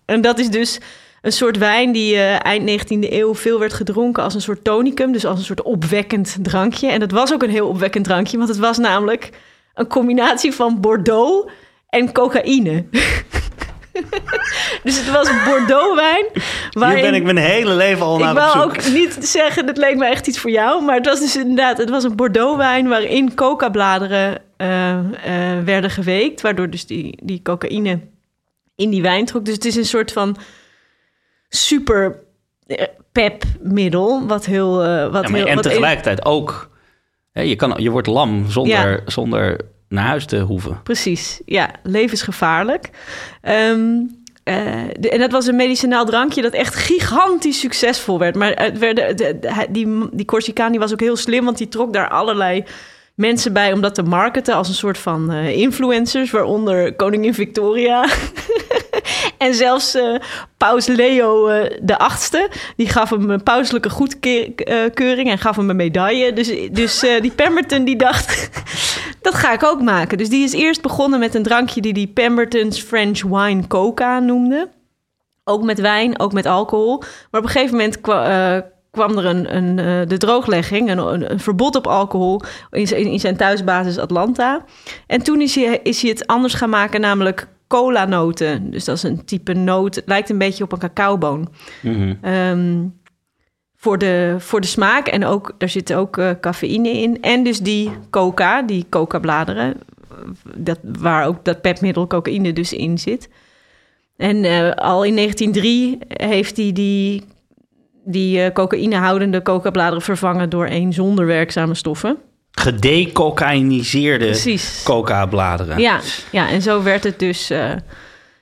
En 0.05 0.21
dat 0.21 0.39
is 0.39 0.51
dus 0.51 0.81
een 1.23 1.33
soort 1.33 1.59
wijn 1.59 1.93
die 1.93 2.19
eind 2.21 2.71
19e 2.71 3.13
eeuw 3.13 3.35
veel 3.35 3.59
werd 3.59 3.73
gedronken 3.73 4.23
als 4.23 4.35
een 4.35 4.41
soort 4.41 4.65
tonicum. 4.65 5.13
Dus 5.13 5.25
als 5.25 5.39
een 5.39 5.45
soort 5.45 5.63
opwekkend 5.63 6.37
drankje. 6.43 6.89
En 6.89 7.01
dat 7.01 7.11
was 7.11 7.33
ook 7.33 7.43
een 7.43 7.51
heel 7.51 7.69
opwekkend 7.69 8.05
drankje, 8.05 8.37
want 8.37 8.49
het 8.49 8.59
was 8.59 8.79
namelijk 8.79 9.31
een 9.75 9.87
combinatie 9.87 10.53
van 10.53 10.81
Bordeaux 10.81 11.51
en 11.89 12.13
cocaïne. 12.13 12.85
dus 14.85 14.99
het 14.99 15.11
was 15.11 15.31
Bordeaux-wijn. 15.45 16.27
Hier 16.33 16.43
waarin- 16.71 17.03
ben 17.03 17.15
ik 17.15 17.23
mijn 17.23 17.37
hele 17.37 17.75
leven 17.75 18.07
al 18.07 18.15
ik 18.15 18.21
naar 18.25 18.49
op 18.49 18.55
wil 18.55 18.63
ook 18.63 18.89
niet 18.89 19.17
zeggen, 19.21 19.67
dat 19.67 19.77
leek 19.77 19.97
me 19.97 20.07
echt 20.07 20.27
iets 20.27 20.39
voor 20.39 20.51
jou. 20.51 20.85
Maar 20.85 20.97
het 20.97 21.07
was 21.07 21.21
dus 21.21 21.37
inderdaad, 21.37 21.79
het 21.79 21.91
was 21.91 22.05
een 22.05 22.17
Bordeaux-wijn 22.17 22.89
waarin 22.89 23.35
coca-bladeren 23.35 24.43
eh, 24.57 24.99
eh, 24.99 25.65
werden 25.65 25.91
geweekt. 25.91 26.41
Waardoor 26.41 26.71
dus 26.71 26.87
die, 26.87 27.19
die 27.23 27.43
cocaïne 27.43 28.01
in 28.77 28.91
die 28.91 29.03
wijn 29.03 29.25
trok. 29.25 29.45
Dus 29.45 29.55
het 29.55 29.65
is 29.65 29.77
een 29.77 29.85
soort 29.87 30.13
van 30.13 30.37
super 31.49 32.19
eh, 32.67 32.87
pep 33.13 33.43
middel. 33.61 34.27
Wat 34.27 34.45
heel... 34.47 34.83
eh, 34.83 35.03
wat 35.13 35.23
Ja, 35.23 35.29
maar 35.29 35.39
heel 35.39 35.47
en 35.49 35.55
wat 35.55 35.65
tegelijkertijd 35.65 36.25
ook 36.25 36.73
Hè, 37.33 37.43
je, 37.43 37.57
kan, 37.57 37.75
je 37.77 37.91
wordt 37.91 38.07
lam 38.07 38.51
zonder, 38.51 38.91
Ja. 38.91 39.01
zonder 39.07 39.61
naar 39.89 40.07
huis 40.07 40.25
te 40.27 40.39
hoeven. 40.41 40.81
Precies, 40.83 41.41
ja, 41.47 41.71
levensgevaarlijk. 41.83 42.91
Ehm, 43.41 43.91
eh, 44.45 45.13
en 45.13 45.19
dat 45.19 45.33
was 45.33 45.47
een 45.47 45.57
medicinaal 45.57 46.05
drankje 46.05 46.43
dat 46.43 46.53
echt 46.53 46.75
gigantisch 46.75 47.61
succesvol 47.61 48.19
werd. 48.19 48.35
Maar 48.35 48.53
het 48.53 48.79
hij- 49.41 49.67
die, 49.71 50.09
die 50.13 50.27
Corsicaan 50.27 50.71
die 50.71 50.81
was 50.81 50.93
ook 50.93 51.01
heel 51.01 51.17
slim, 51.17 51.45
want 51.45 51.59
die 51.59 51.69
trok 51.69 51.93
daar 51.93 52.09
allerlei 52.09 52.65
mensen 53.15 53.53
bij 53.53 53.73
om 53.73 53.81
dat 53.81 53.95
te 53.95 54.03
marketen 54.03 54.55
als 54.55 54.69
een 54.69 54.75
soort 54.75 54.99
van 54.99 55.33
eh, 55.33 55.57
influencers, 55.57 56.31
waaronder 56.31 56.95
koningin 56.97 57.35
Victoria. 57.35 58.07
en 59.39 59.55
zelfs 59.55 59.95
eh, 59.95 60.15
paus 60.57 60.87
Leo 60.87 61.47
eh, 61.47 61.79
de 61.83 61.99
achtste, 61.99 62.51
die 62.77 62.89
gaf 62.89 63.11
hem 63.11 63.31
een 63.31 63.43
pauselijke 63.43 63.91
goedkeuring 63.91 65.31
en 65.31 65.39
gaf 65.39 65.57
hem 65.57 65.71
een 65.71 65.77
medaille. 65.77 66.33
Dus, 66.33 66.53
dus 66.71 67.01
die 67.21 67.31
Pemberton 67.31 67.85
die 67.85 67.97
dacht, 67.97 68.51
dat 69.23 69.35
ga 69.35 69.53
ik 69.53 69.63
ook 69.63 69.83
maken. 69.83 70.19
Dus 70.19 70.29
die 70.29 70.45
is 70.45 70.53
eerst 70.53 70.83
begonnen 70.83 71.19
met 71.19 71.35
een 71.35 71.43
drankje 71.43 71.81
die 71.81 71.93
die 71.93 72.09
Pemberton's 72.09 72.81
French 72.81 73.23
Wine 73.23 73.67
Coca 73.67 74.19
noemde. 74.19 74.69
Ook 75.45 75.63
met 75.63 75.81
wijn, 75.81 76.21
ook 76.21 76.33
met 76.33 76.47
alcohol. 76.47 76.99
Maar 77.31 77.41
op 77.41 77.47
een 77.47 77.53
gegeven 77.53 77.77
moment 77.77 78.01
kwam 78.95 79.19
er 79.19 79.25
een, 79.25 79.57
een, 79.57 79.79
eh, 79.79 80.09
de 80.09 80.17
drooglegging, 80.17 80.91
een, 80.91 81.31
een, 81.31 81.41
verbod 81.41 81.77
op 81.77 81.87
alcohol 81.87 82.41
in 82.71 82.87
zijn, 82.87 83.07
in 83.07 83.21
zijn 83.21 83.37
thuisbasis 83.37 83.99
Atlanta. 83.99 84.65
En 85.07 85.23
toen 85.23 85.41
is 85.41 85.55
hij, 85.55 85.81
is 85.83 86.03
hij 86.03 86.11
het 86.11 86.27
anders 86.27 86.55
gaan 86.55 86.71
maken, 86.71 87.01
namelijk 87.01 87.49
cola-noten. 87.69 88.71
Dus 88.71 88.85
dat 88.85 88.97
is 88.97 89.03
een 89.03 89.25
type 89.25 89.53
noot, 89.53 90.03
lijkt 90.07 90.31
een 90.31 90.39
beetje 90.39 90.65
op 90.65 90.73
een 90.73 90.79
cacaoboon. 90.79 91.49
Mhm. 91.83 92.15
Ehm, 92.21 92.87
voor, 93.77 93.99
de, 93.99 94.37
voor 94.39 94.61
de 94.61 94.67
smaak 94.67 95.07
en 95.07 95.25
ook, 95.25 95.55
daar 95.59 95.69
zit 95.69 95.95
ook 95.95 96.19
eh, 96.19 96.31
cafeïne 96.41 96.91
in. 96.91 97.23
En 97.23 97.43
dus 97.43 97.59
die 97.59 97.91
coca, 98.11 98.63
die 98.63 98.87
coca-bladeren, 98.89 99.75
dat, 100.57 100.79
waar 100.83 101.27
ook 101.27 101.45
dat 101.45 101.61
pepmiddel 101.61 102.07
cocaïne 102.07 102.53
dus 102.53 102.73
in 102.73 102.99
zit. 102.99 103.29
En 104.17 104.45
eh, 104.45 104.71
al 104.71 105.05
in 105.05 105.17
1903 105.17 105.99
heeft 106.09 106.57
hij 106.57 106.73
die, 106.73 107.25
die 108.05 108.43
eh, 108.43 108.53
cocaïnehoudende 108.53 109.43
coca-bladeren 109.43 110.03
vervangen 110.03 110.51
door 110.51 110.67
één 110.67 110.93
zonder 110.93 111.27
werkzame 111.27 111.75
stoffen. 111.75 112.17
Gedecocaïniseerde 112.51 114.59
coca-bladeren. 114.85 115.79
Ja, 115.79 116.01
ja, 116.31 116.49
en 116.49 116.63
zo 116.63 116.83
werd 116.83 117.05
het 117.05 117.19
dus 117.19 117.51
eh, 117.51 117.73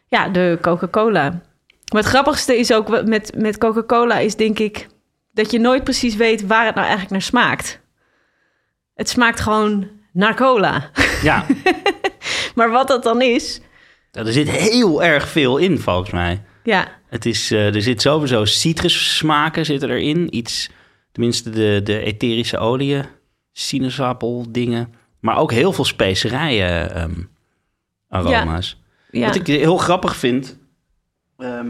ja, 0.06 0.28
de 0.28 0.58
Coca-Cola. 0.60 1.28
Maar 1.92 2.02
het 2.02 2.10
grappigste 2.10 2.58
is 2.58 2.72
ook 2.72 3.04
met, 3.04 3.32
met 3.36 3.58
Coca-Cola 3.58 4.18
is 4.18 4.36
denk 4.36 4.58
ik 4.58 4.86
dat 5.32 5.50
je 5.50 5.58
nooit 5.58 5.84
precies 5.84 6.16
weet 6.16 6.46
waar 6.46 6.64
het 6.64 6.74
nou 6.74 6.86
eigenlijk 6.86 7.10
naar 7.10 7.22
smaakt. 7.22 7.80
Het 8.94 9.08
smaakt 9.08 9.40
gewoon 9.40 9.88
naar 10.12 10.34
cola. 10.34 10.90
Ja, 11.22 11.46
Maar 12.54 12.70
wat 12.70 12.88
dat 12.88 13.02
dan 13.02 13.22
is, 13.22 13.60
er 14.10 14.32
zit 14.32 14.50
heel 14.50 15.02
erg 15.02 15.28
veel 15.28 15.56
in 15.56 15.78
volgens 15.78 16.10
mij. 16.10 16.42
ja, 16.62 16.88
Het 17.12 17.26
is, 17.26 17.50
eh, 17.50 17.74
er 17.74 17.82
zit 17.82 18.02
sowieso 18.02 18.44
citrussmaken 18.44 19.64
zitten 19.64 19.90
erin. 19.90 20.36
Iets, 20.36 20.70
tenminste 21.12 21.50
de, 21.50 21.80
de 21.84 21.98
etherische 21.98 22.58
oliën, 22.58 23.04
sinaasappel 23.52 24.46
dingen. 24.48 24.94
Maar 25.20 25.36
ook 25.36 25.52
heel 25.52 25.72
veel 25.72 25.84
specerijen 25.84 26.94
ehm, 26.94 27.12
aroma's. 28.08 28.80
ja. 29.10 29.26
Wat 29.26 29.34
ik 29.34 29.46
heel 29.46 29.76
grappig 29.76 30.16
vind, 30.16 30.58
ehm, 31.38 31.68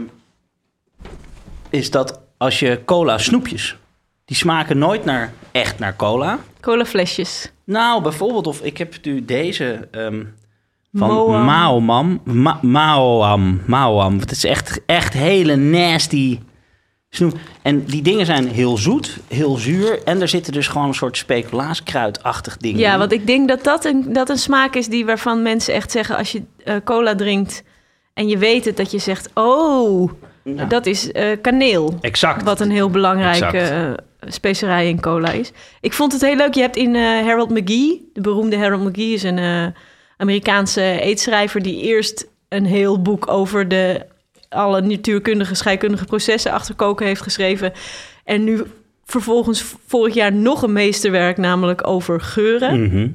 is 1.69 1.91
dat 1.91 2.21
als 2.37 2.59
je 2.59 2.81
cola 2.85 3.17
snoepjes, 3.17 3.77
die 4.25 4.37
smaken 4.37 4.77
nooit 4.77 5.05
naar, 5.05 5.33
echt 5.51 5.79
naar 5.79 5.95
cola. 5.95 6.39
cola 6.59 6.85
flesjes. 6.85 7.51
Nou, 7.63 8.01
bijvoorbeeld, 8.01 8.47
of 8.47 8.61
ik 8.61 8.77
heb 8.77 8.95
nu 9.01 9.25
deze 9.25 9.87
ehm, 9.91 10.23
van 10.93 11.09
Moam. 11.09 11.45
Maomam. 11.45 12.21
Ma 12.23 12.59
Maoam. 12.61 13.61
Maoam. 13.65 14.19
Het 14.19 14.31
is 14.31 14.43
echt, 14.43 14.79
echt 14.85 15.13
hele 15.13 15.55
nasty 15.55 16.39
snoep. 17.09 17.33
En 17.61 17.85
die 17.85 18.01
dingen 18.01 18.25
zijn 18.25 18.47
heel 18.47 18.77
zoet, 18.77 19.17
heel 19.27 19.55
zuur. 19.55 20.03
En 20.03 20.21
er 20.21 20.27
zitten 20.27 20.53
dus 20.53 20.67
gewoon 20.67 20.87
een 20.87 20.93
soort 20.93 21.17
speculaaskruidachtig 21.17 22.57
ding 22.57 22.77
Ja, 22.79 22.93
in. 22.93 22.99
want 22.99 23.11
ik 23.11 23.27
denk 23.27 23.47
dat 23.47 23.63
dat 23.63 23.85
een, 23.85 24.13
dat 24.13 24.29
een 24.29 24.37
smaak 24.37 24.75
is 24.75 24.87
die 24.87 25.05
waarvan 25.05 25.41
mensen 25.41 25.73
echt 25.73 25.91
zeggen 25.91 26.17
als 26.17 26.31
je 26.31 26.43
eh, 26.63 26.75
cola 26.83 27.15
drinkt 27.15 27.63
en 28.13 28.27
je 28.27 28.37
weet 28.37 28.65
het, 28.65 28.77
dat 28.77 28.91
je 28.91 28.99
zegt, 28.99 29.29
oh, 29.33 30.11
Ja. 30.43 30.65
dat 30.65 30.85
is 30.85 31.11
eh, 31.11 31.37
kaneel. 31.41 31.97
Exact. 32.01 32.43
Wat 32.43 32.59
een 32.59 32.71
heel 32.71 32.89
belangrijke 32.89 33.57
eh, 33.57 33.91
specerij 34.31 34.87
in 34.89 35.01
cola 35.01 35.31
is. 35.31 35.51
Ik 35.81 35.93
vond 35.93 36.11
het 36.11 36.21
heel 36.21 36.35
leuk. 36.35 36.53
Je 36.53 36.61
hebt 36.61 36.75
in 36.75 36.95
Harold 36.95 37.49
McGee, 37.49 38.09
de 38.13 38.21
beroemde 38.21 38.57
Harold 38.57 38.83
McGee 38.83 39.13
is 39.13 39.23
een 39.23 39.73
Amerikaanse 40.17 40.99
eetschrijver 40.99 41.61
die 41.61 41.81
eerst 41.81 42.27
een 42.49 42.65
heel 42.65 43.01
boek 43.01 43.27
over 43.27 43.67
de 43.67 44.05
alle 44.49 44.81
natuurkundige, 44.81 45.55
scheikundige 45.55 46.05
processen 46.05 46.51
achter 46.51 46.75
koken 46.75 47.05
heeft 47.05 47.21
geschreven. 47.21 47.71
En 48.23 48.43
nu 48.43 48.63
vervolgens 49.05 49.65
vorig 49.87 50.13
jaar 50.13 50.33
nog 50.33 50.61
een 50.61 50.73
meesterwerk, 50.73 51.37
namelijk 51.37 51.87
over 51.87 52.21
geuren. 52.21 52.83
Mhm. 52.83 53.07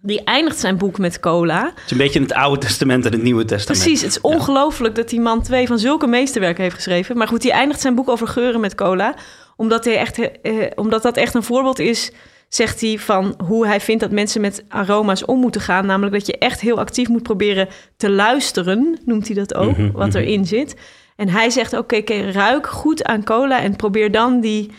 Die 0.00 0.24
eindigt 0.24 0.58
zijn 0.58 0.76
boek 0.76 0.98
met 0.98 1.20
cola. 1.20 1.64
Het 1.74 1.84
is 1.84 1.90
een 1.90 1.96
beetje 1.96 2.20
het 2.20 2.32
Oude 2.32 2.60
Testament 2.60 3.04
en 3.04 3.12
het 3.12 3.22
Nieuwe 3.22 3.44
Testament. 3.44 3.82
Precies, 3.82 4.02
het 4.02 4.10
is 4.10 4.20
ongelooflijk 4.20 4.94
dat 4.94 5.08
die 5.08 5.20
man 5.20 5.42
twee 5.42 5.66
van 5.66 5.78
zulke 5.78 6.06
meesterwerken 6.06 6.62
heeft 6.62 6.74
geschreven. 6.74 7.16
Maar 7.16 7.28
goed, 7.28 7.42
hij 7.42 7.52
eindigt 7.52 7.80
zijn 7.80 7.94
boek 7.94 8.08
over 8.08 8.28
geuren 8.28 8.60
met 8.60 8.74
cola. 8.74 9.14
Omdat, 9.56 9.84
hij 9.84 9.96
echt, 9.96 10.18
eh, 10.18 10.66
omdat 10.74 11.02
dat 11.02 11.16
echt 11.16 11.34
een 11.34 11.42
voorbeeld 11.42 11.78
is, 11.78 12.12
zegt 12.54 12.80
hij, 12.80 12.98
van 12.98 13.34
hoe 13.46 13.66
hij 13.66 13.80
vindt 13.80 14.00
dat 14.02 14.10
mensen 14.10 14.40
met 14.40 14.64
aroma's 14.68 15.24
om 15.24 15.38
moeten 15.40 15.60
gaan. 15.60 15.86
Namelijk 15.86 16.12
dat 16.14 16.26
je 16.26 16.38
echt 16.38 16.60
heel 16.60 16.78
actief 16.78 17.08
moet 17.08 17.22
proberen 17.22 17.68
te 17.96 18.10
luisteren, 18.10 18.98
noemt 19.04 19.26
hij 19.26 19.36
dat 19.36 19.54
ook, 19.54 19.76
Mhm, 19.76 19.90
wat 19.92 20.08
mhm. 20.08 20.16
erin 20.16 20.44
zit. 20.46 20.76
En 21.16 21.28
hij 21.28 21.50
zegt, 21.50 21.72
oké, 21.72 21.96
oké, 21.96 22.30
ruik 22.30 22.66
goed 22.66 23.04
aan 23.04 23.24
cola 23.24 23.60
en 23.60 23.76
probeer 23.76 24.10
dan 24.12 24.40
die... 24.40 24.70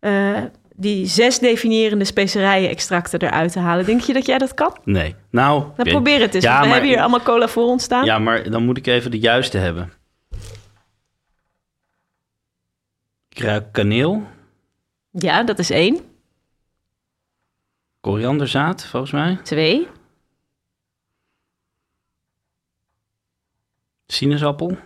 eh, 0.00 0.38
die 0.78 1.06
zes 1.06 1.38
definiërende 1.38 2.04
specerijen-extracten 2.04 3.20
eruit 3.22 3.52
te 3.52 3.58
halen. 3.58 3.84
Denk 3.84 4.00
je 4.00 4.12
dat 4.12 4.26
jij 4.26 4.38
dat 4.38 4.54
kan? 4.54 4.76
Nee. 4.84 5.14
Nou, 5.30 5.64
Dan 5.76 5.86
probeer 5.86 6.20
het 6.20 6.34
eens. 6.34 6.44
Ja, 6.44 6.52
we 6.52 6.64
maar- 6.64 6.72
hebben 6.72 6.90
hier 6.90 7.00
allemaal 7.00 7.22
cola 7.22 7.48
voor 7.48 7.64
ons 7.64 7.82
staan. 7.82 8.04
Ja, 8.04 8.18
maar 8.18 8.50
dan 8.50 8.64
moet 8.64 8.76
ik 8.76 8.86
even 8.86 9.10
de 9.10 9.18
juiste 9.18 9.58
hebben. 9.58 9.92
Ik 13.28 13.38
ruik 13.38 13.72
kaneel, 13.72 14.22
ja, 15.10 15.42
dat 15.42 15.58
is 15.58 15.70
één. 15.70 16.00
Korianderzaad, 18.06 18.84
volgens 18.84 19.12
mij. 19.12 19.38
Twee. 19.42 19.88
Sinaasappel. 24.06 24.78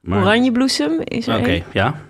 Maar- 0.00 0.20
Oranjebloesem 0.20 1.00
is 1.04 1.26
er 1.26 1.38
Oké, 1.38 1.64
ja. 1.72 2.00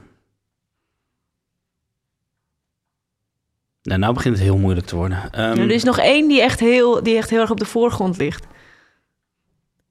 Nou, 3.82 4.00
nou 4.00 4.14
begint 4.14 4.34
het 4.34 4.44
heel 4.44 4.58
moeilijk 4.58 4.86
te 4.86 4.96
worden. 4.96 5.32
Ehm, 5.32 5.58
er 5.58 5.70
is 5.70 5.84
nog 5.84 5.98
één 5.98 6.28
die 6.28 6.40
echt, 6.42 6.60
heel, 6.60 7.02
die 7.02 7.16
echt 7.16 7.30
heel 7.30 7.40
erg 7.40 7.50
op 7.50 7.58
de 7.58 7.64
voorgrond 7.64 8.16
ligt. 8.16 8.46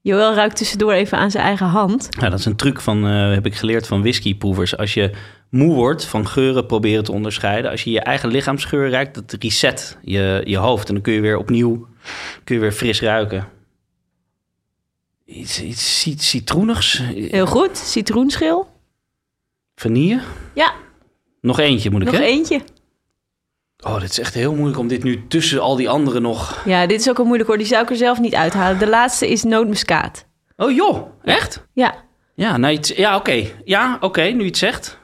Joël 0.08 0.34
ruikt 0.34 0.56
tussendoor 0.56 0.92
even 0.92 1.18
aan 1.18 1.30
zijn 1.30 1.44
eigen 1.44 1.66
hand. 1.66 2.06
ja, 2.20 2.28
dat 2.28 2.38
is 2.38 2.44
een 2.44 2.56
truc 2.56 2.80
van, 2.80 3.06
eh, 3.06 3.30
heb 3.32 3.46
ik 3.46 3.54
geleerd 3.54 3.86
van 3.86 4.00
whiskyproevers. 4.00 4.76
Als 4.76 4.94
je 4.94 5.10
moe 5.50 5.74
wordt 5.74 6.04
van 6.04 6.26
geuren 6.26 6.66
proberen 6.66 7.04
te 7.04 7.12
onderscheiden. 7.12 7.70
Als 7.70 7.84
je 7.84 7.90
je 7.90 8.00
eigen 8.00 8.28
lichaamsgeur 8.28 8.90
ruikt, 8.90 9.14
dat 9.14 9.36
reset 9.42 9.98
je, 10.02 10.42
je 10.44 10.56
hoofd. 10.56 10.88
En 10.88 10.94
dan 10.94 11.02
kun 11.02 11.12
je 11.12 11.20
weer 11.20 11.36
opnieuw 11.36 11.86
kun 12.44 12.54
je 12.54 12.60
weer 12.60 12.72
fris 12.72 13.00
ruiken. 13.00 13.48
Iets, 15.24 15.62
iets 15.62 16.00
cit- 16.00 16.22
citroenigs. 16.22 16.98
Heel 17.14 17.46
goed. 17.46 17.76
Citroenschil. 17.76 18.68
Vanille. 19.74 20.20
Ja, 20.54 20.72
Nog 21.40 21.58
eentje 21.58 21.90
moet 21.90 22.00
ik, 22.02 22.06
nog 22.06 22.16
hè? 22.16 22.22
eentje. 22.22 22.60
Oh, 23.86 24.00
dit 24.00 24.10
is 24.10 24.18
echt 24.20 24.34
heel 24.34 24.54
moeilijk 24.54 24.78
om 24.78 24.88
dit 24.88 25.02
nu 25.02 25.26
tussen 25.28 25.60
al 25.60 25.76
die 25.76 25.88
anderen 25.88 26.22
nog... 26.22 26.62
Ja, 26.64 26.86
dit 26.86 27.00
is 27.00 27.08
ook 27.08 27.18
al 27.18 27.24
moeilijk 27.24 27.48
hoor. 27.48 27.58
Die 27.58 27.66
zou 27.66 27.82
ik 27.82 27.90
er 27.90 27.96
zelf 27.96 28.20
niet 28.20 28.34
uithalen. 28.34 28.78
De 28.78 28.88
laatste 28.88 29.28
is 29.28 29.42
nootmuskaat. 29.42 30.24
Oh 30.56 30.70
joh, 30.74 31.06
echt? 31.24 31.66
Ja. 31.72 31.94
Ja, 32.34 32.56
nou, 32.56 32.72
iets- 32.72 32.88
ja 32.96 33.16
oké. 33.16 33.44
Ja, 33.64 33.96
oké, 34.00 34.22
nu 34.22 34.44
het 34.44 34.56
zegt. 34.56 34.98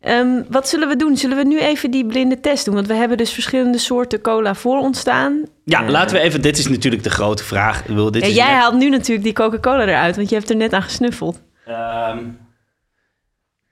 Ehm, 0.00 0.42
wat 0.50 0.68
zullen 0.68 0.88
we 0.88 0.96
doen? 0.96 1.16
Zullen 1.16 1.36
we 1.36 1.44
nu 1.44 1.58
even 1.60 1.90
die 1.90 2.06
blinde 2.06 2.40
test 2.40 2.64
doen? 2.64 2.74
Want 2.74 2.86
we 2.86 2.94
hebben 2.94 3.16
dus 3.16 3.30
verschillende 3.32 3.78
soorten 3.78 4.20
cola 4.20 4.54
voor 4.54 4.78
ons 4.78 4.98
staan. 4.98 5.42
Ja, 5.64 5.82
Eh, 5.82 5.88
laten 5.88 6.16
we 6.16 6.22
even... 6.22 6.42
Dit 6.42 6.58
is 6.58 6.68
natuurlijk 6.68 7.02
de 7.02 7.10
grote 7.10 7.44
vraag. 7.44 7.80
Ik 7.80 7.86
bedoel, 7.86 8.10
dit 8.10 8.22
Ja, 8.22 8.28
is 8.28 8.34
jij 8.34 8.46
net- 8.52 8.54
haalt 8.60 8.74
nu 8.74 8.88
natuurlijk 8.88 9.24
die 9.24 9.32
Coca-Cola 9.32 9.82
eruit, 9.86 10.16
want 10.16 10.28
je 10.28 10.34
hebt 10.34 10.50
er 10.50 10.56
net 10.56 10.72
aan 10.72 10.82
gesnuffeld. 10.82 11.40
Ehm, 11.66 12.18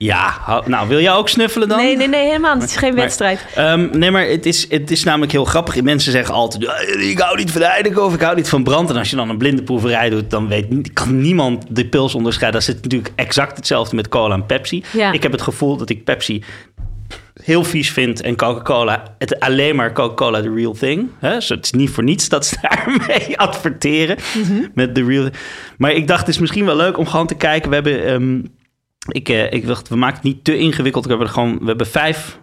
ja, 0.04 0.62
nou, 0.66 0.88
wil 0.88 1.00
jij 1.00 1.12
ook 1.12 1.28
snuffelen 1.28 1.68
dan? 1.68 1.78
Nee, 1.78 1.96
nee, 1.96 2.08
nee, 2.08 2.26
helemaal. 2.26 2.52
niet. 2.54 2.62
Het 2.62 2.70
is 2.70 2.76
geen 2.76 2.92
Maar- 2.94 3.02
wedstrijd. 3.02 3.46
Ehm, 3.54 3.88
nee, 3.98 4.10
maar 4.10 4.26
het 4.26 4.46
is, 4.46 4.66
het 4.70 4.90
is 4.90 5.04
namelijk 5.04 5.32
heel 5.32 5.44
grappig. 5.44 5.82
Mensen 5.82 6.12
zeggen 6.12 6.34
altijd, 6.34 6.66
"Ah, 6.66 7.02
ik 7.08 7.18
hou 7.18 7.36
niet 7.36 7.50
van 7.50 7.62
Heineken 7.62 8.04
of 8.04 8.14
ik 8.14 8.20
hou 8.20 8.36
niet 8.36 8.48
van 8.48 8.62
brand. 8.62 8.90
En 8.90 8.96
als 8.96 9.10
je 9.10 9.16
dan 9.16 9.28
een 9.28 9.38
blinde 9.38 9.62
proeverij 9.62 10.10
doet, 10.10 10.30
dan 10.30 10.48
weet, 10.48 10.92
kan 10.92 11.20
niemand 11.20 11.64
de 11.68 11.86
pils 11.86 12.14
onderscheiden. 12.14 12.60
Dat 12.60 12.68
is 12.68 12.74
natuurlijk 12.82 13.12
exact 13.14 13.56
hetzelfde 13.56 13.96
met 13.96 14.08
cola 14.08 14.34
en 14.34 14.46
Pepsi. 14.46 14.82
Ja. 14.92 15.12
Ik 15.12 15.22
heb 15.22 15.32
het 15.32 15.42
gevoel 15.42 15.76
dat 15.76 15.90
ik 15.90 16.04
Pepsi 16.04 16.42
heel 17.42 17.64
vies 17.64 17.90
vind 17.92 18.20
en 18.22 18.36
Coca-Cola 18.36 19.02
het 19.18 19.40
alleen 19.40 19.76
maar 19.76 19.92
Coca-Cola 19.92 20.40
the 20.42 20.52
real 20.54 20.72
thing. 20.72 21.08
Hè? 21.18 21.34
Dus 21.34 21.48
het 21.48 21.64
is 21.64 21.70
niet 21.72 21.90
voor 21.90 22.04
niets 22.04 22.28
dat 22.28 22.46
ze 22.46 22.56
daarmee 22.68 23.38
adverteren 23.38 24.16
met 24.74 24.94
the 24.94 25.04
real. 25.04 25.28
Maar 25.78 25.92
ik 25.92 26.06
dacht, 26.08 26.20
het 26.20 26.28
is 26.28 26.38
misschien 26.38 26.64
wel 26.64 26.76
leuk 26.76 26.98
om 26.98 27.06
gewoon 27.06 27.26
te 27.26 27.34
kijken. 27.34 27.68
We 27.68 27.74
hebben, 27.74 28.04
ehm, 28.06 28.40
ik, 29.08 29.28
eh, 29.28 29.52
ik 29.52 29.66
dacht, 29.66 29.88
we 29.88 29.96
maken 29.96 30.14
het 30.14 30.24
niet 30.24 30.44
te 30.44 30.58
ingewikkeld. 30.58 31.04
We 31.04 31.10
hebben 31.10 31.28
er 31.28 31.32
gewoon, 31.32 31.58
we 31.58 31.66
hebben 31.66 31.86
vijf 31.86 32.38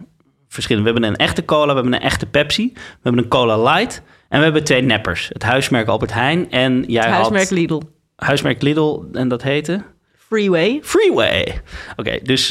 verschillende. 0.48 0.88
We 0.88 0.94
hebben 0.94 1.12
een 1.14 1.26
echte 1.26 1.44
cola, 1.44 1.66
we 1.66 1.74
hebben 1.74 1.92
een 1.92 2.00
echte 2.00 2.26
Pepsi, 2.26 2.70
we 2.74 2.80
hebben 3.02 3.22
een 3.22 3.28
Cola 3.28 3.62
Light 3.62 4.02
en 4.28 4.38
we 4.38 4.44
hebben 4.44 4.64
twee 4.64 4.82
neppers. 4.82 5.28
Het 5.32 5.42
huismerk 5.42 5.88
Albert 5.88 6.12
Heijn 6.12 6.50
en 6.50 6.84
jij 6.86 7.02
Het 7.02 7.12
had 7.12 7.30
huismerk 7.30 7.50
Lidl. 7.50 7.80
huismerk 8.16 8.62
Lidl 8.62 9.02
en 9.12 9.28
dat 9.28 9.42
heette 9.42 9.82
Freeway. 10.16 10.78
Freeway. 10.82 11.60
Oké, 11.96 12.18
dus 12.22 12.48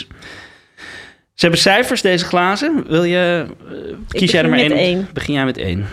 ze 1.33 1.45
hebben 1.45 1.59
cijfers 1.59 2.01
deze 2.01 2.25
glazen. 2.25 2.83
Wil 2.87 3.03
je 3.03 3.45
eh, 3.69 3.95
kies 4.07 4.31
jij 4.31 4.43
er 4.43 4.49
maar 4.49 4.59
één. 4.59 5.07
Begin 5.13 5.33
jij 5.33 5.45
met 5.45 5.57
één. 5.57 5.85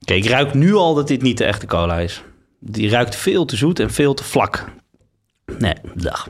Oké, 0.00 0.14
ik 0.14 0.26
ruik 0.26 0.54
nu 0.54 0.74
al 0.74 0.94
dat 0.94 1.08
dit 1.08 1.22
niet 1.22 1.38
de 1.38 1.44
echte 1.44 1.66
cola 1.66 1.98
is. 1.98 2.22
Die 2.60 2.90
ruikt 2.90 3.16
veel 3.16 3.44
te 3.44 3.56
zoet 3.56 3.80
en 3.80 3.90
veel 3.90 4.14
te 4.14 4.24
vlak. 4.24 4.64
Nee, 5.58 5.74
dag. 5.94 6.28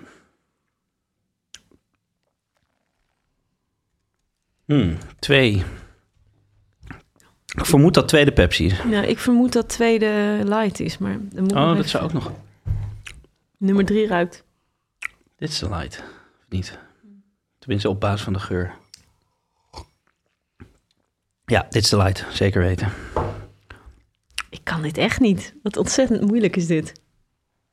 Hmm, 4.65 4.97
twee. 5.19 5.63
Ik 7.55 7.67
vermoed 7.67 7.95
dat 7.95 8.09
tweede 8.09 8.33
Pepsi 8.33 8.67
is. 8.67 8.83
Nou, 8.85 9.07
ik 9.07 9.19
vermoed 9.19 9.53
dat 9.53 9.69
tweede 9.69 10.41
light 10.45 10.81
is, 10.81 10.99
maar 10.99 11.17
dan 11.21 11.43
moet 11.43 11.53
Oh, 11.53 11.59
nog 11.59 11.67
dat 11.69 11.77
even- 11.77 11.89
zou 11.91 12.05
ook 12.05 12.13
nog. 12.13 12.33
nummer 13.57 13.85
drie 13.85 14.07
ruikt. 14.07 14.45
Dit 15.37 15.49
is 15.49 15.59
de 15.59 15.69
light. 15.69 15.99
Of 16.39 16.45
niet? 16.49 16.79
Tenminste, 17.59 17.89
op 17.89 18.01
basis 18.01 18.23
van 18.23 18.33
de 18.33 18.39
geur. 18.39 18.75
Ja, 21.45 21.67
dit 21.71 21.83
is 21.83 21.89
de 21.89 21.97
light. 21.97 22.25
Zeker 22.31 22.63
weten. 22.63 22.93
Ik 24.51 24.61
kan 24.63 24.83
dit 24.83 24.99
echt 24.99 25.21
niet. 25.21 25.55
Wat 25.63 25.77
ontzettend 25.77 26.21
moeilijk 26.21 26.57
is 26.57 26.67
dit. 26.67 26.87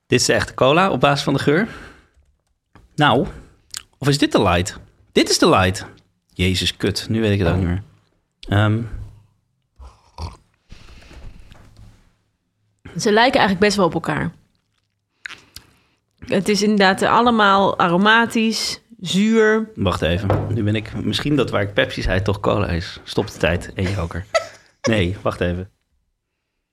Dit 0.07 0.19
is 0.19 0.25
de 0.25 0.33
echte 0.33 0.53
cola 0.53 0.91
op 0.91 0.99
basis 0.99 1.23
van 1.23 1.33
de 1.33 1.39
geur. 1.39 1.67
Nou, 2.95 3.27
of 3.97 4.07
is 4.07 4.17
dit 4.17 4.31
de 4.31 4.41
light? 4.41 4.77
Dit 5.11 5.29
is 5.29 5.37
de 5.37 5.49
light. 5.49 5.85
Jezus, 6.39 6.77
kut. 6.77 7.09
Nu 7.09 7.21
weet 7.21 7.31
ik 7.31 7.39
het 7.39 7.47
ook 7.47 7.55
niet 7.55 7.65
meer. 7.65 7.83
Ehm, 8.49 8.81
Ze 12.97 13.11
lijken 13.11 13.39
eigenlijk 13.39 13.59
best 13.59 13.75
wel 13.77 13.85
op 13.85 13.93
elkaar. 13.93 14.31
Het 16.25 16.49
is 16.49 16.61
inderdaad 16.61 17.01
allemaal 17.01 17.79
aromatisch, 17.79 18.81
zuur. 18.99 19.69
wacht 19.75 20.01
even. 20.01 20.47
Nu 20.49 20.63
ben 20.63 20.75
ik... 20.75 21.03
Misschien 21.03 21.35
dat 21.35 21.49
waar 21.49 21.61
ik 21.61 21.73
Pepsi 21.73 22.01
zei 22.01 22.21
toch 22.21 22.39
cola 22.39 22.67
is. 22.67 22.99
Stop 23.03 23.31
de 23.31 23.37
tijd. 23.37 23.71
Eén 23.75 23.91
joker. 23.91 24.25
Nee, 24.81 25.17
wacht 25.21 25.41
even. 25.41 25.69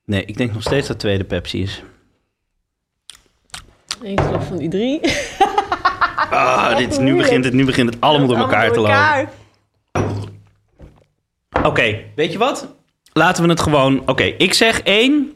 Nee, 0.05 0.25
ik 0.25 0.37
denk 0.37 0.53
nog 0.53 0.61
steeds 0.61 0.87
dat 0.87 0.87
het 0.87 0.99
tweede 0.99 1.23
Pepsi 1.23 1.61
is. 1.61 1.83
Eén 4.01 4.19
slok 4.27 4.41
van 4.41 4.57
die 4.57 4.69
drie. 4.69 5.01
Ah, 6.29 6.77
dit, 6.77 6.99
nu, 6.99 7.15
begint 7.15 7.45
het, 7.45 7.53
nu 7.53 7.65
begint 7.65 7.93
het 7.93 8.01
allemaal 8.01 8.27
door 8.27 8.37
elkaar 8.37 8.71
te 8.71 8.79
lopen. 8.79 9.45
Oké, 11.63 12.03
weet 12.15 12.31
je 12.31 12.37
wat? 12.37 12.75
Laten 13.13 13.43
we 13.43 13.49
het 13.49 13.61
gewoon... 13.61 14.07
Oké, 14.07 14.23
ik 14.23 14.53
zeg 14.53 14.81
één. 14.81 15.35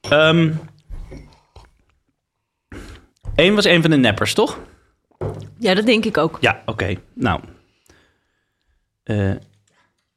Ehm 0.00 0.50
één 3.34 3.54
was 3.54 3.64
een 3.64 3.82
van 3.82 3.90
de 3.90 3.96
neppers, 3.96 4.34
toch? 4.34 4.58
Ja, 5.58 5.74
dat 5.74 5.86
denk 5.86 6.04
ik 6.04 6.18
ook. 6.18 6.38
Ja, 6.40 6.62
oké. 6.66 6.94
Nou. 7.14 7.40
Eh, 9.02 9.30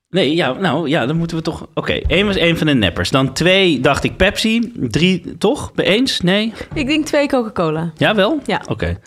nee, 0.10 0.36
ja, 0.36 0.53
nou, 0.53 0.89
ja, 0.89 1.06
dan 1.06 1.18
moeten 1.18 1.38
we 1.38 1.43
toch... 1.43 1.68
Oké, 1.74 1.93
één 1.93 2.26
was 2.26 2.38
een 2.38 2.58
van 2.58 2.68
de 2.68 2.74
neppers. 2.74 3.12
Dan 3.12 3.34
twee 3.34 3.80
dacht 3.80 4.03
ik 4.03 4.18
Pepsi. 4.18 4.72
Drie, 4.76 5.38
toch? 5.38 5.72
Eens? 5.76 6.22
Nee? 6.22 6.53
Ik 6.74 6.88
denk 6.88 7.06
twee 7.06 7.28
Coca-Cola. 7.28 7.91
Ja, 7.97 8.16
wel? 8.16 8.39
Ja. 8.45 8.64
Oké. 8.68 8.99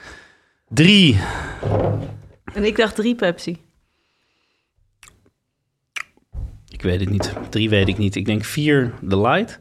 Drie. 0.69 1.21
En 2.55 2.65
ik 2.65 2.77
dacht 2.77 2.95
drie 2.95 3.15
Pepsi. 3.15 3.67
Ik 6.79 6.85
weet 6.85 7.01
het 7.01 7.11
niet. 7.11 7.33
Drie 7.51 7.69
weet 7.69 7.89
ik 7.89 7.99
niet. 7.99 8.17
Ik 8.17 8.25
denk 8.25 8.45
vier 8.45 8.93
de 9.01 9.21
light. 9.21 9.59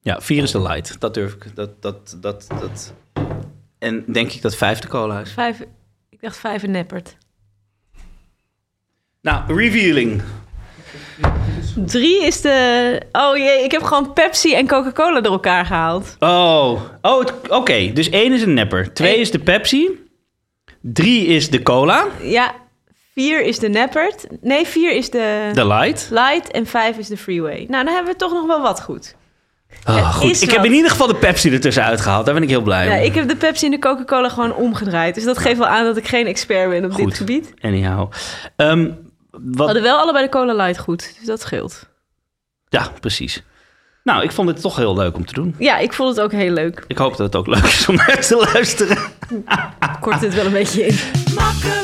Ja, 0.00 0.20
vier 0.20 0.42
is 0.42 0.50
de 0.50 0.62
light. 0.62 1.00
Dat 1.00 1.14
durf 1.14 1.32
ik. 1.32 1.54
Dat, 1.54 1.82
dat, 1.82 2.16
dat, 2.20 2.46
dat. 2.60 2.94
En 3.78 4.04
denk 4.06 4.32
ik 4.32 4.42
dat 4.42 4.56
vijf 4.56 4.78
de 4.78 4.88
cola 4.88 5.20
is. 5.20 5.32
Vijf, 5.32 5.60
ik 6.08 6.20
dacht 6.20 6.36
vijf 6.36 6.62
en 6.62 6.70
neppert. 6.70 7.16
Nou, 9.20 9.54
revealing. 9.54 10.22
Drie 11.86 12.26
is 12.26 12.40
de... 12.40 13.00
Oh 13.12 13.36
jee, 13.36 13.64
ik 13.64 13.70
heb 13.70 13.82
gewoon 13.82 14.12
Pepsi 14.12 14.54
en 14.54 14.66
Coca-Cola 14.66 15.20
door 15.20 15.32
elkaar 15.32 15.66
gehaald. 15.66 16.16
Oh, 16.18 16.80
oh 17.02 17.24
oké. 17.48 17.92
Dus 17.92 18.10
één 18.10 18.32
is 18.32 18.42
een 18.42 18.54
nepper. 18.54 18.94
Twee 18.94 19.14
Eén. 19.14 19.20
is 19.20 19.30
de 19.30 19.38
Pepsi. 19.38 19.88
Drie 20.80 21.26
is 21.26 21.50
de 21.50 21.62
cola. 21.62 22.06
Ja, 22.22 22.54
vier 23.14 23.42
is 23.42 23.58
de 23.58 23.68
neppert. 23.68 24.26
Nee, 24.40 24.66
vier 24.66 24.92
is 24.96 25.10
de, 25.10 25.50
De 25.52 25.66
light. 25.66 26.08
light 26.10 26.50
en 26.50 26.66
vijf 26.66 26.96
is 26.98 27.08
de 27.08 27.16
freeway. 27.16 27.66
Nou, 27.68 27.84
dan 27.84 27.94
hebben 27.94 28.12
we 28.12 28.18
toch 28.18 28.32
nog 28.32 28.46
wel 28.46 28.60
wat 28.62 28.82
goed. 28.82 29.14
Oh, 29.88 29.96
Er 29.96 30.02
goed. 30.04 30.42
Ik 30.42 30.50
heb 30.50 30.64
in 30.64 30.72
ieder 30.72 30.90
geval 30.90 31.06
de 31.06 31.14
Pepsi 31.14 31.52
ertussen 31.52 31.84
uitgehaald. 31.84 32.24
Daar 32.24 32.34
ben 32.34 32.42
ik 32.42 32.48
heel 32.48 32.62
blij 32.62 32.86
Ja, 32.86 32.96
om. 32.98 33.02
ik 33.02 33.14
heb 33.14 33.28
de 33.28 33.36
Pepsi 33.36 33.64
en 33.64 33.70
de 33.70 33.78
Coca-Cola 33.78 34.28
gewoon 34.28 34.54
omgedraaid. 34.54 35.14
Dus 35.14 35.24
dat 35.24 35.38
geeft 35.38 35.58
wel 35.58 35.66
aan 35.66 35.84
dat 35.84 35.96
ik 35.96 36.08
geen 36.08 36.26
expert 36.26 36.70
ben 36.70 36.84
op 36.84 36.92
Goed. 36.92 37.04
dit 37.04 37.16
gebied. 37.16 37.54
Anyhow. 37.60 38.10
Ehm, 38.56 38.82
We 38.82 38.92
wat, 39.30 39.64
hadden 39.66 39.82
wel 39.82 39.96
allebei 39.98 40.24
de 40.24 40.30
Cola 40.30 40.54
Light 40.54 40.78
goed, 40.78 41.14
dus 41.18 41.26
dat 41.26 41.40
scheelt. 41.40 41.88
ja, 42.68 42.92
precies. 43.00 43.42
Nou, 44.04 44.22
ik 44.22 44.32
vond 44.32 44.48
het 44.48 44.60
toch 44.60 44.76
heel 44.76 44.96
leuk 44.96 45.16
om 45.16 45.26
te 45.26 45.32
doen. 45.32 45.54
Ja, 45.58 45.78
ik 45.78 45.92
vond 45.92 46.16
het 46.16 46.20
ook 46.24 46.32
heel 46.32 46.52
leuk. 46.52 46.84
Ik 46.86 46.98
hoop 46.98 47.16
dat 47.16 47.26
het 47.26 47.36
ook 47.36 47.46
leuk 47.46 47.64
is 47.64 47.88
om 47.88 47.94
naar 47.94 48.20
te 48.20 48.48
luisteren. 48.52 48.98
Ik 49.80 49.96
kort 50.00 50.20
het 50.20 50.34
wel 50.34 50.44
een 50.46 50.52
beetje 50.52 50.86
in. 50.86 50.94
Makkelijke 51.34 51.81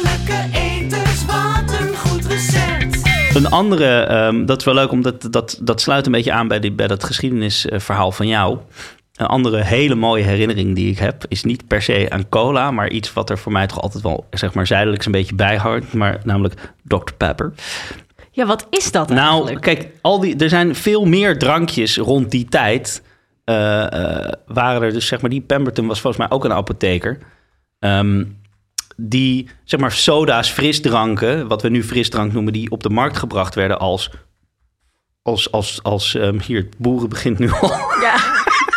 Een 3.39 3.51
andere, 3.51 4.01
ehm, 4.01 4.45
dat 4.47 4.59
is 4.59 4.65
wel 4.65 4.75
leuk, 4.75 4.91
omdat 4.91 5.27
dat, 5.31 5.59
dat 5.63 5.81
sluit 5.81 6.07
een 6.07 6.13
beetje 6.13 6.33
aan 6.33 6.49
bij, 6.49 6.61
die, 6.61 6.73
bij 6.73 6.87
dat 6.87 7.05
geschiedenisverhaal 7.05 8.13
van 8.13 8.27
jou. 8.27 8.59
Een 9.15 9.27
andere 9.27 9.63
hele 9.65 9.95
mooie 9.95 10.23
herinnering 10.25 10.75
die 10.75 10.91
ik 10.91 10.99
heb, 10.99 11.25
is 11.29 11.45
niet 11.45 11.67
per 11.67 11.83
se 11.83 12.07
aan 12.09 12.29
cola, 12.29 12.71
maar 12.71 12.89
iets 12.91 13.13
wat 13.13 13.31
er 13.31 13.39
voor 13.39 13.53
mij 13.53 13.67
toch 13.67 13.81
altijd 13.81 14.03
wel, 14.03 14.27
zeg 14.31 14.55
maar, 14.55 14.67
zijdelijks 14.67 15.07
een 15.07 15.13
beetje 15.13 15.35
bijhoudt. 15.35 15.93
Maar 15.93 16.21
namelijk 16.25 16.55
Dr. 16.83 17.13
Pepper. 17.17 17.53
Ja, 18.31 18.47
wat 18.47 18.67
is 18.71 18.91
dat 18.93 19.09
Nou, 19.09 19.31
eigenlijk? 19.33 19.61
kijk, 19.61 19.89
al 20.01 20.21
die, 20.21 20.37
er 20.37 20.49
zijn 20.49 20.75
veel 20.75 21.05
meer 21.05 21.39
drankjes 21.39 21.97
rond 21.97 22.31
die 22.31 22.45
tijd. 22.49 23.03
eh, 23.45 23.93
eh, 23.93 24.33
waren 24.47 24.83
er 24.83 24.93
dus, 24.93 25.07
zeg 25.07 25.21
maar, 25.21 25.31
die 25.31 25.41
Pemberton 25.41 25.87
was 25.87 26.01
volgens 26.01 26.27
mij 26.29 26.37
ook 26.37 26.45
een 26.45 26.53
apotheker. 26.53 27.19
Ehm, 27.79 28.25
die, 29.01 29.49
zeg 29.65 29.81
maar, 29.81 29.93
soda's, 29.93 30.51
frisdranken, 30.51 31.49
wat 31.49 31.63
we 31.63 31.69
nu 31.69 31.85
frisdrank 31.85 32.33
noemen, 32.33 32.53
die 32.53 32.71
op 32.71 32.83
de 32.83 32.91
markt 32.91 33.17
gebracht 33.17 33.55
werden 33.55 33.79
als. 33.79 34.11
Als, 35.23 35.53
als, 35.53 35.83
als 35.83 36.15
ehm, 36.15 36.39
hier, 36.41 36.57
het 36.57 36.79
boeren 36.79 37.09
begint 37.09 37.39
nu 37.39 37.51
al. 37.53 37.71
Ja, 38.01 38.15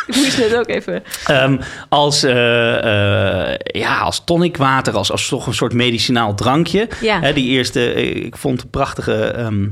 ik 0.08 0.16
moest 0.16 0.38
net 0.38 0.56
ook 0.56 0.68
even... 0.68 1.04
Ehm, 1.26 1.58
als, 1.90 2.24
eh, 2.24 3.56
ja, 3.56 4.00
als 4.00 4.24
tonicwater, 4.24 4.94
als, 4.94 5.12
als 5.12 5.28
toch 5.28 5.48
een 5.48 5.54
soort 5.54 5.74
medicinaal 5.74 6.36
drankje. 6.36 6.90
Ja. 7.02 7.20
Hè, 7.20 7.34
die 7.34 7.48
eerste, 7.48 7.94
eh, 7.94 8.16
ik 8.16 8.38
vond 8.38 8.62
een 8.62 8.70
prachtige 8.70 9.24
ehm, 9.24 9.68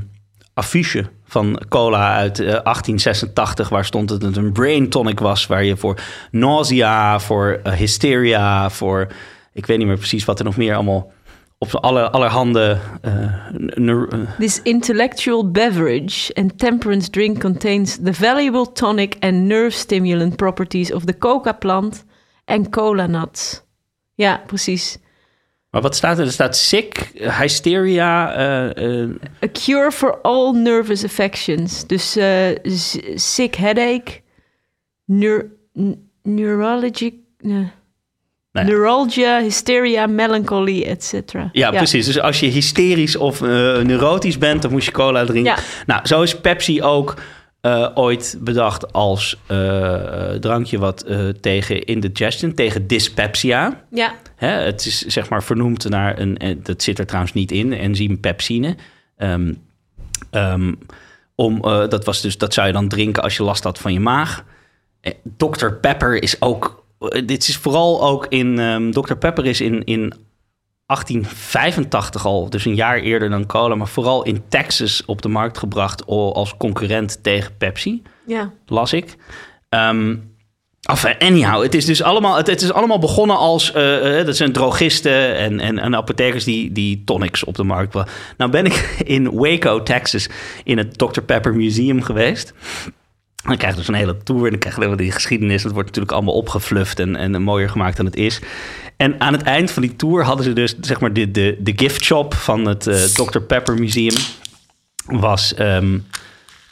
affiche 0.54 1.04
van 1.26 1.62
cola 1.68 2.14
uit 2.14 2.38
eh, 2.38 2.46
1886, 2.46 3.68
waar 3.68 3.84
stond 3.84 4.08
dat 4.08 4.22
het 4.22 4.36
een 4.36 4.52
brain 4.52 4.88
tonic 4.88 5.20
was, 5.20 5.46
waar 5.46 5.64
je 5.64 5.76
voor 5.76 5.98
nausea, 6.30 7.20
voor 7.20 7.60
hysteria, 7.76 8.70
voor, 8.70 9.08
ik 9.52 9.66
weet 9.66 9.78
niet 9.78 9.86
meer 9.86 9.96
precies 9.96 10.24
wat 10.24 10.38
er 10.38 10.44
nog 10.44 10.56
meer 10.56 10.74
allemaal 10.74 11.12
op 11.58 11.74
alle, 11.74 12.10
allerhande 12.10 12.78
eh, 13.02 13.48
eh, 13.88 14.28
This 14.38 14.62
intellectual 14.62 15.50
beverage 15.50 16.34
and 16.34 16.58
temperance 16.58 17.10
drink 17.10 17.40
contains 17.40 17.98
the 18.02 18.14
valuable 18.14 18.72
tonic 18.72 19.16
and 19.20 19.34
nerve 19.46 19.70
stimulant 19.70 20.36
properties 20.36 20.92
of 20.92 21.04
the 21.04 21.18
coca 21.18 21.52
plant 21.52 22.04
and 22.44 22.70
cola 22.70 23.06
nuts. 23.06 23.62
Ja, 24.14 24.42
precies. 24.46 24.98
Maar 25.70 25.82
wat 25.82 25.96
staat 25.96 26.18
er? 26.18 26.24
Er 26.24 26.32
staat 26.32 26.56
sick, 26.56 27.10
hysteria, 27.40 28.32
eh, 28.34 29.08
A 29.42 29.48
cure 29.52 29.92
for 29.92 30.18
all 30.22 30.52
nervous 30.52 31.04
affections. 31.04 31.86
Dus 31.86 32.18
sick 33.14 33.54
headache, 33.54 34.20
neur, 35.04 35.50
neurologic, 36.22 37.14
ne- 37.38 37.70
Nou 38.52 38.66
ja. 38.66 38.72
neuralgia, 38.72 39.40
hysteria, 39.40 40.06
melancholy, 40.06 40.82
etc. 40.82 41.34
Ja, 41.52 41.70
precies. 41.70 42.06
Dus 42.06 42.20
als 42.20 42.40
je 42.40 42.46
hysterisch 42.46 43.16
of 43.16 43.42
eh, 43.42 43.48
neurotisch 43.78 44.38
bent, 44.38 44.62
dan 44.62 44.70
moet 44.70 44.84
je 44.84 44.90
cola 44.90 45.24
drinken. 45.24 45.52
Ja. 45.52 45.62
Nou, 45.86 46.06
zo 46.06 46.22
is 46.22 46.40
Pepsi 46.40 46.82
ook 46.82 47.14
eh, 47.60 47.88
ooit 47.94 48.36
bedacht 48.40 48.92
als 48.92 49.38
eh, 49.46 50.30
drankje 50.30 50.78
wat 50.78 51.06
tegen 51.40 51.84
indigestion, 51.84 52.54
tegen 52.54 52.86
dyspepsia. 52.86 53.84
Ja, 53.90 54.14
Hè, 54.36 54.48
het 54.48 54.86
is 54.86 55.00
zeg 55.00 55.28
maar 55.28 55.42
vernoemd 55.42 55.88
naar 55.88 56.18
een, 56.18 56.60
dat 56.62 56.82
zit 56.82 56.98
er 56.98 57.06
trouwens 57.06 57.32
niet 57.32 57.52
in, 57.52 57.72
enzym 57.72 58.20
pepsine. 58.20 58.76
Ehm, 59.16 59.52
ehm, 60.30 60.72
om, 61.34 61.60
dat, 61.62 62.04
was 62.04 62.20
dus, 62.20 62.38
dat 62.38 62.54
zou 62.54 62.66
je 62.66 62.72
dan 62.72 62.88
drinken 62.88 63.22
als 63.22 63.36
je 63.36 63.42
last 63.42 63.64
had 63.64 63.78
van 63.78 63.92
je 63.92 64.00
maag. 64.00 64.44
Dr. 65.36 65.68
Pepper 65.80 66.22
is 66.22 66.42
ook, 66.42 66.84
dit 67.08 67.48
is 67.48 67.56
vooral 67.56 68.02
ook 68.02 68.26
in, 68.28 68.58
ehm, 68.58 68.90
Dr. 68.90 69.14
Pepper 69.14 69.46
is 69.46 69.60
in, 69.60 69.84
in 69.84 70.12
1885 70.86 72.26
al, 72.26 72.50
dus 72.50 72.64
een 72.64 72.74
jaar 72.74 72.98
eerder 72.98 73.30
dan 73.30 73.46
cola, 73.46 73.74
maar 73.74 73.88
vooral 73.88 74.22
in 74.22 74.42
Texas 74.48 75.04
op 75.04 75.22
de 75.22 75.28
markt 75.28 75.58
gebracht 75.58 76.06
als 76.06 76.56
concurrent 76.56 77.22
tegen 77.22 77.56
Pepsi 77.56 78.02
ja. 78.26 78.52
las 78.66 78.92
ik. 78.92 79.16
Ehm 79.68 80.14
of, 80.90 81.04
eh, 81.04 81.28
anyhow, 81.28 81.62
het 81.62 81.74
is 81.74 81.84
dus 81.84 82.02
allemaal, 82.02 82.36
het, 82.36 82.46
het 82.46 82.62
is 82.62 82.72
allemaal 82.72 82.98
begonnen 82.98 83.36
als... 83.36 83.72
eh, 83.72 84.18
eh, 84.18 84.26
dat 84.26 84.36
zijn 84.36 84.52
drogisten 84.52 85.36
en, 85.36 85.60
en, 85.60 85.78
en 85.78 85.96
apothekers 85.96 86.44
die, 86.44 86.72
die 86.72 87.02
tonics 87.04 87.44
op 87.44 87.54
de 87.54 87.62
markt. 87.62 87.94
Nou 88.36 88.50
ben 88.50 88.64
ik 88.64 88.94
in 89.16 89.30
Waco, 89.32 89.82
Texas, 89.82 90.28
in 90.64 90.78
het 90.78 90.98
Dr. 90.98 91.20
Pepper 91.20 91.54
Museum 91.54 92.02
geweest. 92.02 92.52
Dan 93.42 93.56
krijg 93.56 93.72
je 93.72 93.78
dus 93.78 93.88
een 93.88 93.94
hele 93.94 94.16
tour 94.22 94.44
en 94.44 94.50
dan 94.50 94.58
krijg 94.58 94.74
je 94.74 94.80
helemaal 94.80 95.04
die 95.04 95.12
geschiedenis. 95.12 95.62
Het 95.62 95.72
wordt 95.72 95.86
natuurlijk 95.86 96.14
allemaal 96.14 96.34
opgefluft 96.34 96.98
en, 96.98 97.16
en 97.16 97.42
mooier 97.42 97.70
gemaakt 97.70 97.96
dan 97.96 98.06
het 98.06 98.16
is. 98.16 98.40
En 98.96 99.20
aan 99.20 99.32
het 99.32 99.42
eind 99.42 99.70
van 99.70 99.82
die 99.82 99.96
tour 99.96 100.24
hadden 100.24 100.44
ze 100.44 100.52
dus 100.52 100.74
zeg 100.80 101.00
maar 101.00 101.12
de, 101.12 101.30
de, 101.30 101.56
de 101.58 101.72
gift 101.76 102.04
shop 102.04 102.34
van 102.34 102.66
het 102.66 102.86
eh, 102.86 103.02
Dr. 103.02 103.38
Pepper 103.38 103.74
Museum. 103.74 104.14
Was 105.04 105.54
ehm, 105.54 105.98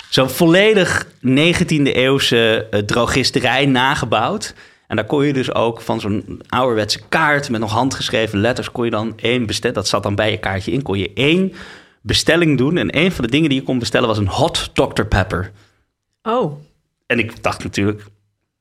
zo'n 0.09 0.31
volledig 0.31 1.07
19e 1.07 1.83
eeuwse 1.83 2.67
eh, 2.71 2.81
drogisterij 2.81 3.67
nagebouwd. 3.67 4.55
En 4.87 4.97
daar 4.97 5.07
kon 5.07 5.27
je 5.27 5.33
dus 5.33 5.55
ook 5.55 5.81
van 5.81 6.01
zo'n 6.01 6.41
ouderwetse 6.49 7.01
kaart 7.09 7.51
met 7.51 7.61
nog 7.61 7.73
handgeschreven 7.73 8.39
letters... 8.39 8.73
kon 8.73 8.85
je 8.85 8.91
dan 8.91 9.13
één 9.17 9.47
bestellen, 9.47 9.77
dat 9.77 9.89
zat 9.89 10.03
dan 10.03 10.15
bij 10.15 10.31
je 10.31 10.39
kaartje 10.39 10.73
in... 10.73 10.83
kon 10.83 10.99
je 10.99 11.11
één 11.15 11.53
bestelling 12.01 12.59
doen. 12.59 12.77
En 12.77 12.99
een 12.99 13.13
van 13.13 13.25
de 13.25 13.31
dingen 13.31 13.49
die 13.49 13.59
je 13.59 13.65
kon 13.65 13.79
bestellen 13.79 14.09
was 14.09 14.19
een 14.19 14.29
hot 14.29 14.71
Dr. 14.73 15.03
Pepper. 15.03 15.53
Oh, 16.29 16.61
En 17.07 17.19
ik 17.19 17.43
dacht 17.43 17.63
natuurlijk, 17.63 18.03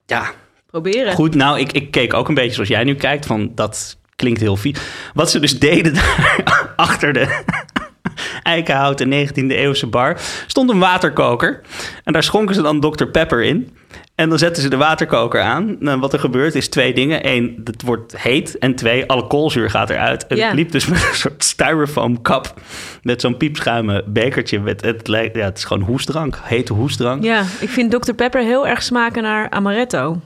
ja, 0.06 0.32
proberen. 0.66 1.14
Goed, 1.14 1.36
nou, 1.36 1.60
ik, 1.60 1.72
ik 1.72 1.92
keek 1.92 2.14
ook 2.14 2.28
een 2.28 2.34
beetje 2.34 2.54
zoals 2.54 2.70
jij 2.70 2.84
nu 2.84 2.96
kijkt, 2.96 3.26
van 3.26 3.52
dat 3.56 3.98
klinkt 4.16 4.40
heel 4.40 4.56
vies. 4.56 4.80
Wat 5.14 5.32
ze 5.32 5.40
dus 5.40 5.60
deden 5.60 5.94
daar 6.04 6.74
achter 6.76 7.14
de 7.14 7.44
eikenhouten 8.44 9.28
19e 9.28 9.48
eeuwse 9.48 9.88
bar, 9.88 10.20
stond 10.48 10.70
een 10.70 10.80
waterkoker. 10.80 11.62
En 12.04 12.14
daar 12.14 12.24
schonken 12.24 12.56
ze 12.56 12.62
dan 12.62 12.80
Dr. 12.80 13.06
Pepper 13.06 13.44
in. 13.44 13.78
En 14.18 14.30
dan 14.30 14.38
zetten 14.38 14.64
ze 14.64 14.70
de 14.70 14.78
waterkoker 14.78 15.42
aan. 15.42 15.76
Nou, 15.80 16.00
wat 16.00 16.14
er 16.14 16.20
gebeurt 16.20 16.56
is 16.56 16.70
twee 16.70 16.94
dingen. 16.94 17.28
Eén, 17.28 17.62
het 17.64 17.82
wordt 17.82 18.18
heet. 18.18 18.58
En 18.58 18.76
twee, 18.76 19.06
alle 19.06 19.28
koolzuur 19.28 19.70
gaat 19.70 19.90
eruit. 19.90 20.28
En 20.28 20.38
Ja. 20.38 20.48
ik 20.50 20.54
liep 20.56 20.72
dus 20.72 20.86
met 20.88 21.08
een 21.10 21.16
soort 21.16 21.44
styrofoam 21.44 22.22
kap. 22.22 22.54
Met 23.02 23.22
zo'n 23.22 23.38
piepschuimen 23.38 24.14
bekertje. 24.14 24.60
Met, 24.60 24.82
het, 24.82 25.08
ja, 25.08 25.46
het 25.46 25.58
is 25.58 25.64
gewoon 25.64 25.84
hoestdrank. 25.84 26.40
Hete 26.44 26.74
hoestdrank. 26.74 27.24
Ja, 27.24 27.42
ik 27.60 27.70
vind 27.70 27.92
Dr. 27.92 28.12
Pepper 28.14 28.42
heel 28.42 28.68
erg 28.68 28.84
smaken 28.84 29.24
naar 29.24 29.50
amaretto. 29.50 30.22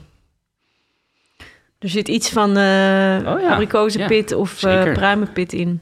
Er 1.78 1.88
zit 1.88 2.08
iets 2.08 2.30
van 2.30 2.50
Oh 2.50 2.56
ja, 3.40 3.48
abrikozenpit 3.52 4.32
of 4.34 4.54
zeker. 4.56 4.92
pruimenpit 4.92 5.52
in. 5.52 5.80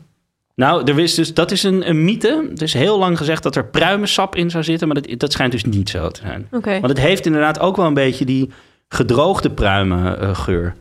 Nou, 0.61 0.91
er 0.91 0.99
is 0.99 1.15
dus, 1.15 1.35
dat 1.35 1.51
is 1.51 1.63
een, 1.63 1.89
een 1.89 2.05
mythe. 2.05 2.51
Er 2.57 2.63
is 2.63 2.73
heel 2.73 2.99
lang 2.99 3.19
gezegd 3.19 3.43
dat 3.43 3.57
er 3.57 3.67
pruimensap 3.67 4.37
in 4.37 4.51
zou 4.51 4.65
zitten, 4.65 4.89
maar 4.89 5.03
dat, 5.03 5.19
dat 5.19 5.33
schijnt 5.33 5.53
dus 5.53 5.65
niet 5.65 5.89
zo 5.91 6.09
te 6.09 6.21
zijn. 6.25 6.47
Oké. 6.51 6.71
Want 6.71 6.89
het 6.89 6.99
heeft 6.99 7.27
inderdaad 7.27 7.61
ook 7.61 7.77
wel 7.77 7.87
een 7.87 7.95
beetje 7.95 8.25
die 8.25 8.51
gedroogde 8.89 9.51
pruimengeur. 9.51 10.75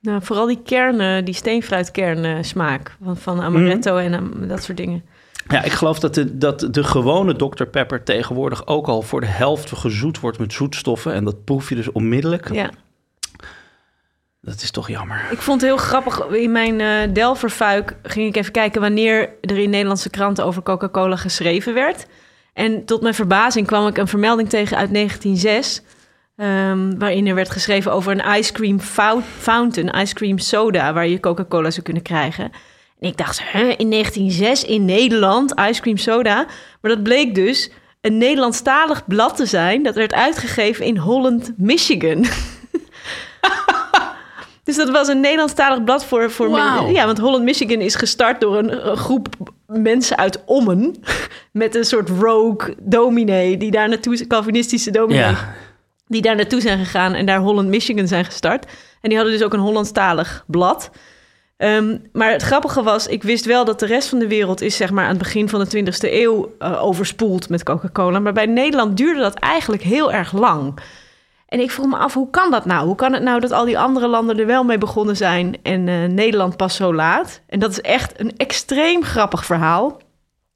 Nou, 0.00 0.22
vooral 0.22 0.46
die 0.46 0.62
kernen, 0.64 1.24
die 1.24 1.34
steenfruitkern 1.34 2.44
smaak 2.44 2.96
van, 3.02 3.16
van 3.16 3.40
amaretto 3.40 3.94
Mhm. 3.94 4.04
en 4.04 4.12
ehm, 4.12 4.48
dat 4.48 4.62
soort 4.62 4.76
dingen. 4.76 5.02
Ja, 5.48 5.62
ik 5.62 5.72
geloof 5.72 5.98
dat 5.98 6.14
de, 6.14 6.38
dat 6.38 6.68
de 6.70 6.84
gewone 6.84 7.36
Dr. 7.36 7.64
Pepper 7.64 8.02
tegenwoordig 8.02 8.66
ook 8.66 8.86
al 8.86 9.02
voor 9.02 9.20
de 9.20 9.26
helft 9.26 9.72
gezoet 9.76 10.20
wordt 10.20 10.38
met 10.38 10.52
zoetstoffen. 10.52 11.12
En 11.12 11.24
dat 11.24 11.44
proef 11.44 11.68
je 11.68 11.74
dus 11.74 11.92
onmiddellijk. 11.92 12.52
Ja. 12.52 12.70
Dat 14.44 14.62
is 14.62 14.70
toch 14.70 14.88
jammer. 14.88 15.26
Ik 15.30 15.38
vond 15.42 15.60
het 15.60 15.70
heel 15.70 15.78
grappig. 15.78 16.26
In 16.26 16.52
mijn 16.52 16.80
eh 16.80 17.12
Delverfuik 17.12 17.96
ging 18.02 18.28
ik 18.28 18.36
even 18.36 18.52
kijken 18.52 18.80
wanneer 18.80 19.30
er 19.40 19.58
in 19.58 19.70
Nederlandse 19.70 20.10
kranten 20.10 20.44
over 20.44 20.62
Coca-Cola 20.62 21.16
geschreven 21.16 21.74
werd. 21.74 22.06
En 22.52 22.84
tot 22.84 23.02
mijn 23.02 23.14
verbazing 23.14 23.66
kwam 23.66 23.86
ik 23.86 23.96
een 23.98 24.08
vermelding 24.08 24.48
tegen 24.48 24.76
uit 24.76 24.92
1906. 24.92 25.82
ehm, 26.36 26.98
waarin 26.98 27.26
er 27.26 27.34
werd 27.34 27.50
geschreven 27.50 27.92
over 27.92 28.12
een 28.12 28.38
ice 28.38 28.52
cream 28.52 28.80
fou- 28.80 29.22
fountain, 29.38 30.00
ice 30.02 30.14
cream 30.14 30.38
soda, 30.38 30.92
waar 30.92 31.06
je 31.06 31.20
Coca-Cola 31.20 31.70
zou 31.70 31.82
kunnen 31.82 32.02
krijgen. 32.02 32.44
En 33.00 33.08
ik 33.08 33.16
dacht, 33.16 33.42
in 33.76 33.88
1906 33.90 34.64
in 34.64 34.84
Nederland, 34.84 35.54
ice 35.60 35.80
cream 35.80 35.96
soda. 35.96 36.46
Maar 36.80 36.90
dat 36.90 37.02
bleek 37.02 37.34
dus 37.34 37.70
een 38.00 38.18
Nederlandstalig 38.18 39.06
blad 39.06 39.36
te 39.36 39.46
zijn. 39.46 39.82
Dat 39.82 39.94
werd 39.94 40.12
uitgegeven 40.14 40.84
in 40.84 40.96
Holland, 40.96 41.52
Michigan. 41.56 42.24
Dus 44.64 44.76
dat 44.76 44.90
was 44.90 45.08
een 45.08 45.20
Nederlandstalig 45.20 45.84
blad 45.84 46.04
voor... 46.04 46.30
voor. 46.30 46.48
Ja, 46.48 47.06
want 47.06 47.18
Holland, 47.18 47.44
Michigan 47.44 47.80
is 47.80 47.94
gestart 47.94 48.40
door 48.40 48.58
een, 48.58 48.88
een 48.88 48.96
groep 48.96 49.28
mensen 49.66 50.16
uit 50.16 50.44
Ommen. 50.44 50.94
Met 51.52 51.74
een 51.74 51.84
soort 51.84 52.08
rogue 52.08 52.74
dominee, 52.80 53.56
die 53.56 53.70
daar 53.70 53.88
naartoe... 53.88 54.26
Calvinistische 54.26 54.90
dominee, 54.90 55.20
Ja, 55.20 55.54
die 56.06 56.22
daar 56.22 56.36
naartoe 56.36 56.60
zijn 56.60 56.78
gegaan 56.78 57.14
en 57.14 57.26
daar 57.26 57.38
Holland, 57.38 57.68
Michigan 57.68 58.08
zijn 58.08 58.24
gestart. 58.24 58.64
En 59.00 59.08
die 59.08 59.18
hadden 59.18 59.36
dus 59.36 59.44
ook 59.44 59.52
een 59.52 59.60
Hollandstalig 59.60 60.44
blad. 60.46 60.90
Ehm, 61.56 61.98
maar 62.12 62.30
het 62.30 62.42
grappige 62.42 62.82
was, 62.82 63.06
ik 63.06 63.22
wist 63.22 63.44
wel 63.44 63.64
dat 63.64 63.80
de 63.80 63.86
rest 63.86 64.08
van 64.08 64.18
de 64.18 64.28
wereld 64.28 64.60
is 64.60 64.76
zeg 64.76 64.90
maar 64.90 65.04
aan 65.04 65.10
het 65.10 65.18
begin 65.18 65.48
van 65.48 65.64
de 65.64 65.66
20e 65.66 66.12
eeuw 66.12 66.54
eh, 66.58 66.84
overspoeld 66.84 67.48
met 67.48 67.62
Coca-Cola. 67.62 68.18
Maar 68.18 68.32
bij 68.32 68.46
Nederland 68.46 68.96
duurde 68.96 69.20
dat 69.20 69.34
eigenlijk 69.34 69.82
heel 69.82 70.12
erg 70.12 70.32
lang. 70.32 70.78
En 71.48 71.60
ik 71.60 71.70
vroeg 71.70 71.86
me 71.86 71.96
af, 71.96 72.14
hoe 72.14 72.30
kan 72.30 72.50
dat 72.50 72.64
nou? 72.64 72.86
Hoe 72.86 72.94
kan 72.94 73.12
het 73.12 73.22
nou 73.22 73.40
dat 73.40 73.52
al 73.52 73.64
die 73.64 73.78
andere 73.78 74.08
landen 74.08 74.38
er 74.38 74.46
wel 74.46 74.64
mee 74.64 74.78
begonnen 74.78 75.16
zijn 75.16 75.56
en 75.62 75.88
eh, 75.88 76.04
Nederland 76.04 76.56
pas 76.56 76.76
zo 76.76 76.94
laat? 76.94 77.40
En 77.46 77.58
dat 77.58 77.70
is 77.70 77.80
echt 77.80 78.20
een 78.20 78.36
extreem 78.36 79.02
grappig 79.02 79.44
verhaal. 79.44 80.00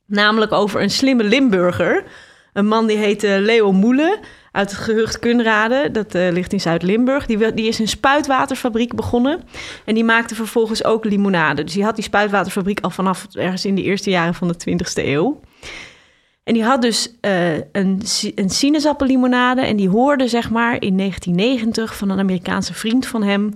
Namelijk 0.06 0.52
over 0.52 0.82
een 0.82 0.90
slimme 0.90 1.24
Limburger. 1.24 2.04
Een 2.52 2.66
man 2.66 2.86
die 2.86 2.96
heette 2.96 3.38
Leo 3.40 3.72
Moelen 3.72 4.18
uit 4.52 4.70
het 4.70 4.80
gehucht 4.80 5.18
Kunrade. 5.18 5.90
Dat 5.90 6.14
eh, 6.14 6.32
ligt 6.32 6.52
in 6.52 6.60
Zuid-Limburg. 6.60 7.26
Die, 7.26 7.54
die 7.54 7.68
is 7.68 7.78
een 7.78 7.88
spuitwaterfabriek 7.88 8.94
begonnen. 8.94 9.42
En 9.84 9.94
die 9.94 10.04
maakte 10.04 10.34
vervolgens 10.34 10.84
ook 10.84 11.04
limonade. 11.04 11.64
Dus 11.64 11.72
die 11.72 11.84
had 11.84 11.94
die 11.94 12.04
spuitwaterfabriek 12.04 12.80
al 12.80 12.90
vanaf 12.90 13.26
ergens 13.32 13.64
in 13.64 13.74
de 13.74 13.82
eerste 13.82 14.10
jaren 14.10 14.34
van 14.34 14.48
de 14.48 14.54
20e 14.70 15.04
eeuw. 15.04 15.40
En 16.48 16.54
die 16.54 16.64
had 16.64 16.82
dus 16.82 17.10
eh, 17.20 17.54
een, 17.54 18.02
een 18.34 18.50
sinaasappellimonade. 18.50 19.60
En 19.60 19.76
die 19.76 19.88
hoorde 19.88 20.28
zeg 20.28 20.50
maar 20.50 20.82
in 20.82 20.96
1990 20.96 21.96
van 21.96 22.10
een 22.10 22.18
Amerikaanse 22.18 22.74
vriend 22.74 23.06
van 23.06 23.22
hem. 23.22 23.52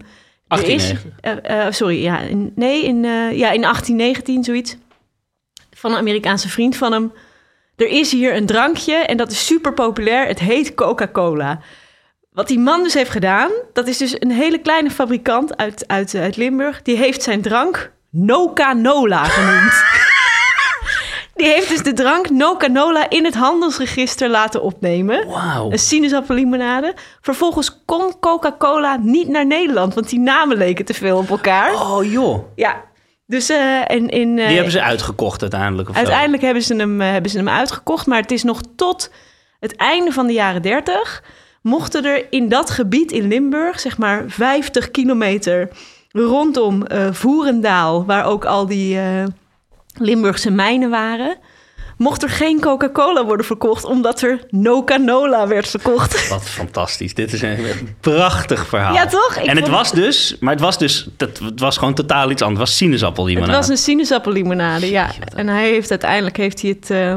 Er 0.49 0.69
is, 0.69 0.93
1890. 0.93 1.51
eh, 1.51 1.67
eh, 1.67 1.73
sorry, 1.73 2.03
ja, 2.03 2.19
in, 2.19 2.53
nee, 2.55 2.85
in, 2.85 3.03
ja, 3.05 3.51
in 3.51 3.61
1819 3.63 4.45
zoiets. 4.45 4.77
Van 5.71 5.93
een 5.93 5.99
Amerikaanse 5.99 6.49
vriend 6.49 6.77
van 6.77 6.93
hem. 6.93 7.13
Er 7.77 7.89
is 7.89 8.13
hier 8.13 8.37
een 8.37 8.47
drankje 8.47 8.95
en 8.95 9.17
dat 9.17 9.31
is 9.31 9.47
super 9.47 9.75
populair. 9.75 10.27
Het 10.27 10.39
heet 10.39 10.75
Coca-Cola. 10.75 11.61
Wat 12.33 12.49
die 12.49 12.59
man 12.59 12.83
dus 12.83 12.95
heeft 12.95 13.11
gedaan, 13.11 13.51
dat 13.73 13.87
is 13.89 13.99
dus 13.99 14.15
een 14.19 14.31
hele 14.31 14.59
kleine 14.59 14.91
fabrikant 14.91 15.57
uit, 15.57 15.85
uit, 15.87 16.15
uit 16.15 16.37
Limburg. 16.37 16.83
Die 16.83 16.97
heeft 16.97 17.23
zijn 17.23 17.43
drank 17.43 17.93
No-Canola 18.11 19.25
genoemd. 19.25 19.83
Die 21.43 21.51
heeft 21.51 21.69
dus 21.69 21.83
de 21.83 21.93
drank 21.93 22.31
No-Canola 22.31 23.11
in 23.11 23.25
het 23.25 23.35
handelsregister 23.35 24.31
laten 24.31 24.63
opnemen. 24.63 25.27
Een 25.71 25.79
sinaasappellimonade. 25.79 26.95
Vervolgens 27.21 27.83
kon 27.85 28.13
Coca-Cola 28.21 28.97
niet 28.97 29.29
naar 29.29 29.47
Nederland, 29.47 29.95
want 29.95 30.09
die 30.09 30.19
namen 30.19 30.57
leken 30.57 30.85
te 30.85 30.95
veel 30.95 31.17
op 31.17 31.31
elkaar. 31.31 31.75
Oh 31.75 32.05
joh. 32.05 32.45
Ja, 32.55 32.85
dus 33.27 33.49
eh 33.49 33.81
in, 33.87 34.09
in, 34.09 34.39
eh, 34.39 34.47
Die 34.47 34.55
hebben 34.55 34.73
ze 34.73 34.83
uitgekocht 34.83 35.41
uiteindelijk. 35.41 35.89
Of 35.89 35.95
zo. 35.95 36.01
uiteindelijk 36.01 36.43
hebben 36.43 36.63
ze, 36.63 36.75
hem, 36.75 37.01
eh, 37.01 37.11
hebben 37.11 37.31
ze 37.31 37.37
hem 37.37 37.49
uitgekocht. 37.49 38.07
Maar 38.07 38.21
het 38.21 38.31
is 38.31 38.43
nog 38.43 38.61
tot 38.77 39.11
het 39.61 39.77
einde 39.77 40.13
van 40.13 40.27
de 40.27 40.33
jaren 40.33 40.63
30... 40.63 41.23
mochten 41.63 42.05
er 42.05 42.27
in 42.31 42.49
dat 42.49 42.71
gebied 42.71 43.13
in 43.13 43.29
Limburg, 43.29 43.81
zeg 43.81 43.99
maar 43.99 44.25
50 44.27 44.91
kilometer 44.91 45.69
rondom 46.09 46.83
Voerendaal... 47.11 48.05
waar 48.05 48.25
ook 48.25 48.45
al 48.45 48.67
die 48.67 48.99
Limburgse 49.95 50.51
mijnen 50.51 50.91
waren... 50.91 51.37
mocht 51.97 52.23
er 52.23 52.29
geen 52.29 52.61
Coca-Cola 52.61 53.25
worden 53.25 53.47
verkocht... 53.47 53.85
omdat 53.85 54.23
er 54.23 54.39
no 54.51 54.85
canola 54.85 55.47
werd 55.47 55.69
verkocht. 55.69 56.29
Wat 56.29 56.43
fantastisch. 56.43 57.15
Dit 57.15 57.33
is 57.33 57.43
een 57.43 57.97
prachtig 58.01 58.67
verhaal. 58.67 58.95
Ja, 58.95 59.07
toch? 59.07 59.37
Ik 59.37 59.47
en 59.47 59.57
het 59.57 59.69
was 59.69 59.93
dus, 59.93 60.37
maar 60.41 60.53
het 60.53 60.63
was 60.63 60.79
dus, 60.79 61.09
dat, 61.17 61.39
het 61.39 61.61
was 61.61 61.77
gewoon 61.77 61.95
totaal 61.95 62.31
iets 62.31 62.43
anders. 62.43 62.61
Het 62.61 62.69
was 62.69 62.77
sinaasappellimonade. 62.77 63.53
Het 63.53 63.61
was 63.61 63.69
een 63.69 63.83
sinaasappellimonade, 63.83 64.91
ja. 64.91 65.11
En 65.35 65.49
hij 65.49 65.69
heeft 65.69 65.91
uiteindelijk 65.91 66.37
heeft 66.37 66.63
hij 66.63 66.71
het, 66.71 66.91
eh, 66.91 67.17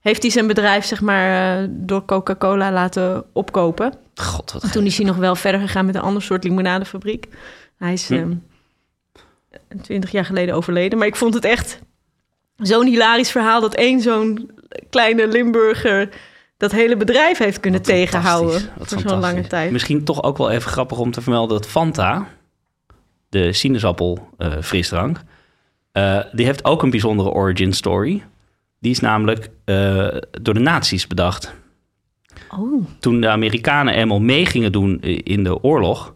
heeft 0.00 0.22
hij 0.22 0.30
zijn 0.30 0.46
bedrijf 0.46 0.84
zeg 0.84 1.00
maar 1.00 1.58
eh, 1.62 1.68
door 1.70 2.04
Coca-Cola 2.04 2.72
laten 2.72 3.24
opkopen. 3.32 3.94
God, 4.14 4.52
wat 4.52 4.72
Toen 4.72 4.84
is 4.84 4.96
hij 4.96 5.06
nog 5.06 5.16
wel 5.16 5.34
verder 5.34 5.60
gegaan 5.60 5.86
met 5.86 5.94
een 5.94 6.00
ander 6.00 6.22
soort 6.22 6.44
limonadefabriek. 6.44 7.26
Hij 7.78 7.92
is 7.92 8.08
Hm. 8.08 8.14
ehm, 8.14 8.32
twintig 9.82 10.10
jaar 10.10 10.24
geleden 10.24 10.54
overleden. 10.54 10.98
Maar 10.98 11.06
ik 11.06 11.16
vond 11.16 11.34
het 11.34 11.44
echt 11.44 11.80
zo'n 12.56 12.86
hilarisch 12.86 13.30
verhaal... 13.30 13.60
dat 13.60 13.74
één 13.74 14.00
zo'n 14.00 14.50
kleine 14.90 15.28
Limburger 15.28 16.08
dat 16.56 16.72
hele 16.72 16.96
bedrijf 16.96 17.38
heeft 17.38 17.60
kunnen 17.60 17.80
Wat 17.80 17.88
tegenhouden... 17.88 18.70
voor 18.78 19.00
zo'n 19.00 19.20
lange 19.20 19.46
tijd. 19.46 19.70
Misschien 19.70 20.04
toch 20.04 20.22
ook 20.22 20.38
wel 20.38 20.50
even 20.50 20.70
grappig 20.70 20.98
om 20.98 21.10
te 21.10 21.20
vermelden 21.20 21.56
dat 21.56 21.66
Fanta, 21.66 22.26
de 23.28 23.52
sinaasappel 23.52 24.28
frisdrank, 24.60 25.20
eh, 25.94 26.20
die 26.32 26.46
heeft 26.46 26.64
ook 26.64 26.82
een 26.82 26.90
bijzondere 26.90 27.30
origin 27.30 27.72
story. 27.72 28.22
Die 28.80 28.90
is 28.90 29.00
namelijk 29.00 29.50
eh, 29.64 30.16
door 30.42 30.54
de 30.54 30.60
nazi's 30.60 31.06
bedacht. 31.06 31.54
Oh, 32.50 32.86
Toen 33.00 33.20
de 33.20 33.28
Amerikanen 33.28 33.94
eenmaal 33.94 34.20
mee 34.20 34.46
gingen 34.46 34.72
doen 34.72 35.00
eh, 35.00 35.20
in 35.22 35.44
de 35.44 35.62
oorlog, 35.62 36.13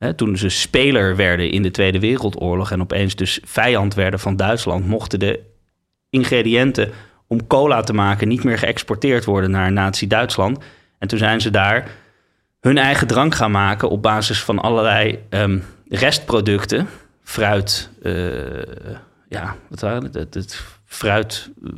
hè, 0.00 0.14
toen 0.14 0.36
ze 0.36 0.48
speler 0.48 1.16
werden 1.16 1.50
in 1.50 1.62
de 1.62 1.70
Tweede 1.70 2.00
Wereldoorlog 2.00 2.70
en 2.70 2.80
opeens 2.80 3.14
dus 3.14 3.40
vijand 3.44 3.94
werden 3.94 4.20
van 4.20 4.36
Duitsland, 4.36 4.86
mochten 4.86 5.18
de 5.18 5.40
ingrediënten 6.10 6.90
om 7.26 7.46
cola 7.46 7.80
te 7.80 7.92
maken 7.92 8.28
niet 8.28 8.44
meer 8.44 8.58
geëxporteerd 8.58 9.24
worden 9.24 9.50
naar 9.50 9.72
Nazi-Duitsland. 9.72 10.58
En 10.98 11.08
toen 11.08 11.18
zijn 11.18 11.40
ze 11.40 11.50
daar 11.50 11.90
hun 12.60 12.78
eigen 12.78 13.06
drank 13.06 13.34
gaan 13.34 13.50
maken 13.50 13.88
op 13.88 14.02
basis 14.02 14.42
van 14.42 14.58
allerlei 14.58 15.18
ehm, 15.28 15.58
restproducten. 15.88 16.88
Fruit, 17.22 17.90
eh, 18.02 18.12
ja, 19.28 19.56
wat 19.68 19.80
waren 19.80 20.04
het? 20.12 20.34
Het, 20.34 20.64
fruit 20.84 21.50
eh, 21.64 21.70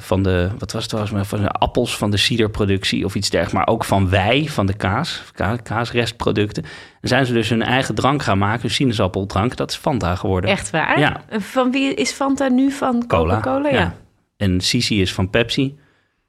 van 0.00 0.22
de, 0.22 0.48
wat 0.58 0.72
was 0.72 0.80
het 0.80 0.90
trouwens, 0.90 1.14
maar 1.16 1.24
van 1.26 1.40
de 1.40 1.48
appels 1.50 1.96
van 1.96 2.10
de 2.10 2.16
ciderproductie 2.16 3.04
of 3.04 3.14
iets 3.14 3.30
dergelijks. 3.30 3.58
Maar 3.66 3.74
ook 3.74 3.84
van 3.84 4.08
wei, 4.08 4.48
van 4.48 4.66
de 4.66 4.74
kaas, 4.74 5.22
ka- 5.34 5.56
kaasrestproducten. 5.56 6.62
En 7.00 7.08
zijn 7.08 7.26
ze 7.26 7.32
dus 7.32 7.48
hun 7.48 7.62
eigen 7.62 7.94
drank 7.94 8.22
gaan 8.22 8.38
maken, 8.38 8.60
hun 8.60 8.70
sinaasappel-drank. 8.70 9.56
Dat 9.56 9.70
is 9.70 9.76
Fanta 9.76 10.14
geworden. 10.14 10.50
echt 10.50 10.70
waar? 10.70 10.98
Ja. 10.98 11.24
En 11.28 11.42
Van 11.42 11.70
wie 11.70 11.94
is 11.94 12.10
Fanta 12.12 12.48
nu 12.48 12.70
van 12.70 13.06
Cola. 13.06 13.34
Coca-Cola? 13.40 13.68
ja. 13.68 13.94
En 14.36 14.60
Sisi 14.60 15.00
is 15.00 15.12
van 15.12 15.30
Pepsi. 15.30 15.78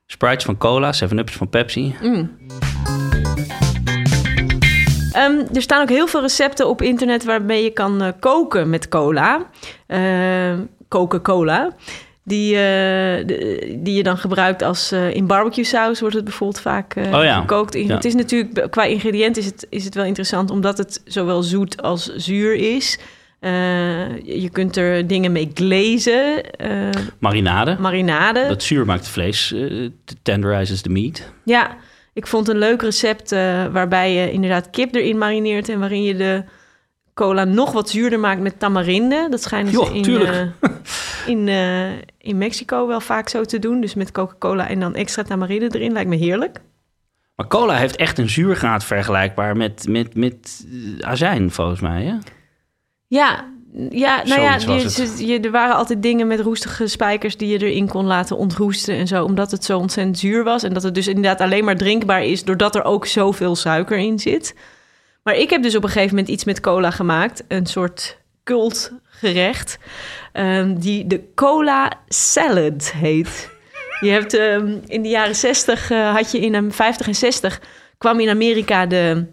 Sprite 0.06 0.46
van 0.46 0.58
cola, 0.58 0.94
7-Up 0.94 1.28
is 1.30 1.36
van 1.36 1.50
Pepsi. 1.50 1.96
Ehm, 5.12 5.38
er 5.54 5.62
staan 5.62 5.82
ook 5.82 5.90
heel 5.90 6.08
veel 6.08 6.22
recepten 6.22 6.68
op 6.68 6.82
internet 6.82 7.24
waarmee 7.24 7.64
je 7.64 7.70
kan 7.70 8.02
eh, 8.02 8.12
koken 8.20 8.70
met 8.70 8.88
cola. 8.88 9.46
Ehm, 9.88 10.60
Coca-Cola. 10.90 11.70
Die, 12.26 12.56
eh, 12.56 12.62
de- 13.28 13.78
die 13.80 13.96
je 13.96 14.04
dan 14.04 14.18
gebruikt 14.18 14.62
als 14.62 14.92
eh, 14.92 15.14
in 15.14 15.28
barbecue 15.28 15.64
saus 15.64 16.00
wordt 16.00 16.16
het 16.16 16.24
bijvoorbeeld 16.24 16.62
vaak 16.62 16.96
Oh 16.98 17.24
ja. 17.24 17.40
gekookt. 17.40 17.74
Ja. 17.74 17.96
Het 17.96 18.06
is 18.06 18.14
natuurlijk 18.16 18.68
qua 18.72 18.84
ingrediënt 18.84 19.38
is 19.38 19.46
het, 19.46 19.68
is 19.70 19.86
het 19.86 19.96
wel 19.96 20.06
interessant 20.06 20.50
omdat 20.52 20.78
het 20.78 21.02
zowel 21.06 21.44
zoet 21.44 21.82
als 21.82 22.16
zuur 22.16 22.54
is. 22.76 23.00
Je 24.24 24.50
kunt 24.52 24.78
er 24.78 25.08
dingen 25.08 25.32
mee 25.32 25.52
glazen, 25.54 26.42
Marinade. 27.20 27.76
marinade. 27.80 28.48
Dat 28.48 28.64
zuur 28.64 28.86
maakt 28.86 29.00
het 29.00 29.10
vlees, 29.10 29.56
tenderizes 30.22 30.82
the 30.82 30.90
meat. 30.90 31.32
Ja, 31.46 31.76
ik 32.14 32.28
vond 32.28 32.48
een 32.48 32.58
leuk 32.58 32.82
recept 32.82 33.32
waarbij 33.72 34.14
je 34.14 34.32
inderdaad 34.32 34.70
kip 34.70 34.96
erin 34.96 35.18
marineert 35.18 35.70
en 35.70 35.80
waarin 35.80 36.04
je 36.04 36.16
de 36.16 36.44
cola 37.14 37.44
nog 37.44 37.72
wat 37.72 37.90
zuurder 37.90 38.20
maakt 38.20 38.42
met 38.42 38.60
tamarinde. 38.60 39.28
Dat 39.30 39.42
schijnen 39.42 39.72
ze 39.72 39.78
Joh, 39.78 39.96
in, 39.96 40.26
eh, 40.26 40.42
in, 41.26 41.48
eh, 41.48 41.92
in 42.18 42.38
Mexico 42.38 42.88
wel 42.88 43.02
vaak 43.02 43.30
zo 43.30 43.44
te 43.44 43.60
doen. 43.60 43.82
Dus 43.82 43.94
met 43.94 44.12
Coca-Cola 44.12 44.68
en 44.68 44.80
dan 44.80 44.96
extra 44.96 45.24
tamarinde 45.24 45.70
erin. 45.72 45.92
Lijkt 45.92 46.10
me 46.10 46.16
heerlijk. 46.16 46.62
Maar 47.36 47.48
cola 47.48 47.76
heeft 47.76 47.96
echt 47.96 48.18
een 48.18 48.30
zuurgraad 48.30 48.84
vergelijkbaar 48.84 49.58
met, 49.58 49.86
met, 49.88 50.16
met 50.16 50.66
eh, 51.00 51.10
azijn, 51.10 51.52
volgens 51.52 51.80
mij. 51.80 52.04
Hè? 52.04 52.16
Ja, 53.08 53.46
ja 53.90 54.24
nou 54.24 54.42
ja, 54.42 54.56
je, 55.18 55.40
er 55.40 55.52
waren 55.52 55.76
altijd 55.76 56.02
dingen 56.02 56.28
met 56.28 56.40
roestige 56.40 56.88
spijkers 56.88 57.38
die 57.38 57.48
je 57.48 57.66
erin 57.66 57.88
kon 57.88 58.06
laten 58.06 58.38
ontroesten 58.38 58.96
en 58.96 59.08
zo, 59.08 59.24
omdat 59.24 59.52
het 59.52 59.66
zo 59.66 59.78
ontzettend 59.78 60.20
zuur 60.20 60.44
was. 60.44 60.64
En 60.64 60.74
dat 60.74 60.84
het 60.84 60.96
dus 60.96 61.08
inderdaad 61.08 61.42
alleen 61.42 61.66
maar 61.66 61.78
drinkbaar 61.78 62.24
is 62.24 62.44
doordat 62.44 62.76
er 62.76 62.84
ook 62.84 63.06
zoveel 63.06 63.56
suiker 63.56 63.98
in 63.98 64.20
zit. 64.20 64.56
Maar 65.24 65.36
ik 65.36 65.50
heb 65.50 65.62
dus 65.64 65.76
op 65.76 65.84
een 65.84 65.90
gegeven 65.90 66.16
moment 66.16 66.34
iets 66.34 66.44
met 66.44 66.60
cola 66.60 66.92
gemaakt, 66.92 67.44
een 67.48 67.66
soort 67.66 68.18
cultgerecht, 68.44 69.78
ehm, 70.32 70.76
die 70.76 71.08
de 71.08 71.34
cola 71.36 71.92
salad 72.08 72.92
heet. 72.92 73.52
Je 74.00 74.10
hebt 74.10 74.34
ehm, 74.34 74.78
in 74.86 75.02
de 75.02 75.10
jaren 75.10 75.36
60 75.36 75.92
eh, 75.92 76.16
had 76.16 76.32
je 76.32 76.40
in 76.40 76.52
de 76.52 76.72
50 76.72 77.08
en 77.08 77.16
60 77.16 77.62
kwam 77.98 78.20
in 78.20 78.30
Amerika 78.30 78.86
de 78.86 79.26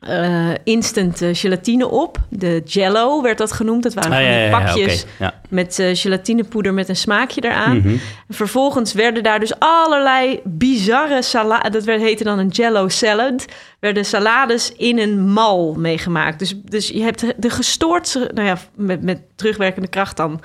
eh, 0.00 0.50
instant 0.64 1.22
eh, 1.22 1.28
gelatine 1.32 1.88
op. 1.88 2.18
De 2.28 2.62
Jello 2.64 3.22
werd 3.22 3.38
dat 3.38 3.52
genoemd. 3.52 3.82
Dat 3.82 3.94
waren 3.94 4.10
Ah, 4.12 4.16
van 4.16 4.26
die 4.26 4.34
ja, 4.34 4.44
ja, 4.44 4.64
pakjes 4.64 5.04
met 5.48 5.78
eh, 5.78 5.88
gelatinepoeder 5.92 6.74
met 6.74 6.88
een 6.88 6.96
smaakje 6.96 7.44
eraan. 7.44 7.76
Mhm. 7.76 7.88
En 7.88 8.00
Vervolgens 8.28 8.92
werden 8.92 9.22
daar 9.22 9.40
dus 9.40 9.58
allerlei 9.58 10.40
bizarre 10.44 11.22
salades... 11.22 11.72
dat 11.72 11.84
werd, 11.84 12.00
heette 12.00 12.24
dan 12.24 12.38
een 12.38 12.48
Jello 12.48 12.88
salad... 12.88 13.44
werden 13.78 14.04
salades 14.04 14.72
in 14.76 14.98
een 14.98 15.28
mal 15.28 15.74
meegemaakt. 15.74 16.38
Dus, 16.38 16.54
dus 16.64 16.88
je 16.88 17.02
hebt 17.02 17.24
de 17.36 17.50
gestoordste... 17.50 18.30
nou 18.34 18.46
ja, 18.46 18.58
met, 18.74 19.02
met 19.02 19.20
terugwerkende 19.36 19.88
kracht 19.88 20.16
dan... 20.16 20.40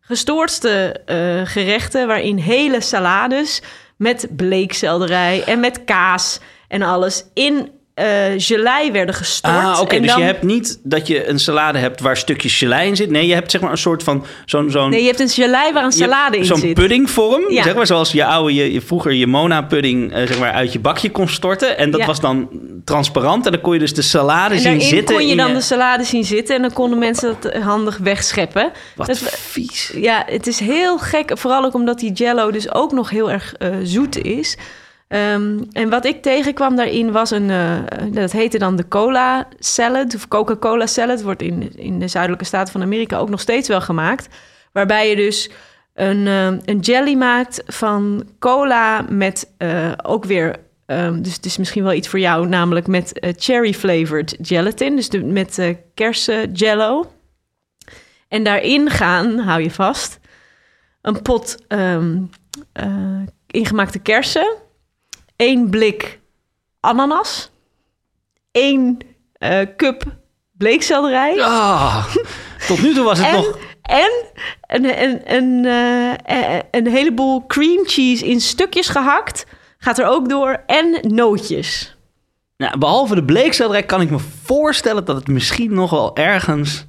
gestoordste 0.00 1.00
gerechten 1.44 2.06
waarin 2.06 2.36
hele 2.36 2.80
salades... 2.80 3.62
met 3.96 4.28
bleekselderij 4.36 5.44
en 5.44 5.60
met 5.60 5.84
kaas 5.84 6.40
en 6.68 6.82
alles... 6.82 7.24
in 7.34 7.78
eh 7.94 8.06
gelei 8.36 8.92
werden 8.92 9.14
gestort. 9.14 9.54
Ah, 9.54 9.78
oké. 9.80 9.94
En 9.96 10.02
Dus 10.02 10.10
dan- 10.10 10.20
je 10.20 10.26
hebt 10.26 10.42
niet 10.42 10.78
dat 10.82 11.06
je 11.06 11.28
een 11.28 11.38
salade 11.38 11.78
hebt 11.78 12.00
waar 12.00 12.16
stukjes 12.16 12.58
gelei 12.58 12.88
in 12.88 12.96
zit. 12.96 13.10
Nee, 13.10 13.26
je 13.26 13.34
hebt 13.34 13.50
zeg 13.50 13.60
maar 13.60 13.70
een 13.70 13.78
soort 13.78 14.02
van 14.02 14.24
zo'n... 14.44 14.70
zo'n 14.70 14.90
Nee, 14.90 15.00
je 15.00 15.06
hebt 15.06 15.20
een 15.20 15.28
gelei 15.28 15.72
waar 15.72 15.84
een 15.84 15.92
salade 15.92 16.36
in 16.36 16.44
Zo'n 16.44 16.58
zit. 16.58 16.74
puddingvorm, 16.74 17.42
Ja. 17.52 17.62
zeg 17.62 17.74
maar, 17.74 17.86
zoals 17.86 18.12
je 18.12 18.24
oude, 18.24 18.54
je, 18.54 18.72
je 18.72 18.80
vroeger 18.80 19.12
je 19.12 19.26
Mona-pudding 19.26 20.12
eh, 20.12 20.26
zeg 20.26 20.38
maar, 20.38 20.52
uit 20.52 20.72
je 20.72 20.78
bakje 20.78 21.10
kon 21.10 21.28
storten. 21.28 21.78
En 21.78 21.90
dat 21.90 22.00
Ja. 22.00 22.06
was 22.06 22.20
dan 22.20 22.48
transparant 22.84 23.46
en 23.46 23.52
dan 23.52 23.60
kon 23.60 23.72
je 23.72 23.78
dus 23.78 23.94
de 23.94 24.02
salade 24.02 24.54
En 24.54 24.60
zien 24.60 24.80
zitten. 24.80 25.14
kon 25.16 25.26
je 25.26 25.36
dan 25.36 25.54
de 25.54 25.60
salade 25.60 26.04
zien 26.04 26.24
zitten 26.24 26.56
en 26.56 26.62
dan 26.62 26.72
konden 26.72 26.98
mensen 26.98 27.36
dat 27.40 27.52
eh, 27.52 27.62
handig 27.64 27.96
wegscheppen. 27.98 28.72
Wat 28.96 29.06
Dat- 29.06 29.18
vies. 29.18 29.92
Ja, 29.96 30.22
het 30.26 30.46
is 30.46 30.58
heel 30.58 30.98
gek, 30.98 31.30
vooral 31.38 31.64
ook 31.64 31.74
omdat 31.74 31.98
die 31.98 32.12
jello 32.12 32.50
dus 32.50 32.72
ook 32.74 32.92
nog 32.92 33.10
heel 33.10 33.30
erg 33.30 33.54
zoet 33.82 34.22
is. 34.22 34.56
Ehm, 35.10 35.58
en 35.72 35.88
wat 35.88 36.04
ik 36.04 36.22
tegenkwam 36.22 36.76
daarin 36.76 37.12
was 37.12 37.30
een, 37.30 37.50
eh, 37.50 37.78
dat 38.12 38.32
heette 38.32 38.58
dan 38.58 38.76
de 38.76 38.88
cola 38.88 39.48
salad 39.58 40.14
of 40.14 40.28
Coca-Cola 40.28 40.86
salad. 40.86 41.22
Wordt 41.22 41.42
in, 41.42 41.76
in 41.76 41.98
de 41.98 42.08
zuidelijke 42.08 42.44
staten 42.44 42.72
van 42.72 42.82
Amerika 42.82 43.18
ook 43.18 43.28
nog 43.28 43.40
steeds 43.40 43.68
wel 43.68 43.80
gemaakt. 43.80 44.28
Waarbij 44.72 45.08
je 45.08 45.16
dus 45.16 45.50
een, 45.94 46.26
eh, 46.26 46.46
een 46.46 46.78
jelly 46.80 47.14
maakt 47.14 47.62
van 47.66 48.28
cola 48.38 49.04
met 49.08 49.52
eh, 49.58 49.92
ook 50.02 50.24
weer... 50.24 50.56
ehm, 50.86 51.22
dus 51.22 51.34
het 51.34 51.44
is 51.44 51.56
misschien 51.56 51.82
wel 51.82 51.92
iets 51.92 52.08
voor 52.08 52.20
jou, 52.20 52.46
namelijk 52.46 52.86
met 52.86 53.18
eh, 53.18 53.32
cherry-flavored 53.36 54.36
gelatin. 54.42 54.96
Dus 54.96 55.08
met 55.10 55.76
kersen 55.94 56.52
jello. 56.52 57.10
En 58.28 58.42
daarin 58.42 58.90
gaan, 58.90 59.38
hou 59.38 59.62
je 59.62 59.70
vast, 59.70 60.18
een 61.02 61.22
pot 61.22 61.56
ehm, 61.68 62.22
eh, 62.72 63.22
ingemaakte 63.46 63.98
kersen, 63.98 64.56
één 65.40 65.70
blik 65.70 66.20
ananas, 66.80 67.50
één 68.50 68.98
eh, 69.32 69.66
cup 69.76 70.02
bleekselderij 70.52 71.42
Ah, 71.42 72.14
tot 72.68 72.82
nu 72.82 72.94
toe 72.94 73.04
was 73.04 73.18
het 73.18 73.26
en, 73.26 73.34
nog... 73.34 73.58
en 73.82 74.10
een, 74.66 75.02
een, 75.02 75.34
een, 75.34 75.64
eh, 75.64 76.56
eh, 76.56 76.62
een 76.70 76.86
heleboel 76.86 77.46
cream 77.46 77.86
cheese 77.86 78.26
in 78.26 78.40
stukjes 78.40 78.88
gehakt. 78.88 79.46
Gaat 79.78 79.98
er 79.98 80.06
ook 80.06 80.28
door. 80.28 80.62
En 80.66 80.98
nootjes. 81.00 81.96
Nou, 82.56 82.78
behalve 82.78 83.14
de 83.14 83.24
bleekselderij 83.24 83.82
kan 83.82 84.00
ik 84.00 84.10
me 84.10 84.18
voorstellen 84.44 85.04
dat 85.04 85.16
het 85.16 85.28
misschien 85.28 85.74
nog 85.74 85.90
wel 85.90 86.16
ergens... 86.16 86.84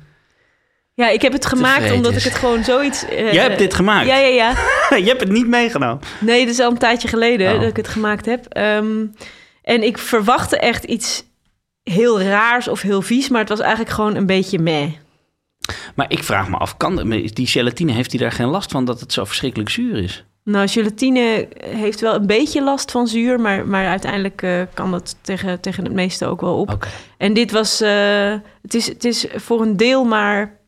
Ja, 0.93 1.09
ik 1.09 1.21
heb 1.21 1.33
het 1.33 1.45
gemaakt 1.45 1.91
omdat 1.91 2.15
ik 2.15 2.23
het 2.23 2.35
gewoon 2.35 2.63
zoiets... 2.63 3.05
eh, 3.09 3.33
Jij 3.33 3.43
hebt 3.43 3.57
dit 3.57 3.73
gemaakt? 3.73 4.07
Ja, 4.07 4.17
ja, 4.17 4.27
ja. 4.27 4.49
je 5.03 5.07
hebt 5.07 5.21
het 5.21 5.31
niet 5.31 5.47
meegenomen. 5.47 5.99
Nee, 6.19 6.45
dat 6.45 6.53
is 6.53 6.59
al 6.59 6.71
een 6.71 6.77
tijdje 6.77 7.07
geleden 7.07 7.53
Oh. 7.53 7.59
dat 7.59 7.69
ik 7.69 7.75
het 7.75 7.87
gemaakt 7.87 8.25
heb. 8.25 8.45
Ehm, 8.45 9.05
en 9.63 9.83
ik 9.83 9.97
verwachtte 9.97 10.57
echt 10.57 10.83
iets 10.83 11.23
heel 11.83 12.21
raars 12.21 12.67
of 12.67 12.81
heel 12.81 13.01
vies, 13.01 13.29
maar 13.29 13.39
het 13.39 13.49
was 13.49 13.59
eigenlijk 13.59 13.91
gewoon 13.91 14.15
een 14.15 14.25
beetje 14.25 14.59
meh. 14.59 14.87
Maar 15.95 16.05
ik 16.09 16.23
vraag 16.23 16.49
me 16.49 16.57
af, 16.57 16.77
kan 16.77 17.09
die 17.33 17.47
gelatine, 17.47 17.91
heeft 17.91 18.11
hij 18.11 18.19
daar 18.19 18.31
geen 18.31 18.47
last 18.47 18.71
van 18.71 18.85
dat 18.85 18.99
het 18.99 19.13
zo 19.13 19.25
verschrikkelijk 19.25 19.69
zuur 19.69 20.03
is? 20.03 20.25
Nou, 20.43 20.67
gelatine 20.67 21.47
heeft 21.65 21.99
wel 21.99 22.15
een 22.15 22.25
beetje 22.25 22.63
last 22.63 22.91
van 22.91 23.07
zuur, 23.07 23.39
maar, 23.39 23.67
maar 23.67 23.87
uiteindelijk 23.87 24.41
eh, 24.41 24.61
kan 24.73 24.91
dat 24.91 25.15
tegen, 25.21 25.59
tegen 25.59 25.83
het 25.83 25.93
meeste 25.93 26.25
ook 26.25 26.41
wel 26.41 26.59
op. 26.59 26.87
En 27.17 27.33
dit 27.33 27.51
was, 27.51 27.81
eh, 27.81 28.33
het, 28.61 28.73
is, 28.73 28.87
het 28.87 29.05
is 29.05 29.25
voor 29.35 29.61
een 29.61 29.77
deel 29.77 30.03
maar 30.03 30.59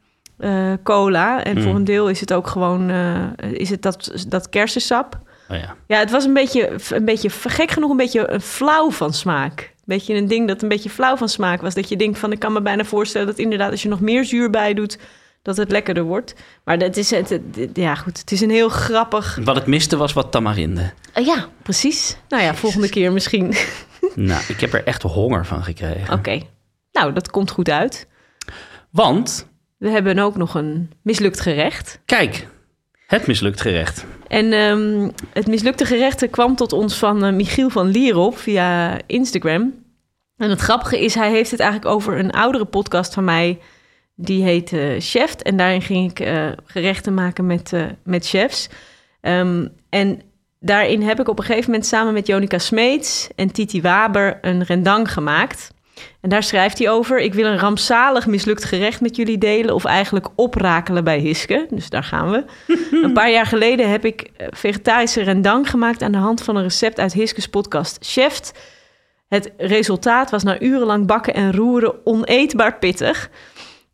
eh, 0.44 0.74
cola. 0.84 1.44
En 1.44 1.56
Mm. 1.58 1.64
voor 1.64 1.76
een 1.76 1.84
deel 1.84 2.10
is 2.10 2.20
het 2.20 2.34
ook 2.34 2.48
gewoon 2.48 2.90
eh, 2.90 3.22
is 3.52 3.70
het 3.70 3.82
dat, 3.82 4.26
dat 4.28 4.50
kersensap. 4.50 5.20
Oh 5.50 5.58
ja. 5.58 5.76
Ja, 5.88 5.98
het 6.00 6.12
was 6.12 6.26
een 6.26 6.34
beetje, 6.34 6.76
een 6.90 7.06
beetje, 7.06 7.30
gek 7.30 7.72
genoeg, 7.72 7.90
een 7.92 7.98
beetje 7.98 8.30
een 8.32 8.42
flauw 8.42 8.92
van 8.92 9.14
smaak. 9.14 9.60
Een 9.62 9.84
beetje 9.96 10.14
een 10.16 10.28
ding 10.28 10.48
dat 10.48 10.62
een 10.62 10.70
beetje 10.70 10.90
flauw 10.90 11.16
van 11.18 11.30
smaak 11.30 11.62
was. 11.62 11.74
Dat 11.74 11.90
je 11.90 11.96
denkt 11.98 12.20
van, 12.20 12.32
ik 12.32 12.40
kan 12.40 12.54
me 12.54 12.62
bijna 12.62 12.84
voorstellen 12.84 13.28
dat 13.28 13.38
inderdaad 13.38 13.72
als 13.72 13.82
je 13.84 13.90
nog 13.90 14.00
meer 14.00 14.26
zuur 14.26 14.50
bij 14.50 14.74
doet, 14.74 14.98
dat 15.42 15.58
het 15.58 15.72
lekkerder 15.72 16.04
wordt. 16.04 16.34
Maar 16.64 16.78
dat 16.78 16.98
is 16.98 17.10
het, 17.12 17.30
het- 17.30 17.70
ja 17.74 17.96
goed, 17.96 18.18
het 18.18 18.32
is 18.32 18.42
een 18.42 18.50
heel 18.50 18.70
grappig... 18.70 19.40
Wat 19.44 19.56
het 19.56 19.66
miste 19.66 19.98
was 19.98 20.14
wat 20.14 20.32
tamarinde. 20.32 20.92
Eh, 21.14 21.26
ja, 21.26 21.46
precies. 21.62 22.18
Nou 22.28 22.44
ja, 22.44 22.56
volgende 22.56 22.90
keer 22.90 23.12
misschien. 23.12 23.54
nou, 24.16 24.42
ik 24.48 24.60
heb 24.60 24.74
er 24.74 24.84
echt 24.84 25.02
honger 25.02 25.46
van 25.46 25.64
gekregen. 25.64 26.14
Oké, 26.14 26.42
nou 26.92 27.14
dat 27.14 27.30
komt 27.32 27.52
goed 27.52 27.70
uit. 27.70 28.08
Want, 28.90 29.48
We 29.84 29.90
hebben 29.90 30.20
ook 30.20 30.36
nog 30.36 30.56
een 30.56 30.92
mislukt 31.02 31.40
gerecht. 31.40 32.00
kijk, 32.06 32.48
het 33.08 33.28
mislukt 33.28 33.62
gerecht. 33.62 34.06
En 34.28 34.54
ehm, 34.54 35.10
het 35.34 35.48
mislukte 35.48 35.86
gerecht 35.86 36.30
kwam 36.30 36.56
tot 36.56 36.74
ons 36.74 36.98
van 36.98 37.24
eh, 37.24 37.34
Michiel 37.34 37.70
van 37.70 37.88
Lierop 37.88 38.38
via 38.38 38.98
Instagram. 39.06 39.74
En 40.38 40.50
het 40.50 40.60
grappige 40.60 41.00
is, 41.00 41.16
hij 41.16 41.32
heeft 41.32 41.52
het 41.52 41.60
eigenlijk 41.60 41.92
over 41.92 42.20
een 42.20 42.32
oudere 42.32 42.66
podcast 42.66 43.14
van 43.14 43.24
mij. 43.24 43.60
Die 44.16 44.44
heet 44.44 44.74
eh, 44.74 45.00
Chef. 45.00 45.36
En 45.36 45.58
daarin 45.58 45.82
ging 45.82 46.10
ik 46.10 46.20
eh, 46.20 46.52
gerechten 46.66 47.14
maken 47.14 47.46
met, 47.46 47.72
met 48.04 48.28
chefs. 48.28 48.70
Ehm, 49.22 49.68
en 49.90 50.22
daarin 50.60 51.02
heb 51.02 51.20
ik 51.20 51.28
op 51.28 51.40
een 51.40 51.46
gegeven 51.46 51.70
moment 51.70 51.90
samen 51.90 52.14
met 52.14 52.28
Jonica 52.28 52.58
Smeets 52.58 53.30
en 53.36 53.52
Titi 53.52 53.82
Waber 53.82 54.38
een 54.42 54.64
rendang 54.64 55.12
gemaakt. 55.12 55.73
En 56.22 56.30
daar 56.30 56.44
schrijft 56.44 56.78
hij 56.78 56.90
over: 56.90 57.20
Ik 57.20 57.34
wil 57.34 57.46
een 57.46 57.60
rampzalig 57.60 58.28
mislukt 58.28 58.64
gerecht 58.64 59.02
met 59.02 59.16
jullie 59.16 59.38
delen. 59.38 59.76
Of 59.76 59.86
eigenlijk 59.86 60.28
oprakelen 60.36 61.04
bij 61.04 61.20
Hiske. 61.20 61.68
Dus 61.70 61.90
daar 61.90 62.04
gaan 62.04 62.32
we. 62.32 62.44
een 63.04 63.14
paar 63.14 63.32
jaar 63.32 63.46
geleden 63.46 63.90
heb 63.90 64.06
ik 64.06 64.22
eh, 64.22 64.48
vegetarische 64.52 65.24
rendang 65.24 65.70
gemaakt 65.70 66.02
aan 66.02 66.12
de 66.12 66.18
hand 66.18 66.44
van 66.44 66.56
een 66.56 66.64
recept 66.64 67.00
uit 67.00 67.14
Hiskes 67.14 67.48
podcast 67.48 67.98
Chef. 68.02 68.52
Het 69.28 69.52
resultaat 69.58 70.32
was 70.32 70.44
na 70.44 70.60
urenlang 70.62 71.08
bakken 71.08 71.34
en 71.34 71.56
roeren 71.56 72.06
oneetbaar 72.06 72.78
pittig. 72.78 73.30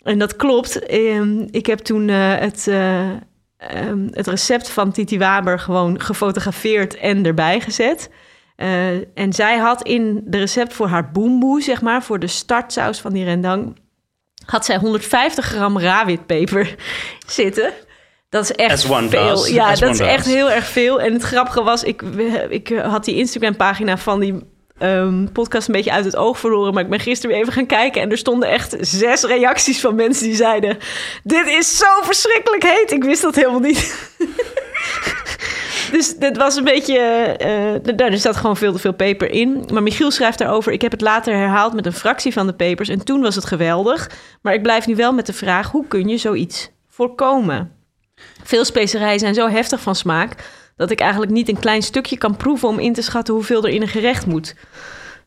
En 0.03 0.19
dat 0.19 0.35
klopt. 0.35 0.85
Ehm, 0.85 1.47
Ik 1.51 1.65
heb 1.65 1.79
toen 1.79 2.09
eh, 2.09 2.35
het, 2.37 2.67
eh, 2.67 3.09
ehm, 3.57 4.07
het 4.11 4.27
recept 4.27 4.69
van 4.69 4.91
Titi 4.91 5.17
Waber 5.17 5.59
gewoon 5.59 6.01
gefotografeerd 6.01 6.97
en 6.97 7.25
erbij 7.25 7.59
gezet. 7.61 8.09
Eh, 8.59 9.17
en 9.17 9.33
zij 9.33 9.57
had 9.57 9.81
in 9.83 10.21
de 10.25 10.37
recept 10.37 10.73
voor 10.73 10.87
haar 10.87 11.11
boemboe, 11.11 11.61
zeg 11.61 11.81
maar, 11.81 12.03
voor 12.03 12.19
de 12.19 12.27
startsaus 12.27 12.99
van 12.99 13.13
die 13.13 13.23
rendang, 13.23 13.79
had 14.45 14.65
zij 14.65 14.77
150 14.77 15.45
gram 15.45 15.79
rawitpeper 15.79 16.75
zitten. 17.27 17.73
Dat 18.29 18.43
is 18.43 18.51
echt 18.51 18.85
veel. 18.85 19.09
does. 19.09 19.49
Ja, 19.49 19.69
As 19.69 19.79
dat 19.79 19.89
is 19.89 19.99
echt 19.99 20.25
heel 20.25 20.51
erg 20.51 20.65
veel. 20.65 21.01
En 21.01 21.13
het 21.13 21.23
grappige 21.23 21.63
was, 21.63 21.83
ik, 21.83 22.01
ik 22.49 22.67
had 22.67 23.05
die 23.05 23.15
Instagram-pagina 23.15 23.97
van 23.97 24.19
die 24.19 24.43
ehm, 24.77 25.25
podcast 25.25 25.67
een 25.67 25.73
beetje 25.73 25.91
uit 25.91 26.05
het 26.05 26.15
oog 26.15 26.39
verloren. 26.39 26.73
Maar 26.73 26.83
ik 26.83 26.89
ben 26.89 26.99
gisteren 26.99 27.31
weer 27.31 27.41
even 27.41 27.53
gaan 27.53 27.65
kijken. 27.65 28.01
En 28.01 28.11
er 28.11 28.17
stonden 28.17 28.49
echt 28.49 28.75
zes 28.79 29.23
reacties 29.23 29.79
van 29.79 29.95
mensen 29.95 30.25
die 30.25 30.35
zeiden... 30.35 30.77
Dit 31.23 31.47
is 31.47 31.77
zo 31.77 32.01
verschrikkelijk 32.01 32.63
heet. 32.63 32.91
Ik 32.91 33.03
wist 33.03 33.21
dat 33.21 33.35
helemaal 33.35 33.59
niet. 33.59 34.09
Dus 35.91 36.17
dit 36.17 36.37
was 36.37 36.55
een 36.55 36.63
beetje... 36.63 36.97
eh 36.97 37.95
daar 37.95 38.17
zat 38.17 38.35
gewoon 38.35 38.57
veel 38.57 38.73
te 38.73 38.79
veel 38.79 38.93
peper 38.93 39.31
in. 39.31 39.65
Maar 39.73 39.83
Michiel 39.83 40.11
schrijft 40.11 40.37
daarover... 40.37 40.71
Ik 40.71 40.81
heb 40.81 40.91
het 40.91 41.01
later 41.01 41.33
herhaald 41.33 41.73
met 41.73 41.85
een 41.85 41.93
fractie 41.93 42.33
van 42.33 42.47
de 42.47 42.53
pepers. 42.53 42.89
En 42.89 43.03
toen 43.03 43.21
was 43.21 43.35
het 43.35 43.45
geweldig. 43.45 44.09
Maar 44.41 44.53
ik 44.53 44.63
blijf 44.63 44.87
nu 44.87 44.95
wel 44.95 45.13
met 45.13 45.25
de 45.25 45.33
vraag... 45.33 45.71
Hoe 45.71 45.87
kun 45.87 46.07
je 46.07 46.17
zoiets 46.17 46.69
voorkomen? 46.89 47.71
Veel 48.43 48.65
specerijen 48.65 49.19
zijn 49.19 49.33
zo 49.33 49.47
heftig 49.47 49.81
van 49.81 49.95
smaak... 49.95 50.35
dat 50.75 50.91
ik 50.91 50.99
eigenlijk 50.99 51.31
niet 51.31 51.49
een 51.49 51.59
klein 51.59 51.81
stukje 51.81 52.17
kan 52.17 52.37
proeven... 52.37 52.67
om 52.67 52.79
in 52.79 52.93
te 52.93 53.01
schatten 53.01 53.33
hoeveel 53.33 53.63
er 53.63 53.73
in 53.73 53.81
een 53.81 53.87
gerecht 53.87 54.25
moet. 54.25 54.55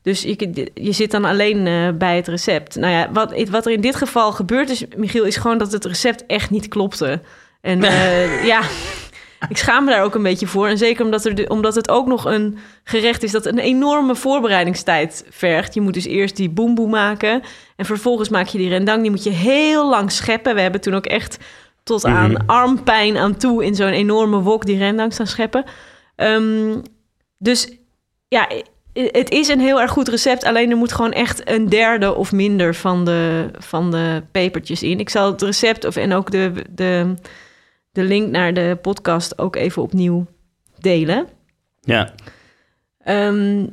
Dus 0.02 0.22
je, 0.22 0.70
je 0.74 0.92
zit 0.92 1.10
dan 1.10 1.24
alleen 1.24 1.66
eh, 1.66 1.88
bij 1.98 2.16
het 2.16 2.28
recept. 2.28 2.76
Nou 2.76 2.92
ja, 2.92 3.12
wat, 3.12 3.48
wat 3.48 3.66
er 3.66 3.72
in 3.72 3.80
dit 3.80 3.96
geval 3.96 4.32
gebeurd 4.32 4.70
is, 4.70 4.84
Michiel... 4.96 5.24
is 5.24 5.36
gewoon 5.36 5.58
dat 5.58 5.72
het 5.72 5.84
recept 5.84 6.26
echt 6.26 6.50
niet 6.50 6.68
klopte. 6.68 7.20
En 7.60 7.80
ja... 8.52 8.60
Ik 9.48 9.56
schaam 9.56 9.84
me 9.84 9.90
daar 9.90 10.02
ook 10.02 10.14
een 10.14 10.22
beetje 10.22 10.46
voor. 10.46 10.68
En 10.68 10.78
zeker 10.78 11.04
omdat, 11.04 11.24
er 11.24 11.48
omdat 11.50 11.74
het 11.74 11.88
ook 11.88 12.06
nog 12.06 12.24
een 12.24 12.58
gerecht 12.84 13.22
is 13.22 13.30
dat 13.30 13.46
een 13.46 13.58
enorme 13.58 14.14
voorbereidingstijd 14.14 15.24
vergt. 15.30 15.74
Je 15.74 15.80
moet 15.80 15.94
dus 15.94 16.06
eerst 16.06 16.36
die 16.36 16.50
boemboe 16.50 16.88
maken. 16.88 17.42
En 17.76 17.84
vervolgens 17.84 18.28
maak 18.28 18.46
je 18.46 18.58
die 18.58 18.68
rendang. 18.68 19.02
Die 19.02 19.10
moet 19.10 19.24
je 19.24 19.30
heel 19.30 19.88
lang 19.88 20.12
scheppen. 20.12 20.54
We 20.54 20.60
hebben 20.60 20.80
toen 20.80 20.94
ook 20.94 21.06
echt 21.06 21.38
tot 21.82 22.04
aan 22.04 22.46
armpijn 22.46 23.16
aan 23.16 23.36
toe... 23.36 23.64
in 23.64 23.74
zo'n 23.74 23.88
enorme 23.88 24.40
wok 24.40 24.66
die 24.66 24.78
rendang 24.78 25.12
staan 25.12 25.26
scheppen. 25.26 25.64
Ehm, 26.16 26.80
dus 27.38 27.68
ja, 28.28 28.48
het 28.92 29.30
is 29.30 29.48
een 29.48 29.60
heel 29.60 29.80
erg 29.80 29.90
goed 29.90 30.08
recept. 30.08 30.44
Alleen 30.44 30.70
er 30.70 30.76
moet 30.76 30.92
gewoon 30.92 31.12
echt 31.12 31.50
een 31.50 31.68
derde 31.68 32.14
of 32.14 32.32
minder 32.32 32.74
van 32.74 33.04
de, 33.04 33.50
van 33.58 33.90
de 33.90 34.22
pepertjes 34.32 34.82
in. 34.82 35.00
Ik 35.00 35.08
zal 35.08 35.30
het 35.30 35.42
recept 35.42 35.84
of, 35.84 35.96
en 35.96 36.12
ook 36.12 36.30
de, 36.30 36.52
de, 36.70 37.14
de 37.92 38.02
link 38.02 38.30
naar 38.30 38.54
de 38.54 38.78
podcast 38.82 39.38
ook 39.38 39.56
even 39.56 39.82
opnieuw 39.82 40.26
delen. 40.78 41.28
Ja, 41.80 42.14
Ehm, 43.04 43.66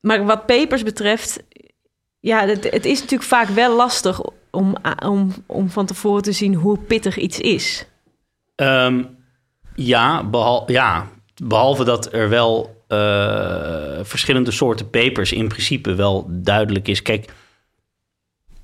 maar 0.00 0.24
wat 0.24 0.46
pepers 0.46 0.82
betreft, 0.82 1.42
ja, 2.20 2.46
het, 2.46 2.70
het 2.70 2.84
is 2.84 3.00
natuurlijk 3.00 3.28
vaak 3.28 3.48
wel 3.48 3.76
lastig 3.76 4.20
om, 4.50 4.74
om, 5.04 5.32
om 5.46 5.70
van 5.70 5.86
tevoren 5.86 6.22
te 6.22 6.32
zien 6.32 6.54
hoe 6.54 6.78
pittig 6.78 7.16
iets 7.16 7.40
is. 7.40 7.86
Ehm, 8.54 9.02
ja, 9.74 10.24
behal, 10.24 10.70
ja, 10.72 11.08
behalve 11.42 11.84
dat 11.84 12.12
er 12.12 12.28
wel 12.28 12.82
eh, 12.88 13.98
verschillende 14.02 14.50
soorten 14.50 14.90
pepers 14.90 15.32
in 15.32 15.48
principe 15.48 15.94
wel 15.94 16.26
duidelijk 16.28 16.88
is. 16.88 17.02
Kijk, 17.02 17.32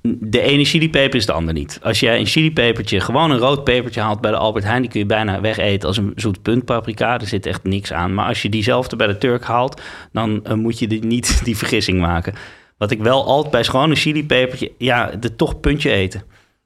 de 0.03 0.41
ene 0.41 0.65
chilipeper 0.65 1.15
is 1.15 1.25
de 1.25 1.31
ander 1.31 1.53
niet. 1.53 1.79
Als 1.81 1.99
jij 1.99 2.19
een 2.19 2.25
chilipepertje, 2.25 2.99
gewoon 2.99 3.31
een 3.31 3.37
rood 3.37 3.63
pepertje 3.63 4.01
haalt 4.01 4.21
bij 4.21 4.31
de 4.31 4.37
Albert 4.37 4.65
Heijn... 4.65 4.81
die 4.81 4.91
kun 4.91 4.99
je 4.99 5.05
bijna 5.05 5.41
wegeten 5.41 5.87
als 5.87 5.97
een 5.97 6.11
zoet 6.15 6.41
puntpaprika. 6.41 7.19
Er 7.19 7.27
zit 7.27 7.45
echt 7.45 7.63
niks 7.63 7.93
aan. 7.93 8.13
Maar 8.13 8.27
als 8.27 8.41
je 8.41 8.49
diezelfde 8.49 8.95
bij 8.95 9.07
de 9.07 9.17
Turk 9.17 9.43
haalt... 9.43 9.81
dan 10.11 10.45
eh, 10.45 10.53
moet 10.53 10.79
je 10.79 10.87
die, 10.87 11.05
niet 11.05 11.39
die 11.45 11.57
vergissing 11.57 11.99
maken. 11.99 12.33
Wat 12.77 12.91
ik 12.91 12.99
wel 12.99 13.25
altijd 13.25 13.51
bij 13.51 13.63
schone 13.63 13.95
chilipepertje... 13.95 14.71
ja, 14.77 15.11
de 15.19 15.35
toch 15.35 15.59
puntje 15.59 15.91
eten. 15.91 16.23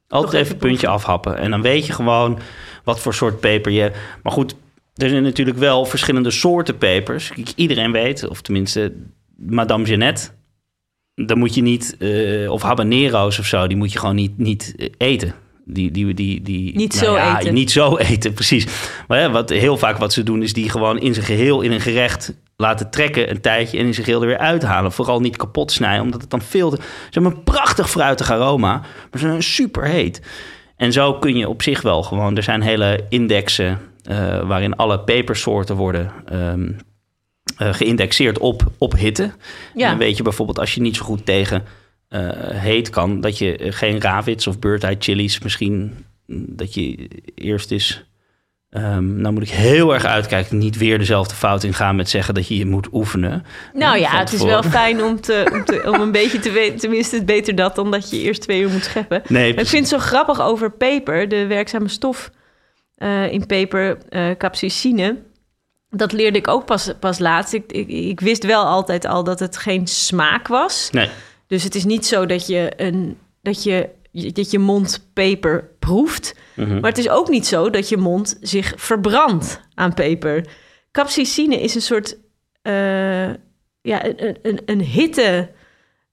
Altijd 0.08 0.32
Toch 0.32 0.40
even 0.40 0.52
een 0.52 0.60
puntje 0.60 0.88
afhappen. 0.88 1.36
En 1.36 1.50
dan 1.50 1.62
weet 1.62 1.86
je 1.86 1.92
gewoon 1.92 2.38
wat 2.84 3.00
voor 3.00 3.14
soort 3.14 3.40
peper 3.40 3.72
je... 3.72 3.92
Maar 4.22 4.32
goed, 4.32 4.54
er 4.94 5.08
zijn 5.08 5.22
natuurlijk 5.22 5.58
wel 5.58 5.84
verschillende 5.84 6.30
soorten 6.30 6.78
pepers. 6.78 7.32
Iedereen 7.56 7.92
weet, 7.92 8.28
of 8.28 8.40
tenminste 8.40 8.92
Madame 9.36 9.84
Jeannette... 9.84 10.35
dan 11.24 11.38
moet 11.38 11.54
je 11.54 11.62
niet... 11.62 11.96
eh, 11.98 12.50
of 12.50 12.62
habanero's 12.62 13.38
of 13.38 13.46
zo, 13.46 13.66
die 13.66 13.76
moet 13.76 13.92
je 13.92 13.98
gewoon 13.98 14.14
niet, 14.14 14.38
niet 14.38 14.74
eh, 14.76 14.88
eten. 14.98 15.34
Die, 15.64 15.90
die, 15.90 16.14
die, 16.14 16.42
die, 16.42 16.76
Niet 16.76 16.94
nou 16.94 17.06
zo 17.06 17.16
ja, 17.16 17.38
eten. 17.38 17.54
Niet 17.54 17.70
zo 17.70 17.96
eten, 18.10 18.32
precies. 18.32 18.66
Maar 19.08 19.20
ja, 19.20 19.30
wat, 19.30 19.50
heel 19.50 19.76
vaak 19.76 19.96
wat 19.96 20.12
ze 20.12 20.22
doen 20.22 20.42
is 20.42 20.52
die 20.52 20.70
gewoon 20.70 20.98
in 20.98 21.14
zijn 21.14 21.26
geheel 21.26 21.60
in 21.60 21.72
een 21.72 21.80
gerecht 21.80 22.34
laten 22.56 22.90
trekken 22.90 23.30
een 23.30 23.40
tijdje 23.40 23.78
en 23.78 23.86
in 23.86 23.94
zijn 23.94 24.04
geheel 24.04 24.20
er 24.20 24.26
weer 24.26 24.38
uithalen. 24.38 24.92
Vooral 24.92 25.20
niet 25.20 25.36
kapot 25.36 25.72
snijden, 25.72 26.02
omdat 26.02 26.20
het 26.20 26.30
dan 26.30 26.42
veel 26.42 26.70
te... 26.70 26.76
Ze 26.76 27.08
hebben 27.10 27.32
een 27.32 27.42
prachtig 27.42 27.90
fruitig 27.90 28.30
aroma, 28.30 28.72
maar 29.10 29.20
ze 29.20 29.26
zijn 29.26 29.42
super 29.42 29.84
heet. 29.84 30.22
En 30.76 30.92
zo 30.92 31.14
kun 31.14 31.36
je 31.36 31.48
op 31.48 31.62
zich 31.62 31.82
wel 31.82 32.02
gewoon... 32.02 32.36
Er 32.36 32.42
zijn 32.42 32.62
hele 32.62 33.04
indexen 33.08 33.80
eh, 34.02 34.40
waarin 34.40 34.76
alle 34.76 35.00
pepersoorten 35.00 35.76
worden... 35.76 36.12
ehm, 36.26 36.68
eh, 37.56 37.74
geïndexeerd 37.74 38.38
op, 38.38 38.62
op 38.78 38.96
hitte. 38.96 39.22
En 39.22 39.32
dan 39.74 39.98
weet 39.98 40.16
je 40.16 40.22
bijvoorbeeld 40.22 40.58
als 40.58 40.74
je 40.74 40.80
niet 40.80 40.96
zo 40.96 41.04
goed 41.04 41.26
tegen 41.26 41.64
eh, 42.08 42.20
heet 42.40 42.90
kan... 42.90 43.20
dat 43.20 43.38
je 43.38 43.56
eh, 43.56 43.72
geen 43.72 44.00
rawits 44.00 44.46
of 44.46 44.58
bird 44.58 44.84
eye 44.84 44.96
chilies 44.98 45.38
misschien... 45.38 46.04
mm, 46.26 46.44
dat 46.48 46.74
je 46.74 47.08
eerst 47.34 47.70
is... 47.70 48.06
ehm, 48.70 49.20
nou 49.20 49.34
moet 49.34 49.42
ik 49.42 49.48
heel 49.48 49.94
erg 49.94 50.04
uitkijken, 50.04 50.58
niet 50.58 50.76
weer 50.76 50.98
dezelfde 50.98 51.34
fout 51.34 51.64
ingaan 51.64 51.96
met 51.96 52.08
zeggen 52.08 52.34
dat 52.34 52.48
je 52.48 52.56
je 52.56 52.66
moet 52.66 52.88
oefenen. 52.92 53.44
Nou 53.72 53.98
ja, 53.98 54.18
het 54.18 54.32
is 54.32 54.42
wel 54.42 54.62
fijn 54.80 55.02
om, 55.02 55.20
te, 55.20 55.50
om, 55.52 55.64
te, 55.64 55.82
om 55.92 56.00
een 56.00 56.12
beetje 56.12 56.38
te 56.38 56.50
weten. 56.50 56.78
Tenminste, 56.78 57.16
het 57.16 57.26
beter 57.26 57.54
dat 57.54 57.74
dan 57.74 57.90
dat 57.90 58.10
je 58.10 58.20
eerst 58.20 58.42
twee 58.42 58.60
uur 58.60 58.70
moet 58.70 58.84
scheppen. 58.84 59.22
Nee, 59.28 59.54
ik 59.54 59.66
vind 59.66 59.90
het 59.90 60.00
zo 60.00 60.06
grappig 60.06 60.40
over 60.40 60.70
peper, 60.70 61.28
de 61.28 61.46
werkzame 61.46 61.88
stof 61.88 62.30
in 63.30 63.46
peper, 63.46 63.98
capsaicine. 64.38 65.16
Dat 65.96 66.12
leerde 66.12 66.38
ik 66.38 66.48
ook 66.48 66.64
pas, 66.64 66.92
pas 67.00 67.18
laatst. 67.18 67.52
Ik, 67.52 67.72
ik, 67.72 67.88
ik 67.88 68.20
wist 68.20 68.44
wel 68.44 68.64
altijd 68.64 69.04
al 69.04 69.24
dat 69.24 69.40
het 69.40 69.56
geen 69.56 69.86
smaak 69.86 70.48
was. 70.48 70.90
Nee, 70.92 71.08
Dus 71.46 71.62
het 71.62 71.74
is 71.74 71.84
niet 71.84 72.06
zo 72.06 72.26
dat 72.26 72.46
je, 72.46 72.72
een, 72.76 73.18
dat 73.42 73.62
je, 73.62 73.88
dat 74.12 74.50
je 74.50 74.58
mond 74.58 75.08
peper 75.12 75.70
proeft. 75.78 76.34
Mhm. 76.54 76.80
Maar 76.80 76.90
het 76.90 76.98
is 76.98 77.08
ook 77.08 77.28
niet 77.28 77.46
zo 77.46 77.70
dat 77.70 77.88
je 77.88 77.96
mond 77.96 78.38
zich 78.40 78.72
verbrandt 78.76 79.60
aan 79.74 79.94
peper. 79.94 80.46
Capsaicine 80.92 81.60
is 81.60 81.74
een 81.74 81.82
soort 81.82 82.16
eh, 82.62 83.28
ja, 83.80 84.04
een, 84.04 84.38
een, 84.42 84.60
een 84.64 84.80
hitte 84.80 85.50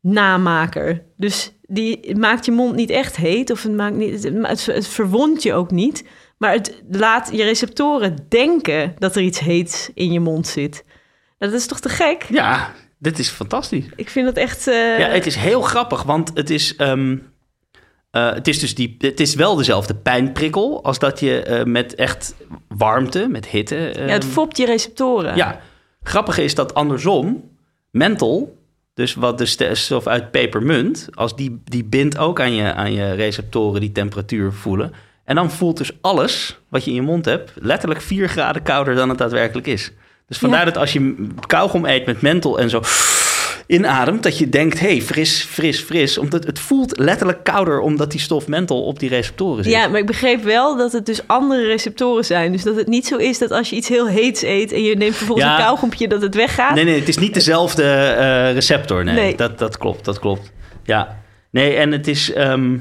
namaker. 0.02 1.04
Dus 1.18 1.52
die 1.62 2.16
maakt 2.18 2.46
je 2.46 2.52
mond 2.52 2.76
niet 2.76 2.90
echt 2.90 3.16
heet. 3.16 3.52
Of 3.52 3.64
het, 3.64 3.74
maakt 3.74 3.96
niet, 3.96 4.24
het, 4.24 4.48
het, 4.48 4.66
het 4.66 4.88
verwondt 4.88 5.44
je 5.44 5.54
ook 5.54 5.72
niet. 5.72 6.04
Maar 6.44 6.54
het 6.54 6.82
laat 6.92 7.30
je 7.32 7.44
receptoren 7.44 8.26
denken 8.30 8.96
dat 9.00 9.16
er 9.16 9.22
iets 9.22 9.40
heets 9.40 9.90
in 9.94 10.12
je 10.12 10.20
mond 10.20 10.48
zit. 10.48 10.84
Nou, 11.40 11.52
dat 11.52 11.62
is 11.62 11.68
toch 11.68 11.80
te 11.80 11.90
gek? 11.90 12.26
Ja, 12.30 12.72
dit 12.98 13.20
is 13.20 13.30
fantastisch. 13.30 13.86
Ik 13.96 14.10
vind 14.10 14.26
dat 14.26 14.38
echt... 14.38 14.68
eh, 14.68 15.00
Ja, 15.00 15.08
het 15.08 15.26
is 15.26 15.36
heel 15.36 15.62
grappig, 15.62 16.04
want 16.04 16.32
het 16.34 16.50
is, 16.50 16.76
ehm, 16.76 17.18
eh, 18.12 18.34
het 18.34 18.48
is 18.48 18.60
dus 18.60 18.76
die, 18.76 18.96
het 18.98 19.20
is 19.20 19.36
wel 19.36 19.56
dezelfde 19.56 19.96
pijnprikkel 19.96 20.84
als 20.84 21.00
dat 21.00 21.20
je 21.20 21.44
eh, 21.44 21.64
met 21.66 21.96
echt 21.96 22.36
warmte, 22.68 23.28
met 23.28 23.48
hitte. 23.48 23.76
ja, 23.76 24.02
het 24.02 24.24
ehm, 24.24 24.32
fopt 24.32 24.58
je 24.58 24.66
receptoren. 24.66 25.36
Ja, 25.36 25.60
grappig 26.02 26.38
is 26.38 26.56
dat 26.56 26.74
andersom, 26.74 27.50
menthol, 27.92 28.58
dus 28.94 29.14
wat 29.14 29.38
de 29.38 29.76
stof 29.76 30.08
uit 30.08 30.32
pepermunt, 30.32 31.08
als 31.14 31.36
die, 31.36 31.62
die 31.64 31.84
bindt 31.84 32.18
ook 32.18 32.40
aan 32.42 32.54
je, 32.54 32.74
aan 32.74 32.94
je 32.94 33.14
receptoren 33.14 33.82
die 33.82 33.92
temperatuur 33.92 34.54
voelen. 34.54 34.94
En 35.26 35.36
dan 35.36 35.52
voelt 35.52 35.78
dus 35.78 35.92
alles 36.02 36.60
wat 36.70 36.84
je 36.84 36.90
in 36.90 36.96
je 36.96 37.02
mond 37.02 37.26
hebt 37.26 37.52
letterlijk 37.56 38.02
4 38.02 38.28
graden 38.30 38.64
kouder 38.64 38.96
dan 38.96 39.10
het 39.10 39.18
daadwerkelijk 39.18 39.68
is. 39.68 39.92
Dus 40.28 40.38
vandaar 40.38 40.60
Ja. 40.60 40.66
dat 40.66 40.78
als 40.78 40.94
je 40.94 41.28
kauwgom 41.48 41.86
eet 41.86 42.06
met 42.06 42.22
menthol 42.22 42.60
en 42.60 42.70
zo 42.70 42.82
inademt, 43.68 44.24
dat 44.24 44.38
je 44.38 44.50
denkt, 44.50 44.80
hé, 44.80 44.88
hey, 44.88 45.02
fris, 45.02 45.44
fris, 45.44 45.80
fris. 45.80 46.18
Omdat 46.18 46.46
het 46.46 46.60
voelt 46.60 46.98
letterlijk 47.00 47.44
kouder 47.44 47.80
omdat 47.80 48.12
die 48.12 48.20
stof 48.20 48.48
menthol 48.48 48.84
op 48.86 49.00
die 49.00 49.10
receptoren 49.10 49.64
zit. 49.64 49.74
Ja, 49.74 49.88
maar 49.88 50.00
ik 50.00 50.06
begreep 50.06 50.44
wel 50.44 50.78
dat 50.78 50.92
het 50.92 51.06
dus 51.06 51.28
andere 51.28 51.66
receptoren 51.66 52.26
zijn. 52.26 52.52
Dus 52.52 52.64
dat 52.64 52.76
het 52.76 52.88
niet 52.88 53.08
zo 53.08 53.18
is 53.18 53.38
dat 53.40 53.52
als 53.52 53.70
je 53.70 53.76
iets 53.76 53.88
heel 53.88 54.08
heets 54.08 54.42
eet... 54.44 54.72
en 54.72 54.84
je 54.84 54.96
neemt 54.96 55.16
vervolgens 55.16 55.48
Ja. 55.48 55.56
een 55.58 55.64
kauwgompje 55.64 56.08
dat 56.08 56.22
het 56.22 56.36
weggaat. 56.36 56.76
Nee, 56.76 56.84
nee, 56.84 57.00
het 57.00 57.08
is 57.08 57.18
niet 57.18 57.34
dezelfde 57.34 57.84
eh, 57.84 58.54
receptor. 58.54 59.04
Nee, 59.04 59.16
Nee. 59.16 59.36
Dat, 59.36 59.58
dat 59.60 59.78
klopt, 59.78 60.06
dat 60.06 60.20
klopt. 60.20 60.52
Ja, 60.84 61.20
nee, 61.52 61.76
en 61.76 61.92
het 61.92 62.08
is... 62.08 62.34
ehm, 62.34 62.78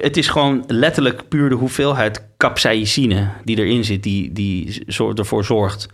het 0.00 0.16
is 0.16 0.28
gewoon 0.28 0.64
letterlijk 0.66 1.28
puur 1.28 1.48
de 1.48 1.54
hoeveelheid 1.54 2.26
capsaïcine 2.36 3.30
die 3.44 3.58
erin 3.58 3.84
zit... 3.84 4.02
die, 4.02 4.32
die 4.32 4.84
ervoor 5.14 5.44
zorgt 5.44 5.88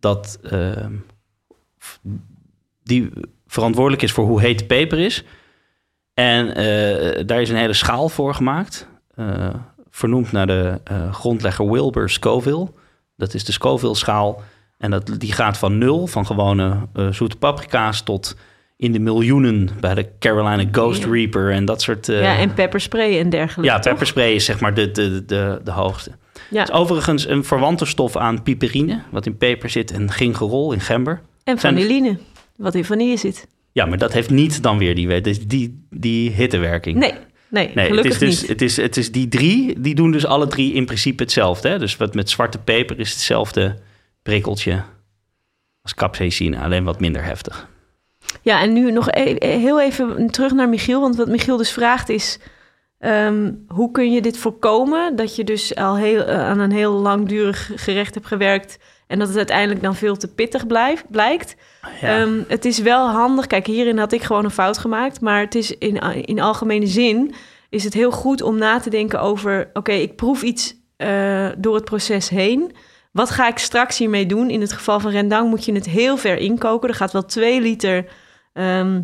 dat... 0.00 0.38
ehm, 0.42 0.92
die 2.82 3.10
verantwoordelijk 3.46 4.02
is 4.02 4.12
voor 4.12 4.24
hoe 4.24 4.40
heet 4.40 4.58
de 4.58 4.64
peper 4.64 4.98
is. 4.98 5.24
En 6.14 6.54
eh, 6.54 7.26
daar 7.26 7.40
is 7.40 7.50
een 7.50 7.56
hele 7.56 7.72
schaal 7.72 8.08
voor 8.08 8.34
gemaakt. 8.34 8.88
eh, 9.14 9.54
vernoemd 9.90 10.32
naar 10.32 10.46
de 10.46 10.80
eh, 10.84 11.14
grondlegger 11.14 11.70
Wilbur 11.70 12.08
Scoville. 12.08 12.68
Dat 13.16 13.34
is 13.34 13.44
de 13.44 13.52
Scoville-schaal. 13.52 14.42
En 14.78 14.90
dat, 14.90 15.10
die 15.18 15.32
gaat 15.32 15.58
van 15.58 15.78
nul, 15.78 16.06
van 16.06 16.26
gewone 16.26 16.88
zoete 17.10 17.36
paprika's... 17.36 18.02
tot 18.02 18.36
in 18.78 18.92
de 18.92 18.98
miljoenen 18.98 19.68
bij 19.80 19.94
de 19.94 20.08
Carolina 20.18 20.68
Ghost 20.72 21.02
Ja. 21.04 21.10
Reaper 21.10 21.50
en 21.52 21.64
dat 21.64 21.82
soort... 21.82 22.08
eh, 22.08 22.20
ja, 22.22 22.38
en 22.38 22.54
pepperspray 22.54 23.18
en 23.18 23.30
dergelijke. 23.30 23.72
ja, 23.72 23.78
pepperspray 23.78 24.32
is 24.32 24.44
zeg 24.44 24.60
maar 24.60 24.74
de, 24.74 24.90
de, 24.90 25.24
de, 25.24 25.60
de 25.64 25.70
hoogste. 25.70 26.10
Ja. 26.50 26.60
Het 26.60 26.68
is 26.68 26.74
overigens 26.74 27.28
een 27.28 27.44
verwante 27.44 27.84
stof 27.84 28.16
aan 28.16 28.42
piperine... 28.42 29.02
wat 29.10 29.26
in 29.26 29.36
peper 29.36 29.70
zit, 29.70 29.90
en 29.90 30.10
gingerol 30.10 30.72
in 30.72 30.80
gember. 30.80 31.20
En 31.44 31.58
Zijn- 31.58 31.74
vanilline, 31.74 32.18
wat 32.56 32.74
in 32.74 32.84
vanille 32.84 33.16
zit. 33.16 33.46
Ja, 33.72 33.86
maar 33.86 33.98
dat 33.98 34.12
heeft 34.12 34.30
niet 34.30 34.62
dan 34.62 34.78
weer 34.78 34.94
die, 34.94 35.20
die, 35.20 35.46
die, 35.46 35.86
die 35.90 36.30
hittewerking. 36.30 36.96
Nee, 36.98 37.14
nee, 37.48 37.70
Nee, 37.74 37.90
het 37.94 38.04
is, 38.04 38.18
dus, 38.18 38.40
niet. 38.40 38.48
Het, 38.48 38.62
is, 38.62 38.76
het 38.76 38.96
is 38.96 39.12
die 39.12 39.28
drie, 39.28 39.80
die 39.80 39.94
doen 39.94 40.10
dus 40.10 40.26
alle 40.26 40.46
drie 40.46 40.72
in 40.72 40.84
principe 40.84 41.22
hetzelfde. 41.22 41.68
Hè? 41.68 41.78
Dus 41.78 41.96
wat 41.96 42.14
met 42.14 42.30
zwarte 42.30 42.58
peper 42.58 42.98
is 42.98 43.10
hetzelfde 43.10 43.76
prikkeltje 44.22 44.82
als 45.82 45.94
capsaicine, 45.94 46.58
alleen 46.58 46.84
wat 46.84 47.00
minder 47.00 47.24
heftig. 47.24 47.68
Ja, 48.42 48.60
en 48.60 48.72
nu 48.72 48.90
nog 48.90 49.08
e- 49.10 49.36
e- 49.38 49.58
heel 49.58 49.80
even 49.80 50.30
terug 50.30 50.52
naar 50.52 50.68
Michiel. 50.68 51.00
Want 51.00 51.16
wat 51.16 51.28
Michiel 51.28 51.56
dus 51.56 51.72
vraagt 51.72 52.08
is... 52.08 52.38
ehm, 52.98 53.52
hoe 53.68 53.90
kun 53.90 54.12
je 54.12 54.20
dit 54.20 54.38
voorkomen? 54.38 55.16
Dat 55.16 55.36
je 55.36 55.44
dus 55.44 55.74
al 55.74 55.96
heel, 55.96 56.22
eh, 56.22 56.48
aan 56.48 56.58
een 56.58 56.72
heel 56.72 56.92
langdurig 56.92 57.70
gerecht 57.74 58.14
hebt 58.14 58.26
gewerkt... 58.26 58.78
en 59.06 59.18
dat 59.18 59.28
het 59.28 59.36
uiteindelijk 59.36 59.82
dan 59.82 59.94
veel 59.94 60.16
te 60.16 60.34
pittig 60.34 60.66
blijft, 60.66 61.10
blijkt. 61.10 61.56
Ja. 62.00 62.20
Ehm, 62.20 62.42
het 62.48 62.64
is 62.64 62.78
wel 62.78 63.08
handig. 63.08 63.46
Kijk, 63.46 63.66
hierin 63.66 63.98
had 63.98 64.12
ik 64.12 64.22
gewoon 64.22 64.44
een 64.44 64.50
fout 64.50 64.78
gemaakt. 64.78 65.20
Maar 65.20 65.40
het 65.40 65.54
is 65.54 65.78
in, 65.78 65.96
in 66.24 66.40
algemene 66.40 66.86
zin 66.86 67.34
is 67.70 67.84
het 67.84 67.94
heel 67.94 68.10
goed 68.10 68.42
om 68.42 68.58
na 68.58 68.80
te 68.80 68.90
denken 68.90 69.20
over... 69.20 69.70
oké, 69.72 69.92
ik 69.92 70.16
proef 70.16 70.42
iets 70.42 70.76
eh, 70.96 71.48
door 71.58 71.74
het 71.74 71.84
proces 71.84 72.28
heen. 72.28 72.72
Wat 73.18 73.30
ga 73.30 73.48
ik 73.48 73.58
straks 73.58 73.98
hiermee 73.98 74.26
doen? 74.26 74.50
In 74.50 74.60
het 74.60 74.72
geval 74.72 75.00
van 75.00 75.10
rendang 75.10 75.50
moet 75.50 75.64
je 75.64 75.72
het 75.72 75.86
heel 75.86 76.16
ver 76.16 76.36
inkoken. 76.36 76.88
Er 76.88 76.94
gaat 76.94 77.12
wel 77.12 77.24
twee 77.24 77.60
liter 77.60 78.04
ehm, 78.52 79.02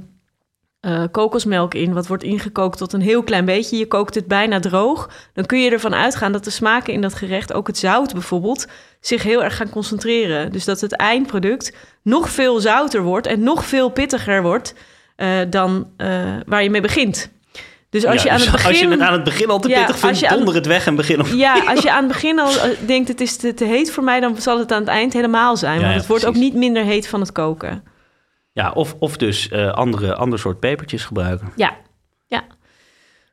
eh, 0.81 1.05
kokosmelk 1.11 1.75
in... 1.75 1.93
wat 1.93 2.07
wordt 2.07 2.23
ingekookt 2.23 2.79
tot 2.79 2.93
een 2.93 3.01
heel 3.01 3.23
klein 3.23 3.45
beetje. 3.45 3.77
Je 3.77 3.87
kookt 3.87 4.15
het 4.15 4.27
bijna 4.27 4.61
droog. 4.61 5.11
Dan 5.33 5.47
kun 5.47 5.61
je 5.61 5.71
ervan 5.71 5.95
uitgaan 5.95 6.33
dat 6.33 6.45
de 6.45 6.51
smaken 6.51 6.93
in 6.93 7.01
dat 7.01 7.15
gerecht... 7.15 7.53
ook 7.53 7.67
het 7.67 7.79
zout 7.79 8.13
bijvoorbeeld, 8.13 8.67
zich 9.01 9.23
heel 9.23 9.45
erg 9.45 9.57
gaan 9.57 9.71
concentreren. 9.71 10.53
Dus 10.53 10.65
dat 10.65 10.81
het 10.81 10.93
eindproduct 10.93 11.77
nog 12.03 12.31
veel 12.31 12.61
zouter 12.61 13.03
wordt... 13.03 13.27
en 13.27 13.43
nog 13.43 13.65
veel 13.65 13.89
pittiger 13.89 14.43
wordt 14.43 14.75
eh, 15.17 15.39
dan 15.51 15.91
eh, 15.97 16.37
waar 16.47 16.63
je 16.63 16.71
mee 16.71 16.81
begint. 16.81 17.31
Dus 17.95 18.07
als 18.07 18.23
Ja, 18.23 18.23
je 18.23 18.31
aan 18.31 18.37
dus 18.37 18.45
het 18.47 18.55
begin... 18.55 18.71
als 18.71 18.81
je 18.81 18.89
het 18.89 19.01
aan 19.01 19.13
het 19.13 19.25
begin 19.25 19.49
al 19.49 19.59
te 19.61 19.69
Ja, 19.69 19.79
pittig 19.79 19.99
vindt, 19.99 20.25
aan- 20.25 20.37
donder 20.37 20.55
het 20.55 20.67
weg 20.67 20.87
en 20.87 20.95
begin 20.95 21.21
op... 21.21 21.27
Ja, 21.27 21.63
als 21.73 21.83
je 21.83 21.91
aan 21.91 22.05
het 22.05 22.13
begin 22.13 22.39
al 22.41 22.51
eh, 22.57 22.69
denkt 22.87 23.09
het 23.09 23.21
is 23.21 23.37
te, 23.37 23.55
te 23.55 23.65
heet 23.65 23.91
voor 23.91 24.05
mij, 24.05 24.21
dan 24.21 24.37
zal 24.39 24.59
het 24.59 24.73
aan 24.73 24.81
het 24.81 24.89
eind 24.89 25.13
helemaal 25.13 25.57
zijn. 25.57 25.81
Want 25.81 25.91
ja, 25.93 25.97
het 25.97 26.07
wordt 26.07 26.27
ook 26.27 26.35
niet 26.35 26.55
minder 26.55 26.83
heet 26.85 27.09
van 27.09 27.21
het 27.21 27.33
koken. 27.33 27.85
Ja, 28.53 28.71
of, 28.71 28.95
of 28.99 29.17
dus 29.17 29.49
eh, 29.49 29.73
andere, 29.73 30.15
ander 30.15 30.39
soort 30.39 30.61
pepertjes 30.61 31.05
gebruiken. 31.05 31.53
Ja, 31.57 31.77
ja. 32.27 32.43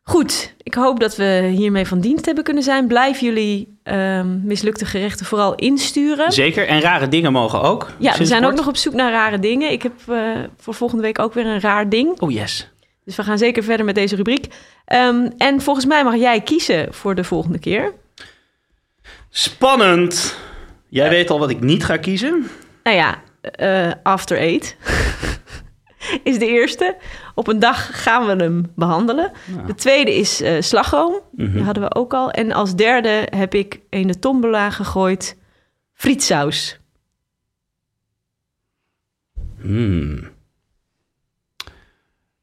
Goed, 0.03 0.53
ik 0.63 0.73
hoop 0.73 0.99
dat 0.99 1.15
we 1.15 1.51
hiermee 1.55 1.87
van 1.87 1.99
dienst 1.99 2.25
hebben 2.25 2.43
kunnen 2.43 2.63
zijn. 2.63 2.87
Blijf 2.87 3.19
jullie 3.19 3.79
ehm, 3.83 4.45
mislukte 4.45 4.85
gerechten 4.85 5.25
vooral 5.25 5.55
insturen. 5.55 6.31
Zeker, 6.31 6.67
en 6.67 6.81
rare 6.81 7.07
dingen 7.07 7.31
mogen 7.31 7.61
ook. 7.61 7.91
Ja, 7.97 8.17
we 8.17 8.25
zijn 8.25 8.45
ook 8.45 8.55
nog 8.55 8.67
op 8.67 8.77
zoek 8.77 8.93
naar 8.93 9.11
rare 9.11 9.39
dingen. 9.39 9.71
Ik 9.71 9.83
heb 9.83 9.93
eh, 10.07 10.17
voor 10.57 10.73
volgende 10.73 11.03
week 11.03 11.19
ook 11.19 11.33
weer 11.33 11.45
een 11.45 11.59
raar 11.61 11.89
ding. 11.89 12.19
Oh 12.19 12.31
yes. 12.31 12.70
Dus 13.05 13.15
we 13.15 13.23
gaan 13.23 13.37
zeker 13.37 13.63
verder 13.63 13.85
met 13.85 13.95
deze 13.95 14.15
rubriek. 14.15 14.53
Ehm, 14.85 15.29
en 15.37 15.61
volgens 15.61 15.85
mij 15.85 16.03
mag 16.03 16.15
jij 16.15 16.41
kiezen 16.41 16.93
voor 16.93 17.15
de 17.15 17.23
volgende 17.23 17.59
keer. 17.59 17.93
Spannend. 19.29 20.37
Jij 20.87 21.09
weet 21.09 21.29
al 21.29 21.39
wat 21.39 21.49
ik 21.49 21.59
niet 21.59 21.85
ga 21.85 21.97
kiezen. 21.97 22.49
Nou 22.83 22.95
ja, 22.95 23.21
eh, 23.41 23.91
After 24.03 24.37
Eight 24.37 24.75
is 26.23 26.39
de 26.39 26.47
eerste. 26.47 26.97
Op 27.35 27.47
een 27.47 27.59
dag 27.59 28.03
gaan 28.03 28.25
we 28.25 28.43
hem 28.43 28.71
behandelen. 28.75 29.31
De 29.67 29.75
tweede 29.75 30.15
is 30.15 30.41
eh, 30.41 30.61
slagroom. 30.61 31.19
Mhm. 31.31 31.51
Die 31.51 31.63
hadden 31.63 31.83
we 31.83 31.95
ook 31.95 32.13
al. 32.13 32.31
En 32.31 32.51
als 32.51 32.75
derde 32.75 33.27
heb 33.29 33.53
ik 33.53 33.79
in 33.89 34.07
de 34.07 34.19
tombola 34.19 34.69
gegooid 34.69 35.37
frietsaus. 35.93 36.79
Hmm. 39.61 40.29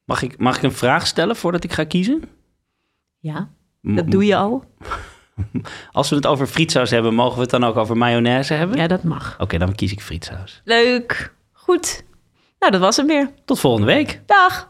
Mag, 0.09 0.21
ik, 0.21 0.37
mag 0.37 0.57
ik 0.57 0.63
een 0.63 0.71
vraag 0.71 1.07
stellen 1.07 1.35
voordat 1.35 1.63
ik 1.63 1.73
ga 1.73 1.83
kiezen? 1.83 2.23
Ja, 3.19 3.49
dat 3.81 4.11
doe 4.11 4.25
je 4.25 4.35
al. 4.35 4.63
Als 5.91 6.09
we 6.09 6.15
het 6.15 6.25
over 6.25 6.47
frietsaus 6.47 6.89
hebben, 6.89 7.13
mogen 7.13 7.35
we 7.35 7.41
het 7.41 7.49
dan 7.49 7.63
ook 7.63 7.75
over 7.75 7.97
mayonaise 7.97 8.53
hebben? 8.53 8.77
Ja, 8.77 8.87
dat 8.87 9.03
mag. 9.03 9.35
Oké, 9.39 9.57
dan 9.57 9.75
kies 9.75 9.91
ik 9.91 10.01
frietsaus. 10.01 10.61
Leuk. 10.63 11.33
Goed. 11.51 12.03
Nou, 12.59 12.71
dat 12.71 12.81
was 12.81 12.97
hem 12.97 13.07
weer. 13.07 13.29
Tot 13.45 13.59
volgende 13.59 13.87
week. 13.87 14.21
Dag. 14.25 14.69